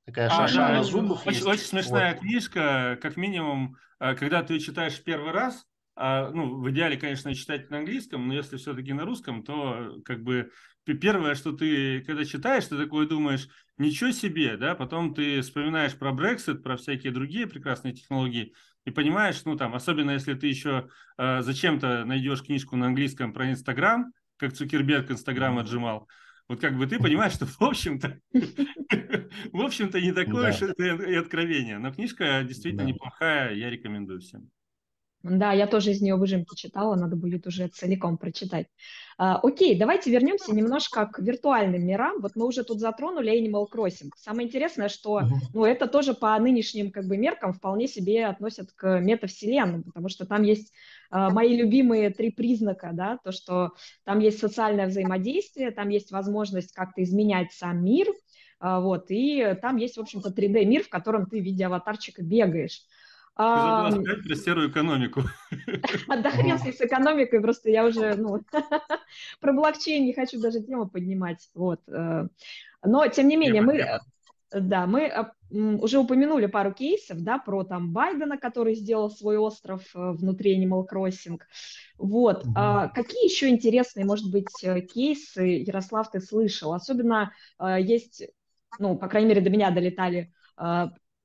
Такая 0.04 0.28
а, 0.28 0.48
шашара 0.48 0.78
да, 0.78 0.82
зубов. 0.82 1.24
Очень, 1.26 1.44
очень 1.44 1.62
смешная 1.62 2.14
вот. 2.14 2.20
книжка, 2.20 2.98
как 3.00 3.16
минимум, 3.16 3.76
э, 4.00 4.16
когда 4.16 4.42
ты 4.42 4.58
читаешь 4.58 5.00
первый 5.04 5.30
раз, 5.30 5.64
а, 5.94 6.30
ну, 6.30 6.60
в 6.60 6.70
идеале, 6.70 6.96
конечно, 6.96 7.34
читать 7.34 7.70
на 7.70 7.78
английском, 7.78 8.26
но 8.26 8.34
если 8.34 8.56
все-таки 8.56 8.92
на 8.92 9.04
русском, 9.04 9.44
то 9.44 10.00
как 10.04 10.24
бы 10.24 10.50
первое, 10.84 11.36
что 11.36 11.52
ты, 11.52 12.00
когда 12.00 12.24
читаешь, 12.24 12.64
ты 12.64 12.76
такое 12.76 13.06
думаешь, 13.06 13.48
ничего 13.78 14.10
себе, 14.10 14.56
да, 14.56 14.74
потом 14.74 15.14
ты 15.14 15.40
вспоминаешь 15.42 15.96
про 15.96 16.10
Brexit, 16.10 16.62
про 16.62 16.76
всякие 16.76 17.12
другие 17.12 17.46
прекрасные 17.46 17.94
технологии, 17.94 18.54
и 18.84 18.90
понимаешь, 18.90 19.42
ну, 19.44 19.56
там, 19.56 19.74
особенно 19.74 20.12
если 20.12 20.34
ты 20.34 20.46
еще 20.46 20.88
э, 21.18 21.42
зачем-то 21.42 22.04
найдешь 22.04 22.42
книжку 22.42 22.76
на 22.76 22.86
английском 22.86 23.32
про 23.32 23.50
Инстаграм, 23.50 24.12
как 24.36 24.54
Цукерберг 24.54 25.10
Инстаграм 25.10 25.58
отжимал, 25.58 26.08
вот 26.48 26.60
как 26.60 26.76
бы 26.76 26.86
ты 26.86 26.98
понимаешь, 26.98 27.34
что 27.34 27.46
в 27.46 27.60
общем-то, 27.60 28.18
в 29.52 29.60
общем-то 29.60 30.00
не 30.00 30.12
такое 30.12 30.50
уж 30.50 30.62
и 30.62 31.14
откровение. 31.14 31.78
Но 31.78 31.92
книжка 31.92 32.42
действительно 32.42 32.82
неплохая, 32.82 33.54
я 33.54 33.70
рекомендую 33.70 34.20
всем. 34.20 34.50
Да, 35.22 35.52
я 35.52 35.66
тоже 35.66 35.90
из 35.90 36.00
нее 36.00 36.16
выжимки 36.16 36.54
читала, 36.54 36.94
надо 36.94 37.14
будет 37.14 37.46
уже 37.46 37.68
целиком 37.68 38.16
прочитать. 38.16 38.68
А, 39.18 39.36
окей, 39.36 39.78
давайте 39.78 40.10
вернемся 40.10 40.54
немножко 40.54 41.04
к 41.04 41.18
виртуальным 41.18 41.86
мирам. 41.86 42.22
Вот 42.22 42.36
мы 42.36 42.46
уже 42.46 42.64
тут 42.64 42.80
затронули 42.80 43.38
Animal 43.38 43.66
Crossing. 43.70 44.08
Самое 44.16 44.48
интересное, 44.48 44.88
что 44.88 45.20
ну, 45.52 45.66
это 45.66 45.88
тоже 45.88 46.14
по 46.14 46.38
нынешним 46.38 46.90
как 46.90 47.04
бы, 47.04 47.18
меркам 47.18 47.52
вполне 47.52 47.86
себе 47.86 48.24
относят 48.24 48.72
к 48.72 48.98
метавселенным, 48.98 49.82
потому 49.82 50.08
что 50.08 50.24
там 50.24 50.42
есть 50.42 50.72
а, 51.10 51.28
мои 51.28 51.54
любимые 51.54 52.08
три 52.08 52.30
признака, 52.30 52.90
да, 52.94 53.18
то, 53.22 53.30
что 53.30 53.72
там 54.04 54.20
есть 54.20 54.38
социальное 54.38 54.86
взаимодействие, 54.86 55.70
там 55.70 55.90
есть 55.90 56.12
возможность 56.12 56.72
как-то 56.72 57.02
изменять 57.02 57.52
сам 57.52 57.84
мир, 57.84 58.06
а, 58.58 58.80
вот, 58.80 59.06
и 59.10 59.54
там 59.60 59.76
есть, 59.76 59.98
в 59.98 60.00
общем-то, 60.00 60.30
3D-мир, 60.30 60.84
в 60.84 60.88
котором 60.88 61.26
ты 61.26 61.40
в 61.40 61.44
виде 61.44 61.66
аватарчика 61.66 62.22
бегаешь. 62.22 62.80
Ты 63.40 63.46
забыла 63.46 64.02
сказать 64.02 64.26
про 64.26 64.34
серую 64.34 64.70
экономику. 64.70 65.22
Хрен 65.50 66.58
с 66.58 66.80
экономикой, 66.80 67.40
просто 67.40 67.70
я 67.70 67.86
уже, 67.86 68.14
ну, 68.16 68.40
про 69.40 69.52
блокчейн 69.52 70.04
не 70.04 70.12
хочу 70.12 70.40
даже 70.40 70.60
тему 70.60 70.86
поднимать, 70.86 71.48
вот. 71.54 71.80
Э. 71.88 72.28
Но, 72.84 73.06
тем 73.08 73.28
не 73.28 73.36
менее, 73.36 73.62
мы, 73.62 73.76
э, 73.78 74.00
да, 74.52 74.86
мы 74.86 75.02
э, 75.04 75.24
уже 75.50 75.98
упомянули 75.98 76.46
пару 76.46 76.74
кейсов, 76.74 77.22
да, 77.22 77.38
про 77.38 77.64
там 77.64 77.92
Байдена, 77.92 78.36
который 78.36 78.74
сделал 78.74 79.10
свой 79.10 79.38
остров 79.38 79.82
внутри 79.94 80.62
Animal 80.62 80.86
Crossing. 80.86 81.40
Вот. 81.96 82.44
Угу. 82.44 82.52
А, 82.56 82.88
какие 82.88 83.24
еще 83.24 83.48
интересные, 83.48 84.04
может 84.04 84.30
быть, 84.30 84.48
кейсы, 84.92 85.64
Ярослав, 85.66 86.10
ты 86.10 86.20
слышал? 86.20 86.74
Особенно 86.74 87.32
есть, 87.58 88.22
ну, 88.78 88.98
по 88.98 89.08
крайней 89.08 89.30
мере, 89.30 89.40
до 89.40 89.48
меня 89.48 89.70
долетали 89.70 90.30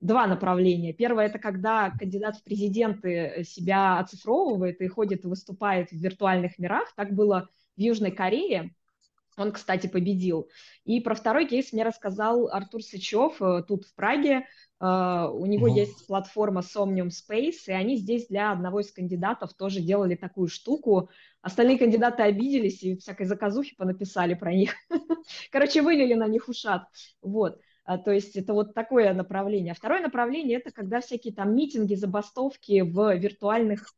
два 0.05 0.27
направления. 0.27 0.93
Первое– 0.93 1.25
это 1.27 1.39
когда 1.39 1.91
кандидат 1.91 2.37
в 2.37 2.43
президенты 2.43 3.43
себя 3.45 3.99
оцифровывает 3.99 4.81
и 4.81 4.87
ходит 4.87 5.25
и 5.25 5.27
выступает 5.27 5.89
в 5.89 5.95
виртуальных 5.95 6.57
мирах. 6.59 6.93
Так 6.95 7.13
было 7.13 7.49
в 7.75 7.79
Южной 7.79 8.11
Корее. 8.11 8.73
Он, 9.37 9.51
кстати, 9.51 9.87
победил. 9.87 10.49
И 10.85 11.01
про 11.01 11.13
второй 11.13 11.45
кейс 11.45 11.73
мне 11.73 11.83
рассказал 11.83 12.47
Артур 12.47 12.81
Сычев 12.81 13.41
э, 13.41 13.63
тут 13.67 13.85
в 13.85 13.93
Праге. 13.95 14.45
Uh, 14.81 15.31
у 15.31 15.45
него 15.45 15.69
uh-huh. 15.69 15.79
есть 15.79 16.05
платформа 16.05 16.59
Somnium 16.59 17.07
Space, 17.07 17.63
и 17.67 17.71
они 17.71 17.95
здесь 17.95 18.27
для 18.27 18.51
одного 18.51 18.81
из 18.81 18.91
кандидатов 18.91 19.53
тоже 19.53 19.79
делали 19.79 20.15
такую 20.15 20.49
штуку. 20.49 21.09
Остальные 21.41 21.79
кандидаты 21.79 22.23
обиделись 22.23 22.83
и 22.83 22.97
всякой 22.97 23.25
заказухи 23.25 23.73
понаписали 23.77 24.33
про 24.33 24.53
них. 24.53 24.73
Короче, 25.51 25.81
вылили 25.81 26.13
на 26.13 26.27
них 26.27 26.49
ушат. 26.49 26.83
Вот. 27.21 27.57
А, 27.85 27.99
то 27.99 28.11
есть 28.11 28.35
это 28.35 28.53
вот 28.53 28.73
такое 28.73 29.13
направление. 29.13 29.71
А 29.71 29.75
второе 29.75 30.01
направление– 30.01 30.57
это 30.59 30.71
когда 30.71 31.01
всякие 31.01 31.33
там 31.33 31.55
митинги, 31.55 31.93
забастовки 31.93 32.81
в 32.81 33.15
виртуальных 33.15 33.93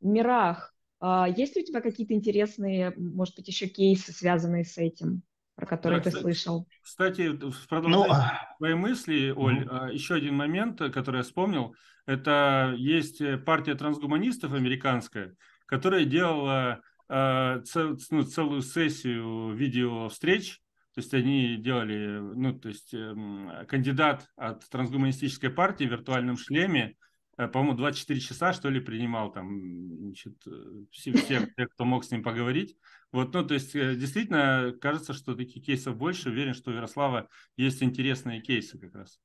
мирах. 0.00 0.74
А, 1.00 1.28
есть 1.28 1.56
ли 1.56 1.62
у 1.62 1.66
тебя 1.66 1.80
какие-то 1.80 2.14
интересные, 2.14 2.94
может 2.96 3.34
быть, 3.34 3.48
еще 3.48 3.66
кейсы, 3.66 4.12
связанные 4.12 4.64
с 4.64 4.78
этим, 4.78 5.22
про 5.56 5.66
которые 5.66 5.98
да, 5.98 6.04
ты 6.04 6.10
кстати, 6.10 6.22
слышал? 6.22 6.68
Кстати, 6.82 7.36
продолжая 7.68 8.08
ну, 8.08 8.14
твои 8.58 8.74
мысли, 8.74 9.32
Оль, 9.36 9.64
ну. 9.64 9.88
еще 9.88 10.14
один 10.14 10.36
момент, 10.36 10.78
который 10.78 11.18
я 11.18 11.22
вспомнил, 11.24 11.74
это 12.06 12.74
есть 12.78 13.20
партия 13.44 13.74
трансгуманистов 13.74 14.52
американская, 14.52 15.34
которая 15.66 16.04
делала 16.04 16.80
э, 17.08 17.60
цел, 17.64 17.98
ну, 18.12 18.22
целую 18.22 18.62
сессию 18.62 19.52
видео 19.52 20.08
встреч 20.08 20.60
то 20.94 21.00
есть 21.00 21.14
они 21.14 21.56
делали, 21.56 22.18
ну, 22.18 22.52
то 22.52 22.68
есть 22.68 22.92
э, 22.92 23.64
кандидат 23.66 24.28
от 24.36 24.68
трансгуманистической 24.68 25.48
партии 25.48 25.84
в 25.84 25.90
виртуальном 25.90 26.36
шлеме, 26.36 26.96
э, 27.38 27.48
по-моему, 27.48 27.78
24 27.78 28.20
часа, 28.20 28.52
что 28.52 28.68
ли, 28.68 28.78
принимал 28.78 29.32
там, 29.32 29.96
значит, 29.96 30.36
э, 30.46 30.50
все, 30.90 31.12
все, 31.14 31.48
те, 31.56 31.66
кто 31.66 31.86
мог 31.86 32.04
с 32.04 32.10
ним 32.10 32.22
поговорить. 32.22 32.76
Вот, 33.10 33.32
ну, 33.32 33.42
то 33.42 33.54
есть 33.54 33.74
э, 33.74 33.94
действительно 33.94 34.74
кажется, 34.82 35.14
что 35.14 35.34
таких 35.34 35.64
кейсов 35.64 35.96
больше. 35.96 36.28
Уверен, 36.28 36.52
что 36.52 36.70
у 36.70 36.74
Ярослава 36.74 37.28
есть 37.56 37.82
интересные 37.82 38.42
кейсы 38.42 38.78
как 38.78 38.94
раз. 38.94 39.18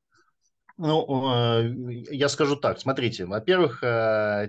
Ну, 0.78 1.90
я 1.90 2.30
скажу 2.30 2.56
так, 2.56 2.80
смотрите, 2.80 3.26
во-первых, 3.26 3.80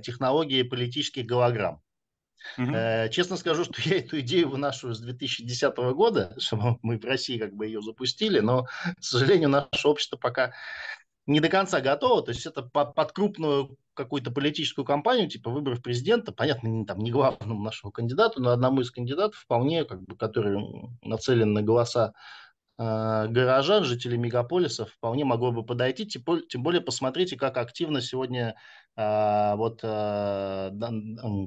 технологии 0.02 0.62
политических 0.62 1.24
голограмм. 1.24 1.80
Угу. 2.56 2.72
Честно 3.10 3.36
скажу, 3.36 3.64
что 3.64 3.74
я 3.84 3.98
эту 3.98 4.20
идею 4.20 4.50
выношу 4.50 4.92
с 4.92 5.00
2010 5.00 5.76
года, 5.94 6.34
что 6.38 6.78
мы 6.82 6.98
в 6.98 7.04
России 7.04 7.38
как 7.38 7.54
бы 7.54 7.66
ее 7.66 7.82
запустили, 7.82 8.40
но, 8.40 8.64
к 8.64 9.02
сожалению, 9.02 9.48
наше 9.48 9.88
общество 9.88 10.16
пока 10.16 10.52
не 11.26 11.40
до 11.40 11.48
конца 11.48 11.80
готово. 11.80 12.22
То 12.22 12.30
есть 12.30 12.46
это 12.46 12.62
под, 12.62 13.12
крупную 13.12 13.76
какую-то 13.94 14.30
политическую 14.30 14.84
кампанию, 14.84 15.28
типа 15.28 15.50
выборов 15.50 15.82
президента, 15.82 16.32
понятно, 16.32 16.68
не, 16.68 16.84
там, 16.84 16.98
не 17.00 17.10
главному 17.10 17.62
нашему 17.62 17.92
кандидату, 17.92 18.40
но 18.40 18.50
одному 18.50 18.80
из 18.80 18.90
кандидатов 18.90 19.38
вполне, 19.38 19.84
как 19.84 20.02
бы, 20.02 20.16
который 20.16 20.58
нацелен 21.02 21.52
на 21.52 21.62
голоса 21.62 22.14
горожан, 22.78 23.84
жителей 23.84 24.18
мегаполисов, 24.18 24.90
вполне 24.90 25.24
могло 25.24 25.50
бы 25.50 25.64
подойти. 25.64 26.06
Тем, 26.06 26.62
более 26.62 26.80
посмотрите, 26.80 27.36
как 27.36 27.56
активно 27.56 28.00
сегодня 28.00 28.54
э, 28.96 29.54
вот 29.56 29.80
э, 29.82 30.70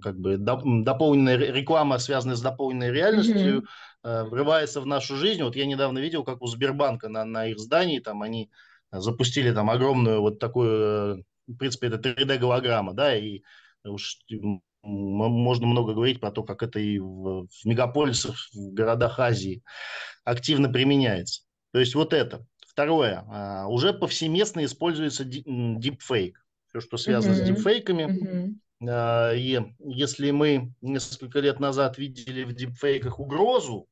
как 0.02 0.20
бы 0.20 0.38
дополненная 0.38 1.38
реклама, 1.38 2.00
связанная 2.00 2.36
с 2.36 2.42
дополненной 2.42 2.92
реальностью, 2.92 3.64
mm-hmm. 4.04 4.24
врывается 4.26 4.82
в 4.82 4.86
нашу 4.86 5.16
жизнь. 5.16 5.42
Вот 5.42 5.56
я 5.56 5.66
недавно 5.66 6.00
видел, 6.00 6.26
как 6.26 6.42
у 6.42 6.48
Сбербанка 6.48 7.08
на, 7.08 7.24
на 7.24 7.46
их 7.46 7.60
здании 7.60 8.00
там 8.00 8.22
они 8.24 8.52
запустили 8.92 9.54
там 9.54 9.70
огромную 9.70 10.20
вот 10.20 10.40
такую 10.40 11.24
в 11.48 11.58
принципе, 11.58 11.88
это 11.88 11.98
3D-голограмма, 11.98 12.94
да, 12.94 13.16
и 13.16 13.42
уж 13.84 14.20
можно 14.84 15.68
много 15.68 15.94
говорить 15.94 16.20
про 16.20 16.32
то, 16.32 16.44
как 16.44 16.64
это 16.64 16.80
и 16.80 17.00
в, 17.00 17.48
в 17.48 17.66
мегаполисах, 17.66 18.36
в 18.54 18.74
городах 18.74 19.20
Азии 19.20 19.64
активно 20.24 20.70
применяется. 20.70 21.44
То 21.72 21.80
есть 21.80 21.96
вот 21.96 22.14
это. 22.14 22.46
Второе. 22.68 23.24
А, 23.30 23.68
уже 23.68 23.94
повсеместно 23.94 24.64
используется 24.66 25.24
дипфейк. 25.26 26.44
Все, 26.68 26.80
что 26.80 26.98
связано 26.98 27.34
mm-hmm. 27.34 27.46
с 27.46 27.48
дипфейками. 27.48 28.58
Mm-hmm. 28.84 29.38
И 29.38 29.62
если 29.80 30.32
мы 30.32 30.74
несколько 30.82 31.40
лет 31.40 31.60
назад 31.60 31.98
видели 31.98 32.44
в 32.44 32.54
дипфейках 32.54 33.20
угрозу, 33.20 33.88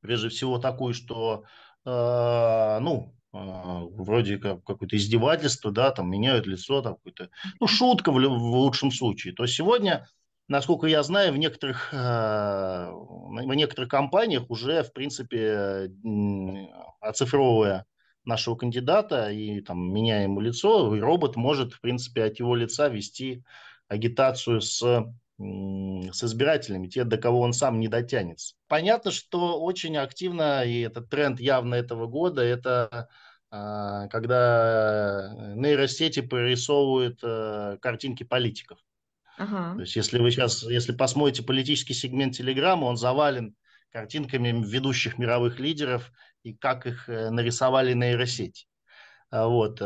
прежде 0.00 0.30
всего 0.30 0.58
такую, 0.58 0.94
что 0.94 1.44
а, 1.84 2.80
ну, 2.80 3.14
вроде 3.34 4.38
как 4.38 4.64
какое-то 4.64 4.96
издевательство, 4.96 5.72
да, 5.72 5.90
там 5.90 6.10
меняют 6.10 6.46
лицо, 6.46 6.80
там 6.82 6.94
какой-то, 6.94 7.30
ну, 7.60 7.66
шутка 7.66 8.12
в, 8.12 8.14
в 8.14 8.56
лучшем 8.56 8.90
случае. 8.90 9.34
То 9.34 9.46
сегодня, 9.46 10.06
насколько 10.48 10.86
я 10.86 11.02
знаю, 11.02 11.32
в 11.32 11.36
некоторых, 11.36 11.90
а, 11.92 12.90
в 12.92 13.54
некоторых 13.54 13.90
компаниях 13.90 14.48
уже, 14.50 14.82
в 14.84 14.92
принципе, 14.92 15.90
оцифровывая 17.00 17.86
нашего 18.24 18.54
кандидата 18.54 19.30
и 19.30 19.60
там 19.60 19.92
меняя 19.92 20.22
ему 20.22 20.40
лицо, 20.40 20.94
робот 20.98 21.36
может, 21.36 21.72
в 21.72 21.80
принципе, 21.80 22.24
от 22.24 22.38
его 22.38 22.54
лица 22.54 22.88
вести 22.88 23.44
агитацию 23.88 24.60
с 24.60 25.04
с 25.38 26.24
избирателями, 26.24 26.86
те, 26.86 27.04
до 27.04 27.16
кого 27.18 27.40
он 27.40 27.52
сам 27.52 27.80
не 27.80 27.88
дотянется. 27.88 28.54
Понятно, 28.68 29.10
что 29.10 29.60
очень 29.60 29.96
активно, 29.96 30.64
и 30.64 30.80
этот 30.80 31.10
тренд 31.10 31.40
явно 31.40 31.74
этого 31.74 32.06
года, 32.06 32.42
это 32.42 33.08
а, 33.56 34.08
когда 34.08 35.30
э, 35.32 35.54
нейросети 35.54 36.18
прорисовывают 36.20 37.20
э, 37.22 37.78
картинки 37.80 38.24
политиков. 38.24 38.80
Ага. 39.38 39.74
То 39.74 39.82
есть 39.82 39.94
если 39.94 40.18
вы 40.18 40.32
сейчас, 40.32 40.64
если 40.64 40.90
посмотрите 40.90 41.44
политический 41.44 41.94
сегмент 41.94 42.34
Телеграма, 42.34 42.86
он 42.86 42.96
завален 42.96 43.54
картинками 43.90 44.48
ведущих 44.48 45.18
мировых 45.18 45.60
лидеров 45.60 46.10
и 46.42 46.52
как 46.52 46.88
их 46.88 47.08
э, 47.08 47.30
нарисовали 47.30 47.92
нейросети. 47.92 48.66
А 49.30 49.46
вот, 49.46 49.78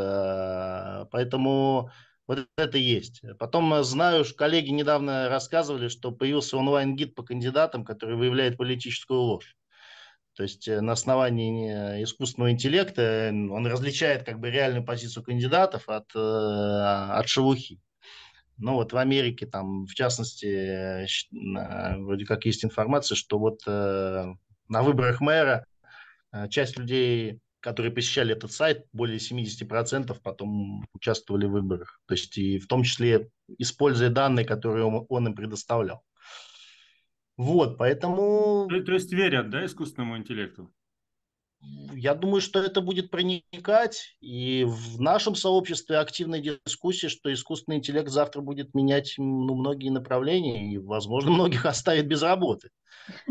поэтому 1.10 1.90
вот 2.28 2.46
это 2.56 2.78
есть. 2.78 3.22
Потом 3.38 3.82
знаю, 3.82 4.24
что 4.24 4.36
коллеги 4.36 4.70
недавно 4.70 5.28
рассказывали, 5.28 5.88
что 5.88 6.12
появился 6.12 6.56
онлайн-гид 6.58 7.14
по 7.14 7.22
кандидатам, 7.24 7.84
который 7.84 8.16
выявляет 8.16 8.58
политическую 8.58 9.20
ложь. 9.20 9.56
То 10.38 10.44
есть 10.44 10.68
э, 10.68 10.80
на 10.80 10.92
основании 10.92 12.04
искусственного 12.04 12.52
интеллекта 12.52 13.02
э, 13.02 13.30
он 13.30 13.66
различает 13.66 14.22
как 14.22 14.38
бы 14.38 14.50
реальную 14.50 14.84
позицию 14.84 15.24
кандидатов 15.24 15.88
от, 15.88 16.14
э, 16.14 16.18
от 16.18 17.28
шелухи. 17.28 17.80
Ну 18.56 18.74
вот 18.74 18.92
в 18.92 18.96
Америке 18.96 19.46
там, 19.46 19.86
в 19.86 19.94
частности, 19.94 21.06
вроде 22.00 22.24
как 22.24 22.44
есть 22.44 22.64
информация, 22.64 23.16
что 23.16 23.38
вот 23.38 23.64
на 23.66 24.36
выборах 24.82 25.20
мэра 25.20 25.64
часть 26.50 26.76
людей 26.76 27.38
которые 27.60 27.92
посещали 27.92 28.34
этот 28.34 28.52
сайт, 28.52 28.86
более 28.92 29.18
70% 29.18 30.16
потом 30.22 30.86
участвовали 30.92 31.46
в 31.46 31.52
выборах. 31.52 32.00
То 32.06 32.14
есть 32.14 32.36
и 32.38 32.58
в 32.58 32.66
том 32.66 32.82
числе 32.82 33.30
используя 33.58 34.10
данные, 34.10 34.44
которые 34.44 34.84
он, 34.84 35.06
он 35.08 35.28
им 35.28 35.34
предоставлял. 35.34 36.02
Вот, 37.36 37.78
поэтому... 37.78 38.66
То, 38.68 38.82
то 38.82 38.92
есть 38.92 39.12
верят, 39.12 39.50
да, 39.50 39.64
искусственному 39.64 40.16
интеллекту? 40.16 40.72
Я 41.92 42.14
думаю, 42.14 42.40
что 42.40 42.60
это 42.60 42.80
будет 42.80 43.10
проникать, 43.10 44.16
и 44.20 44.64
в 44.64 45.00
нашем 45.00 45.34
сообществе 45.34 45.98
активная 45.98 46.40
дискуссия, 46.40 47.08
что 47.08 47.32
искусственный 47.32 47.78
интеллект 47.78 48.08
завтра 48.08 48.40
будет 48.42 48.74
менять 48.74 49.14
ну, 49.18 49.56
многие 49.56 49.90
направления 49.90 50.72
и, 50.72 50.78
возможно, 50.78 51.30
многих 51.32 51.66
оставит 51.66 52.06
без 52.06 52.22
работы. 52.22 52.70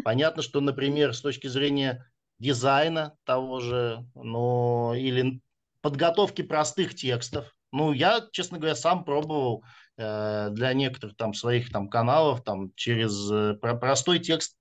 Понятно, 0.03 0.41
что, 0.41 0.59
например, 0.59 1.13
с 1.13 1.21
точки 1.21 1.47
зрения 1.47 2.05
дизайна 2.39 3.15
того 3.23 3.59
же, 3.59 4.05
ну, 4.15 4.93
или 4.93 5.41
подготовки 5.81 6.41
простых 6.41 6.95
текстов. 6.95 7.53
Ну, 7.71 7.91
я, 7.91 8.21
честно 8.31 8.57
говоря, 8.57 8.75
сам 8.75 9.03
пробовал 9.03 9.63
э, 9.97 10.49
для 10.51 10.73
некоторых 10.73 11.15
там 11.17 11.33
своих 11.33 11.71
там 11.71 11.89
каналов 11.89 12.43
там 12.43 12.71
через 12.75 13.29
э, 13.31 13.53
простой 13.55 14.19
текст 14.19 14.57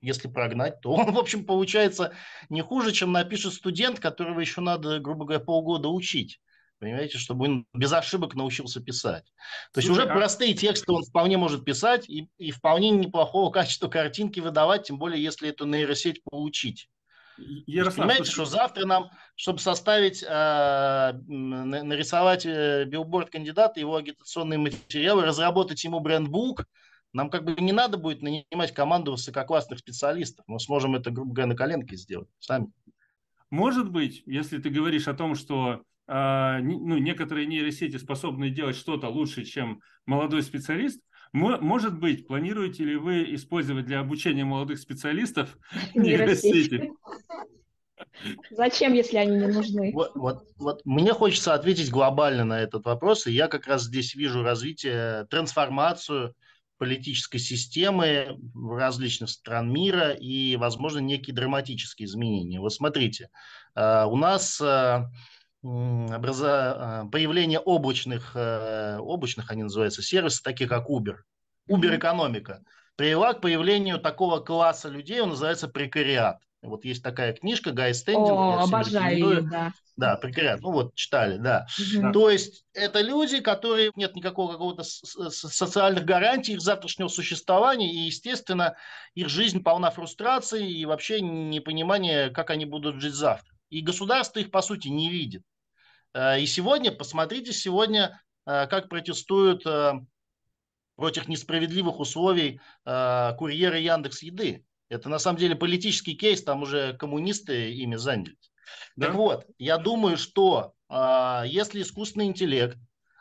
если 0.00 0.28
прогнать, 0.28 0.80
то 0.80 0.92
он, 0.92 1.12
в 1.12 1.18
общем, 1.18 1.44
получается 1.44 2.12
не 2.48 2.62
хуже, 2.62 2.92
чем 2.92 3.12
напишет 3.12 3.54
студент, 3.54 3.98
которого 3.98 4.40
еще 4.40 4.60
надо, 4.60 5.00
грубо 5.00 5.24
говоря, 5.24 5.44
полгода 5.44 5.88
учить. 5.88 6.40
Понимаете, 6.78 7.16
чтобы 7.16 7.46
он 7.46 7.66
без 7.72 7.92
ошибок 7.92 8.34
научился 8.34 8.82
писать. 8.82 9.24
То 9.72 9.80
есть 9.80 9.88
уже 9.88 10.02
а... 10.02 10.14
простые 10.14 10.52
тексты 10.52 10.92
он 10.92 11.04
вполне 11.04 11.38
может 11.38 11.64
писать 11.64 12.08
и, 12.08 12.28
и 12.36 12.50
вполне 12.50 12.90
неплохого 12.90 13.50
качества 13.50 13.88
картинки 13.88 14.40
выдавать, 14.40 14.86
тем 14.86 14.98
более 14.98 15.22
если 15.22 15.48
эту 15.48 15.64
нейросеть 15.64 16.22
получить. 16.22 16.90
Ярослав, 17.38 17.96
понимаете, 17.96 18.24
слушай... 18.24 18.32
что 18.32 18.44
завтра 18.58 18.86
нам, 18.86 19.10
чтобы 19.34 19.58
составить, 19.58 20.22
э, 20.22 21.12
нарисовать 21.26 22.46
э, 22.46 22.84
билборд 22.86 23.30
кандидата, 23.30 23.80
его 23.80 23.96
агитационные 23.96 24.58
материалы, 24.58 25.24
разработать 25.24 25.82
ему 25.84 26.00
брендбук, 26.00 26.64
нам 27.12 27.30
как 27.30 27.44
бы 27.44 27.54
не 27.60 27.72
надо 27.72 27.96
будет 27.96 28.22
нанимать 28.22 28.74
команду 28.74 29.12
высококлассных 29.12 29.78
специалистов. 29.78 30.44
Мы 30.46 30.60
сможем 30.60 30.96
это, 30.96 31.10
грубо 31.10 31.34
говоря, 31.34 31.48
на 31.48 31.56
коленке 31.56 31.96
сделать 31.96 32.28
сами. 32.38 32.68
Может 33.50 33.90
быть, 33.90 34.22
если 34.26 34.58
ты 34.58 34.70
говоришь 34.70 35.08
о 35.08 35.14
том, 35.14 35.34
что 35.34 35.82
э, 36.08 36.58
ну, 36.60 36.98
некоторые 36.98 37.46
нейросети 37.46 37.96
способны 37.96 38.50
делать 38.50 38.76
что-то 38.76 39.08
лучше, 39.08 39.44
чем 39.44 39.80
молодой 40.04 40.42
специалист, 40.42 41.00
может 41.36 41.98
быть, 41.98 42.26
планируете 42.26 42.84
ли 42.84 42.96
вы 42.96 43.34
использовать 43.34 43.86
для 43.86 44.00
обучения 44.00 44.44
молодых 44.44 44.78
специалистов 44.78 45.56
нейросети? 45.94 46.92
Зачем, 48.50 48.94
если 48.94 49.18
они 49.18 49.36
не 49.36 49.46
нужны? 49.46 49.92
Вот, 49.92 50.12
вот, 50.14 50.44
вот 50.56 50.80
мне 50.84 51.12
хочется 51.12 51.54
ответить 51.54 51.90
глобально 51.90 52.44
на 52.44 52.60
этот 52.60 52.84
вопрос, 52.84 53.26
и 53.26 53.32
я 53.32 53.48
как 53.48 53.66
раз 53.66 53.84
здесь 53.84 54.14
вижу 54.14 54.42
развитие, 54.42 55.26
трансформацию 55.30 56.34
политической 56.78 57.38
системы 57.38 58.38
в 58.54 58.76
различных 58.76 59.30
стран 59.30 59.72
мира 59.72 60.10
и, 60.10 60.56
возможно, 60.56 60.98
некие 60.98 61.34
драматические 61.34 62.06
изменения. 62.06 62.60
Вот 62.60 62.72
смотрите, 62.72 63.30
э, 63.74 64.04
у 64.04 64.16
нас 64.16 64.60
э, 64.60 65.04
образа... 65.66 66.74
А, 66.76 67.04
появление 67.06 67.58
облачных, 67.58 68.32
э, 68.34 68.98
облачных 68.98 69.50
они 69.50 69.64
называются, 69.64 70.02
сервисов, 70.02 70.42
таких 70.42 70.68
как 70.68 70.88
Uber, 70.88 71.16
Uber-экономика, 71.68 72.62
привела 72.96 73.34
к 73.34 73.40
появлению 73.40 73.98
такого 73.98 74.40
класса 74.40 74.88
людей, 74.88 75.20
он 75.20 75.30
называется 75.30 75.68
прекариат. 75.68 76.38
Вот 76.62 76.84
есть 76.84 77.02
такая 77.02 77.32
книжка 77.32 77.72
Гай 77.72 77.94
Стендинг. 77.94 78.30
О, 78.30 78.62
обожаю 78.62 79.16
ее, 79.16 79.40
да. 79.42 79.72
Да, 79.96 80.16
прекариат. 80.16 80.60
Ну 80.60 80.72
вот, 80.72 80.94
читали, 80.94 81.38
да. 81.38 81.66
Угу. 81.78 82.12
То 82.12 82.30
есть 82.30 82.64
это 82.74 83.00
люди, 83.00 83.40
которые 83.40 83.92
нет 83.96 84.14
никакого 84.14 84.52
какого-то 84.52 84.82
социальных 84.82 86.04
гарантий 86.04 86.54
их 86.54 86.60
завтрашнего 86.60 87.08
существования, 87.08 87.90
и, 87.92 87.98
естественно, 87.98 88.76
их 89.14 89.28
жизнь 89.28 89.62
полна 89.62 89.90
фрустрации 89.90 90.70
и 90.70 90.84
вообще 90.84 91.20
непонимания, 91.20 92.30
как 92.30 92.50
они 92.50 92.66
будут 92.66 93.00
жить 93.00 93.14
завтра. 93.14 93.54
И 93.70 93.80
государство 93.80 94.38
их, 94.38 94.50
по 94.50 94.60
сути, 94.60 94.88
не 94.88 95.10
видит. 95.10 95.42
Э, 96.16 96.40
и 96.40 96.46
сегодня, 96.46 96.90
посмотрите 96.90 97.52
сегодня, 97.52 98.20
э, 98.46 98.66
как 98.66 98.88
протестуют 98.88 99.66
э, 99.66 99.92
против 100.96 101.28
несправедливых 101.28 102.00
условий 102.00 102.58
курьеры 102.84 103.80
Яндекс 103.80 104.22
Еды. 104.22 104.64
Это 104.88 105.10
на 105.10 105.18
самом 105.18 105.38
деле 105.38 105.54
политический 105.54 106.14
кейс, 106.14 106.42
там 106.42 106.62
уже 106.62 106.94
коммунисты 106.94 107.70
ими 107.72 107.96
занялись. 107.96 108.50
Да? 108.96 109.08
Так 109.08 109.14
вот, 109.14 109.46
я 109.58 109.76
думаю, 109.76 110.16
что 110.16 110.72
если 110.88 111.82
искусственный 111.82 112.24
интеллект 112.24 112.78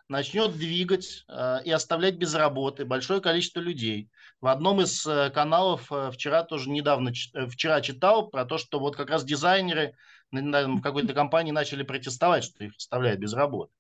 начнет 0.07 0.53
двигать 0.53 1.25
и 1.65 1.71
оставлять 1.71 2.15
без 2.15 2.33
работы 2.33 2.85
большое 2.85 3.19
количество 3.19 3.59
людей. 3.59 4.09
В 4.39 4.47
одном 4.47 4.79
из 4.79 5.01
каналов 5.33 5.91
вчера 6.13 6.43
тоже 6.43 6.69
недавно, 6.69 7.11
вчера 7.49 7.81
читал 7.81 8.29
про 8.29 8.45
то, 8.45 8.57
что 8.57 8.79
вот 8.79 8.95
как 8.95 9.09
раз 9.09 9.25
дизайнеры 9.25 9.97
в 10.41 10.81
какой-то 10.81 11.13
компании 11.13 11.51
начали 11.51 11.83
протестовать, 11.83 12.43
что 12.43 12.63
их 12.63 12.73
оставляют 12.77 13.19
без 13.19 13.33
работы. 13.33 13.71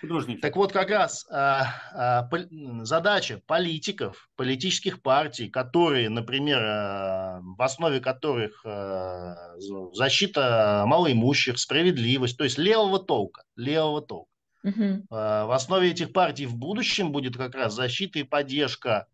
Художники. 0.00 0.40
Так 0.40 0.56
вот, 0.56 0.72
как 0.72 0.90
раз 0.90 1.24
а, 1.30 1.66
а, 1.92 2.28
задача 2.82 3.40
политиков, 3.46 4.28
политических 4.34 5.00
партий, 5.00 5.48
которые, 5.48 6.08
например, 6.08 6.60
а, 6.60 7.40
в 7.40 7.62
основе 7.62 8.00
которых 8.00 8.64
а, 8.66 9.56
защита 9.92 10.84
малоимущих, 10.86 11.58
справедливость, 11.58 12.36
то 12.36 12.44
есть 12.44 12.58
левого 12.58 12.98
толка, 12.98 13.44
левого 13.54 14.02
толка. 14.02 14.32
Угу. 14.64 15.06
А, 15.10 15.46
в 15.46 15.52
основе 15.52 15.90
этих 15.90 16.12
партий 16.12 16.46
в 16.46 16.56
будущем 16.56 17.12
будет 17.12 17.36
как 17.36 17.54
раз 17.54 17.74
защита 17.74 18.18
и 18.18 18.24
поддержка 18.24 19.06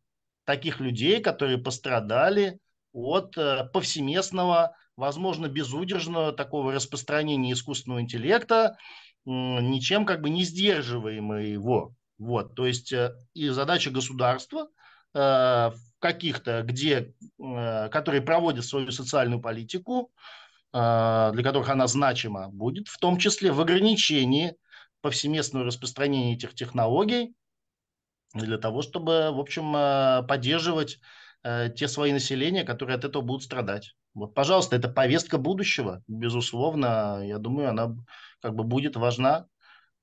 таких 0.45 0.81
людей, 0.81 1.21
которые 1.21 1.59
пострадали 1.59 2.59
от 2.93 3.37
а, 3.37 3.65
повсеместного, 3.65 4.75
возможно, 4.99 5.47
безудержного 5.47 6.33
такого 6.33 6.73
распространения 6.73 7.53
искусственного 7.53 8.01
интеллекта, 8.01 8.77
ничем 9.25 10.05
как 10.05 10.21
бы 10.21 10.29
не 10.29 10.43
сдерживаемого 10.43 11.39
его. 11.39 11.95
Вот, 12.19 12.57
то 12.57 12.67
есть 12.67 12.93
э, 12.93 13.15
и 13.33 13.49
задача 13.51 13.91
государства 13.91 14.67
э, 15.15 15.71
каких-то, 16.01 16.63
где, 16.65 17.15
э, 17.39 17.89
которые 17.91 18.23
проводят 18.23 18.65
свою 18.65 18.91
социальную 18.91 19.41
политику, 19.41 20.11
для 20.71 21.43
которых 21.43 21.71
она 21.71 21.87
значима, 21.87 22.51
будет 22.51 22.89
в 22.89 22.99
том 22.99 23.17
числе 23.17 23.53
в 23.53 23.61
ограничении 23.61 24.55
повсеместного 25.01 25.65
распространения 25.65 26.35
этих 26.35 26.55
технологий 26.55 27.35
для 28.35 28.59
того, 28.59 28.83
чтобы, 28.83 29.31
в 29.33 29.41
общем, 29.41 29.73
поддерживать 30.27 30.99
те 31.77 31.89
свои 31.89 32.13
населения, 32.13 32.65
которые 32.65 32.97
от 32.97 33.05
этого 33.05 33.23
будут 33.23 33.43
страдать. 33.43 33.95
Вот, 34.15 34.35
пожалуйста, 34.35 34.77
это 34.77 34.89
повестка 34.89 35.39
будущего, 35.39 36.03
безусловно, 36.09 37.23
я 37.25 37.39
думаю, 37.39 37.71
она 37.71 37.95
как 38.41 38.55
бы 38.55 38.65
будет 38.65 38.97
важна. 38.97 39.47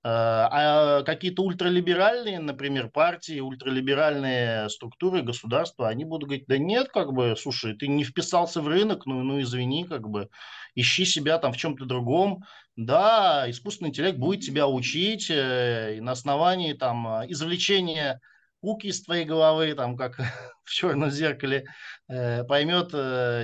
Э, 0.06 0.08
а 0.08 1.04
какие-то 1.04 1.42
ультралиберальные, 1.42 2.40
например, 2.40 2.90
партии, 2.90 3.40
ультралиберальные 3.40 4.70
структуры 4.70 5.24
государства, 5.24 5.88
они 5.88 6.06
будут 6.06 6.30
говорить, 6.30 6.46
да 6.48 6.60
нет, 6.60 6.90
как 6.90 7.12
бы, 7.12 7.36
слушай, 7.36 7.76
ты 7.76 7.88
не 7.88 8.04
вписался 8.04 8.62
в 8.62 8.68
рынок, 8.68 9.08
ну, 9.08 9.24
ну 9.24 9.42
извини, 9.42 9.84
как 9.86 10.08
бы, 10.08 10.30
ищи 10.76 11.06
себя 11.06 11.40
там 11.40 11.54
в 11.54 11.58
чем-то 11.58 11.86
другом. 11.86 12.44
Да, 12.76 13.50
искусственный 13.50 13.90
интеллект 13.90 14.20
будет 14.20 14.42
тебя 14.42 14.68
учить 14.68 15.32
э, 15.32 15.96
и 15.98 16.02
на 16.02 16.12
основании 16.12 16.74
там 16.74 17.26
извлечения 17.28 18.22
куки 18.66 18.88
из 18.88 19.04
твоей 19.04 19.26
головы, 19.26 19.74
там, 19.76 19.96
как 19.96 20.18
в 20.64 20.72
черном 20.72 21.12
зеркале, 21.12 21.66
э, 22.08 22.44
поймет, 22.44 22.92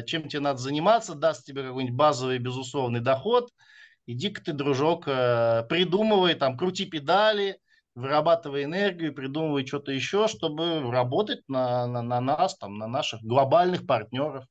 чем 0.07 0.27
тебе 0.27 0.39
надо 0.39 0.57
заниматься, 0.59 1.15
даст 1.15 1.45
тебе 1.45 1.63
какой-нибудь 1.63 1.95
базовый 1.95 2.39
безусловный 2.39 2.99
доход– 2.99 3.49
иди-ка 4.11 4.43
ты, 4.43 4.53
дружок, 4.53 5.07
э, 5.07 5.63
придумывай, 5.69 6.35
там, 6.35 6.57
крути 6.57 6.85
педали, 6.85 7.59
вырабатывай 7.95 8.63
энергию, 8.63 9.13
придумывай 9.13 9.65
что-то 9.65 9.91
еще, 9.91 10.27
чтобы 10.27 10.91
работать 10.91 11.47
на, 11.47 11.87
на, 11.87 12.01
на 12.01 12.21
нас, 12.21 12.57
там, 12.57 12.77
на 12.77 12.87
наших 12.87 13.21
глобальных 13.21 13.85
партнеров. 13.85 14.45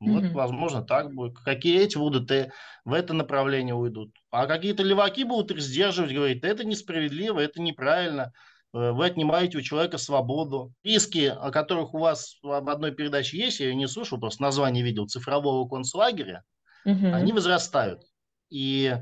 Вот, 0.00 0.22
mm-hmm. 0.22 0.32
возможно, 0.32 0.82
так 0.82 1.12
будет. 1.12 1.36
Какие 1.38 1.80
эти 1.80 1.98
будут, 1.98 2.30
и 2.30 2.50
в 2.84 2.92
это 2.92 3.14
направление 3.14 3.74
уйдут. 3.74 4.14
А 4.30 4.46
какие-то 4.46 4.84
леваки 4.84 5.24
будут 5.24 5.50
их 5.50 5.60
сдерживать, 5.60 6.12
говорить, 6.12 6.44
это 6.44 6.64
несправедливо, 6.64 7.40
это 7.40 7.60
неправильно. 7.60 8.32
Э, 8.78 8.92
вы 8.92 9.06
отнимаете 9.06 9.58
у 9.58 9.62
человека 9.62 9.98
свободу. 9.98 10.72
Риски, 10.84 11.26
о 11.26 11.50
которых 11.50 11.94
у 11.94 11.98
вас 11.98 12.38
в 12.42 12.70
одной 12.70 12.92
передаче 12.92 13.36
есть, 13.36 13.60
я 13.60 13.66
ее 13.66 13.74
не 13.74 13.88
слушал, 13.88 14.18
просто 14.18 14.42
название 14.42 14.84
видел, 14.84 15.08
цифрового 15.08 15.68
концлагеря, 15.68 16.44
mm-hmm. 16.86 17.12
они 17.12 17.32
возрастают. 17.32 18.02
И 18.50 18.96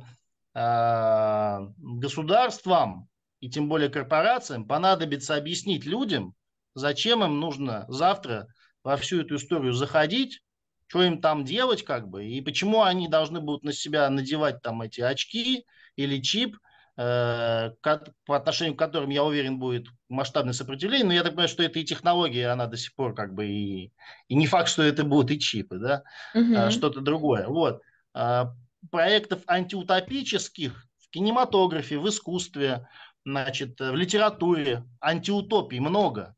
э, 0.55 1.59
государствам, 1.79 3.09
и 3.41 3.51
тем 3.51 3.69
более 3.69 3.91
корпорациям, 3.91 4.67
понадобится 4.67 5.37
объяснить 5.37 5.85
людям, 5.85 6.35
зачем 6.75 7.23
им 7.23 7.39
нужно 7.39 7.85
завтра 7.89 8.49
во 8.83 8.97
всю 8.97 9.21
эту 9.21 9.37
историю 9.37 9.73
заходить, 9.73 10.41
что 10.87 11.03
им 11.03 11.21
там 11.21 11.45
делать, 11.45 11.85
как 11.85 12.09
бы, 12.09 12.25
и 12.25 12.41
почему 12.41 12.83
они 12.83 13.09
должны 13.09 13.41
будут 13.41 13.65
на 13.65 13.73
себя 13.73 14.09
надевать 14.09 14.63
там 14.63 14.81
эти 14.83 15.01
очки 15.01 15.67
или 15.97 16.23
чип, 16.23 16.57
по 16.97 18.37
отношению 18.37 18.75
к 18.75 18.79
которым, 18.79 19.11
я 19.11 19.23
уверен, 19.23 19.59
будет 19.59 19.89
масштабное 20.09 20.55
сопротивление, 20.55 21.07
но 21.07 21.13
я 21.13 21.23
так 21.23 21.33
понимаю, 21.33 21.49
что 21.49 21.63
это 21.63 21.79
и 21.79 21.85
технология, 21.85 22.49
она 22.49 22.67
до 22.67 22.79
сих 22.79 22.95
пор 22.95 23.15
как 23.15 23.35
бы 23.35 23.47
и, 23.47 23.93
и 24.29 24.35
не 24.35 24.47
факт, 24.47 24.69
что 24.71 24.83
это 24.83 25.05
будут 25.05 25.31
и 25.31 25.39
чипы, 25.39 25.79
да, 25.79 26.03
угу. 26.35 26.71
что-то 26.71 27.01
другое. 27.03 27.47
Вот. 27.49 27.83
А, 28.15 28.55
проектов 28.91 29.43
антиутопических 29.47 30.87
в 30.99 31.11
кинематографе, 31.11 31.99
в 31.99 32.09
искусстве, 32.09 32.89
значит, 33.27 33.79
в 33.79 33.95
литературе, 33.95 34.85
антиутопий 35.01 35.81
много. 35.81 36.35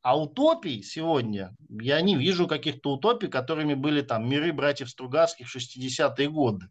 А 0.00 0.18
утопий 0.18 0.82
сегодня 0.82 1.54
я 1.68 2.00
не 2.00 2.16
вижу 2.16 2.46
каких-то 2.46 2.94
утопий, 2.94 3.28
которыми 3.28 3.74
были 3.74 4.00
там 4.00 4.26
миры 4.26 4.54
братьев 4.54 4.88
Стругацких 4.88 5.48
в 5.48 5.54
60-е 5.54 6.30
годы. 6.30 6.70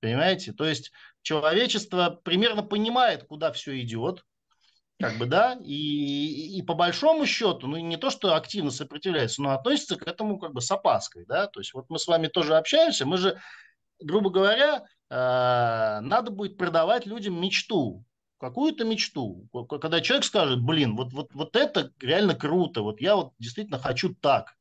Понимаете? 0.00 0.52
То 0.52 0.66
есть 0.66 0.92
человечество 1.24 2.20
примерно 2.22 2.62
понимает, 2.62 3.26
куда 3.26 3.50
все 3.50 3.80
идет, 3.80 4.24
как 5.00 5.18
бы, 5.18 5.26
да, 5.26 5.58
и, 5.64 6.56
и 6.56 6.62
по 6.62 6.74
большому 6.74 7.26
счету, 7.26 7.66
ну, 7.66 7.76
не 7.78 7.96
то, 7.96 8.10
что 8.10 8.36
активно 8.36 8.70
сопротивляется, 8.70 9.42
но 9.42 9.50
относится 9.50 9.96
к 9.96 10.06
этому 10.06 10.38
как 10.38 10.52
бы 10.52 10.60
с 10.60 10.70
опаской, 10.70 11.24
да, 11.26 11.48
то 11.48 11.58
есть 11.58 11.74
вот 11.74 11.86
мы 11.88 11.98
с 11.98 12.06
вами 12.06 12.28
тоже 12.28 12.56
общаемся, 12.56 13.04
мы 13.04 13.16
же 13.16 13.40
грубо 14.00 14.30
говоря, 14.30 14.84
э, 15.10 16.00
надо 16.00 16.30
будет 16.30 16.56
продавать 16.56 17.06
людям 17.06 17.40
мечту, 17.40 18.04
какую-то 18.38 18.84
мечту. 18.84 19.48
Когда 19.68 20.00
человек 20.00 20.24
скажет, 20.24 20.60
блин, 20.62 20.96
вот, 20.96 21.12
вот, 21.12 21.34
вот 21.34 21.56
это 21.56 21.90
реально 22.00 22.34
круто, 22.34 22.82
вот 22.82 23.00
я 23.00 23.16
вот 23.16 23.32
действительно 23.38 23.78
хочу 23.78 24.14
так. 24.14 24.54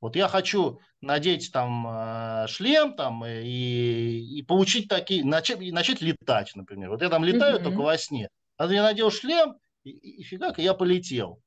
Вот 0.00 0.14
я 0.16 0.28
хочу 0.28 0.80
надеть 1.00 1.50
там 1.52 1.86
э, 1.88 2.46
шлем 2.48 2.94
там 2.94 3.24
и, 3.24 4.38
и 4.38 4.42
получить 4.42 4.88
такие, 4.88 5.24
начать, 5.24 5.60
начать 5.72 6.00
летать, 6.00 6.52
например. 6.54 6.90
Вот 6.90 7.02
я 7.02 7.08
там 7.08 7.24
летаю 7.24 7.58
mm-hmm. 7.58 7.62
только 7.62 7.78
во 7.78 7.96
сне. 7.96 8.28
А 8.56 8.66
я 8.72 8.82
надел 8.82 9.10
шлем, 9.10 9.56
и, 9.84 9.90
и 9.90 10.22
фигак, 10.22 10.58
и 10.58 10.62
я 10.62 10.74
полетел. 10.74 11.40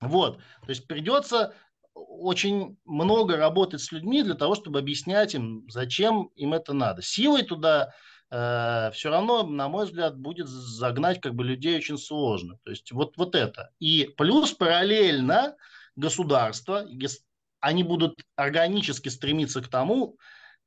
Вот, 0.00 0.38
то 0.38 0.68
есть 0.68 0.88
придется 0.88 1.54
очень 1.94 2.76
много 2.84 3.36
работать 3.36 3.80
с 3.80 3.92
людьми 3.92 4.22
для 4.22 4.34
того, 4.34 4.54
чтобы 4.54 4.78
объяснять 4.78 5.34
им, 5.34 5.64
зачем 5.68 6.30
им 6.34 6.54
это 6.54 6.72
надо. 6.72 7.02
Силой 7.02 7.42
туда 7.42 7.92
э, 8.30 8.90
все 8.92 9.10
равно, 9.10 9.44
на 9.44 9.68
мой 9.68 9.86
взгляд, 9.86 10.18
будет 10.18 10.48
загнать 10.48 11.20
как 11.20 11.34
бы 11.34 11.44
людей 11.44 11.76
очень 11.76 11.98
сложно. 11.98 12.58
То 12.64 12.70
есть 12.70 12.90
вот, 12.92 13.16
вот 13.16 13.34
это. 13.34 13.70
И 13.78 14.12
плюс 14.16 14.52
параллельно 14.52 15.54
государство, 15.94 16.84
они 17.62 17.84
будут 17.84 18.20
органически 18.36 19.08
стремиться 19.08 19.62
к 19.62 19.68
тому, 19.68 20.18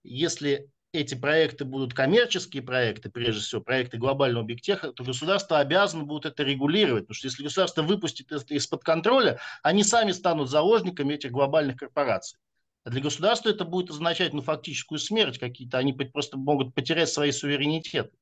если 0.03 0.71
эти 0.93 1.13
проекты 1.13 1.65
будут 1.65 1.93
коммерческие 1.93 2.63
проекты, 2.63 3.09
прежде 3.09 3.41
всего 3.41 3.61
проекты 3.61 3.97
глобального 3.97 4.45
бигтеха, 4.45 4.93
то 4.93 5.03
государство 5.03 5.59
обязано 5.59 6.05
будет 6.05 6.25
это 6.25 6.43
регулировать. 6.43 7.03
Потому 7.03 7.15
что 7.15 7.27
если 7.27 7.43
государство 7.43 7.83
выпустит 7.83 8.31
это 8.31 8.53
из-под 8.53 8.83
контроля, 8.83 9.39
они 9.61 9.83
сами 9.83 10.13
станут 10.13 10.49
заложниками 10.49 11.13
этих 11.13 11.31
глобальных 11.31 11.75
корпораций. 11.75 12.39
А 12.85 12.91
для 12.91 13.01
государства 13.01 13.49
это 13.49 13.65
будет 13.65 13.89
означать 13.89 14.33
ну, 14.33 14.41
фактическую 14.41 14.99
смерть 14.99 15.37
какие-то. 15.37 15.77
Они 15.77 15.91
просто 15.91 16.37
могут 16.37 16.73
потерять 16.73 17.09
свои 17.09 17.31
суверенитеты. 17.31 18.15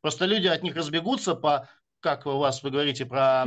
Просто 0.00 0.24
люди 0.24 0.48
от 0.48 0.64
них 0.64 0.74
разбегутся 0.74 1.36
по 1.36 1.68
как 2.06 2.24
у 2.24 2.38
вас 2.38 2.62
вы 2.62 2.70
говорите 2.70 3.04
про 3.04 3.44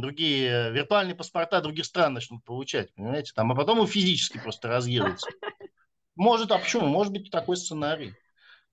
другие 0.00 0.72
виртуальные 0.72 1.14
паспорта 1.14 1.60
других 1.60 1.84
стран 1.84 2.14
начнут 2.14 2.44
получать, 2.44 2.92
понимаете, 2.96 3.30
там, 3.32 3.52
а 3.52 3.54
потом 3.54 3.80
и 3.80 3.86
физически 3.86 4.40
просто 4.42 4.66
разъедутся. 4.66 5.30
Может, 6.16 6.50
а 6.50 6.58
почему? 6.58 6.88
Может 6.88 7.12
быть 7.12 7.30
такой 7.30 7.56
сценарий. 7.56 8.12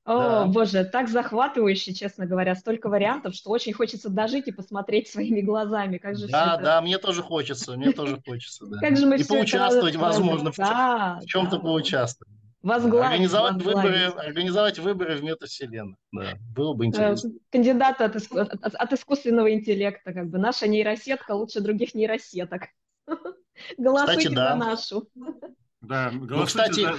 О, 0.03 0.17
да. 0.17 0.45
боже, 0.45 0.83
так 0.83 1.09
захватывающе, 1.09 1.93
честно 1.93 2.25
говоря, 2.25 2.55
столько 2.55 2.89
вариантов, 2.89 3.35
что 3.35 3.51
очень 3.51 3.71
хочется 3.71 4.09
дожить 4.09 4.47
и 4.47 4.51
посмотреть 4.51 5.07
своими 5.09 5.41
глазами, 5.41 5.99
как 5.99 6.17
же 6.17 6.27
Да, 6.27 6.55
это... 6.55 6.63
да, 6.63 6.81
мне 6.81 6.97
тоже 6.97 7.21
хочется, 7.21 7.77
мне 7.77 7.91
тоже 7.91 8.19
хочется, 8.25 8.65
да. 8.65 8.79
Как 8.79 8.97
же 8.97 9.05
мы 9.05 9.17
И 9.17 9.23
поучаствовать, 9.23 9.93
это... 9.93 10.03
возможно, 10.03 10.51
да, 10.57 11.19
в 11.21 11.27
чем-то 11.27 11.57
да. 11.57 11.61
поучаствовать. 11.61 12.38
Возглавить, 12.61 13.11
организовать 13.11 13.53
возглавить. 13.53 13.83
выборы, 13.83 14.27
организовать 14.27 14.79
выборы 14.79 15.15
в 15.15 15.23
метавселенной. 15.23 15.95
Да, 16.11 16.33
было 16.53 16.73
бы 16.73 16.85
интересно. 16.85 17.31
Кандидаты 17.51 18.03
от, 18.03 18.15
от, 18.15 18.75
от 18.75 18.93
искусственного 18.93 19.53
интеллекта, 19.53 20.13
как 20.13 20.29
бы 20.29 20.39
наша 20.39 20.67
нейросетка 20.67 21.31
лучше 21.31 21.61
других 21.61 21.95
нейросеток. 21.95 22.63
Голосуйте 23.77 24.17
Кстати, 24.19 24.35
да. 24.35 24.49
за 24.51 24.55
нашу. 24.55 25.09
Да, 25.81 26.11
ну, 26.11 26.45
кстати, 26.45 26.81
за... 26.81 26.95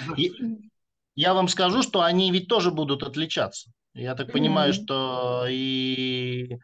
я 1.14 1.34
вам 1.34 1.48
скажу, 1.48 1.82
что 1.82 2.00
они 2.00 2.32
ведь 2.32 2.48
тоже 2.48 2.70
будут 2.70 3.02
отличаться. 3.02 3.70
Я 3.92 4.14
так 4.14 4.32
понимаю, 4.32 4.72
mm-hmm. 4.72 4.84
что 4.84 5.46
и 5.48 6.58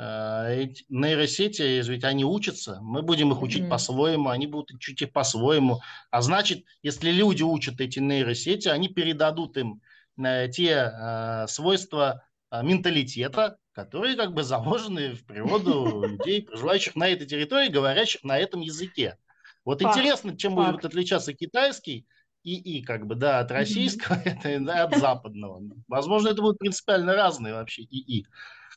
эти 0.00 0.84
нейросети, 0.88 1.82
ведь 1.88 2.04
они 2.04 2.24
учатся, 2.24 2.78
мы 2.82 3.02
будем 3.02 3.32
их 3.32 3.42
учить 3.42 3.64
mm-hmm. 3.64 3.68
по-своему, 3.68 4.28
они 4.28 4.46
будут 4.46 4.70
учить 4.70 5.02
их 5.02 5.12
по-своему. 5.12 5.80
А 6.10 6.22
значит, 6.22 6.64
если 6.82 7.10
люди 7.10 7.42
учат 7.42 7.80
эти 7.80 7.98
нейросети, 7.98 8.68
они 8.68 8.88
передадут 8.88 9.56
им 9.56 9.80
те 10.16 10.92
э, 10.92 11.46
свойства 11.48 12.24
э, 12.50 12.62
менталитета, 12.62 13.58
которые 13.72 14.16
как 14.16 14.34
бы 14.34 14.42
заложены 14.42 15.14
в 15.14 15.24
природу 15.24 16.02
людей, 16.08 16.42
проживающих 16.42 16.96
на 16.96 17.08
этой 17.08 17.26
территории, 17.26 17.68
говорящих 17.68 18.24
на 18.24 18.38
этом 18.38 18.60
языке. 18.60 19.16
Вот 19.64 19.80
Факт. 19.80 19.96
интересно, 19.96 20.36
чем 20.36 20.56
Факт. 20.56 20.72
будет 20.72 20.84
отличаться 20.84 21.32
китайский 21.32 22.06
ИИ, 22.42 22.82
как 22.82 23.06
бы, 23.06 23.14
да, 23.14 23.40
от 23.40 23.50
российского, 23.50 24.14
это, 24.24 24.58
да, 24.60 24.84
от 24.84 24.96
западного. 24.96 25.62
Возможно, 25.86 26.28
это 26.28 26.42
будут 26.42 26.58
принципиально 26.58 27.14
разные 27.14 27.54
вообще 27.54 27.82
ИИ. 27.82 28.26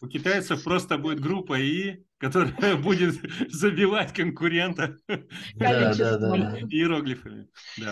У 0.01 0.07
китайцев 0.07 0.63
просто 0.63 0.97
будет 0.97 1.19
группа 1.19 1.61
ИИ, 1.61 2.03
которая 2.17 2.75
будет 2.81 3.15
забивать 3.51 4.13
конкурента 4.13 4.97
иероглифами. 5.57 7.47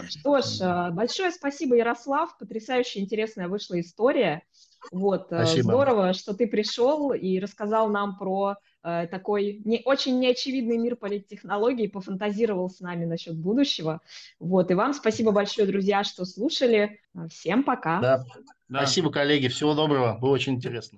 Что 0.07 0.41
ж, 0.41 0.59
э, 0.61 0.89
большое 0.91 1.31
спасибо, 1.31 1.75
Ярослав. 1.75 2.35
Потрясающе 2.39 3.01
интересная 3.01 3.47
вышла 3.47 3.79
история. 3.79 4.41
Вот, 4.91 5.31
э, 5.31 5.45
Спасибо. 5.45 5.63
здорово, 5.63 6.13
что 6.13 6.33
ты 6.33 6.47
пришел 6.47 7.11
и 7.11 7.37
рассказал 7.39 7.89
нам 7.89 8.17
про 8.17 8.55
э, 8.83 9.07
такой 9.11 9.61
не, 9.65 9.83
очень 9.85 10.19
неочевидный 10.19 10.77
мир 10.77 10.95
политтехнологий, 10.95 11.89
пофантазировал 11.89 12.71
с 12.71 12.79
нами 12.79 13.05
насчет 13.05 13.37
будущего. 13.37 14.01
Вот, 14.39 14.71
и 14.71 14.73
вам 14.73 14.93
спасибо 14.93 15.31
большое, 15.31 15.67
друзья, 15.67 16.03
что 16.03 16.25
слушали. 16.25 17.01
Всем 17.29 17.63
пока. 17.63 17.99
Да. 18.01 18.25
Да. 18.69 18.79
Спасибо, 18.79 19.11
коллеги, 19.11 19.47
всего 19.47 19.75
доброго, 19.75 20.17
было 20.19 20.31
очень 20.31 20.53
интересно. 20.55 20.97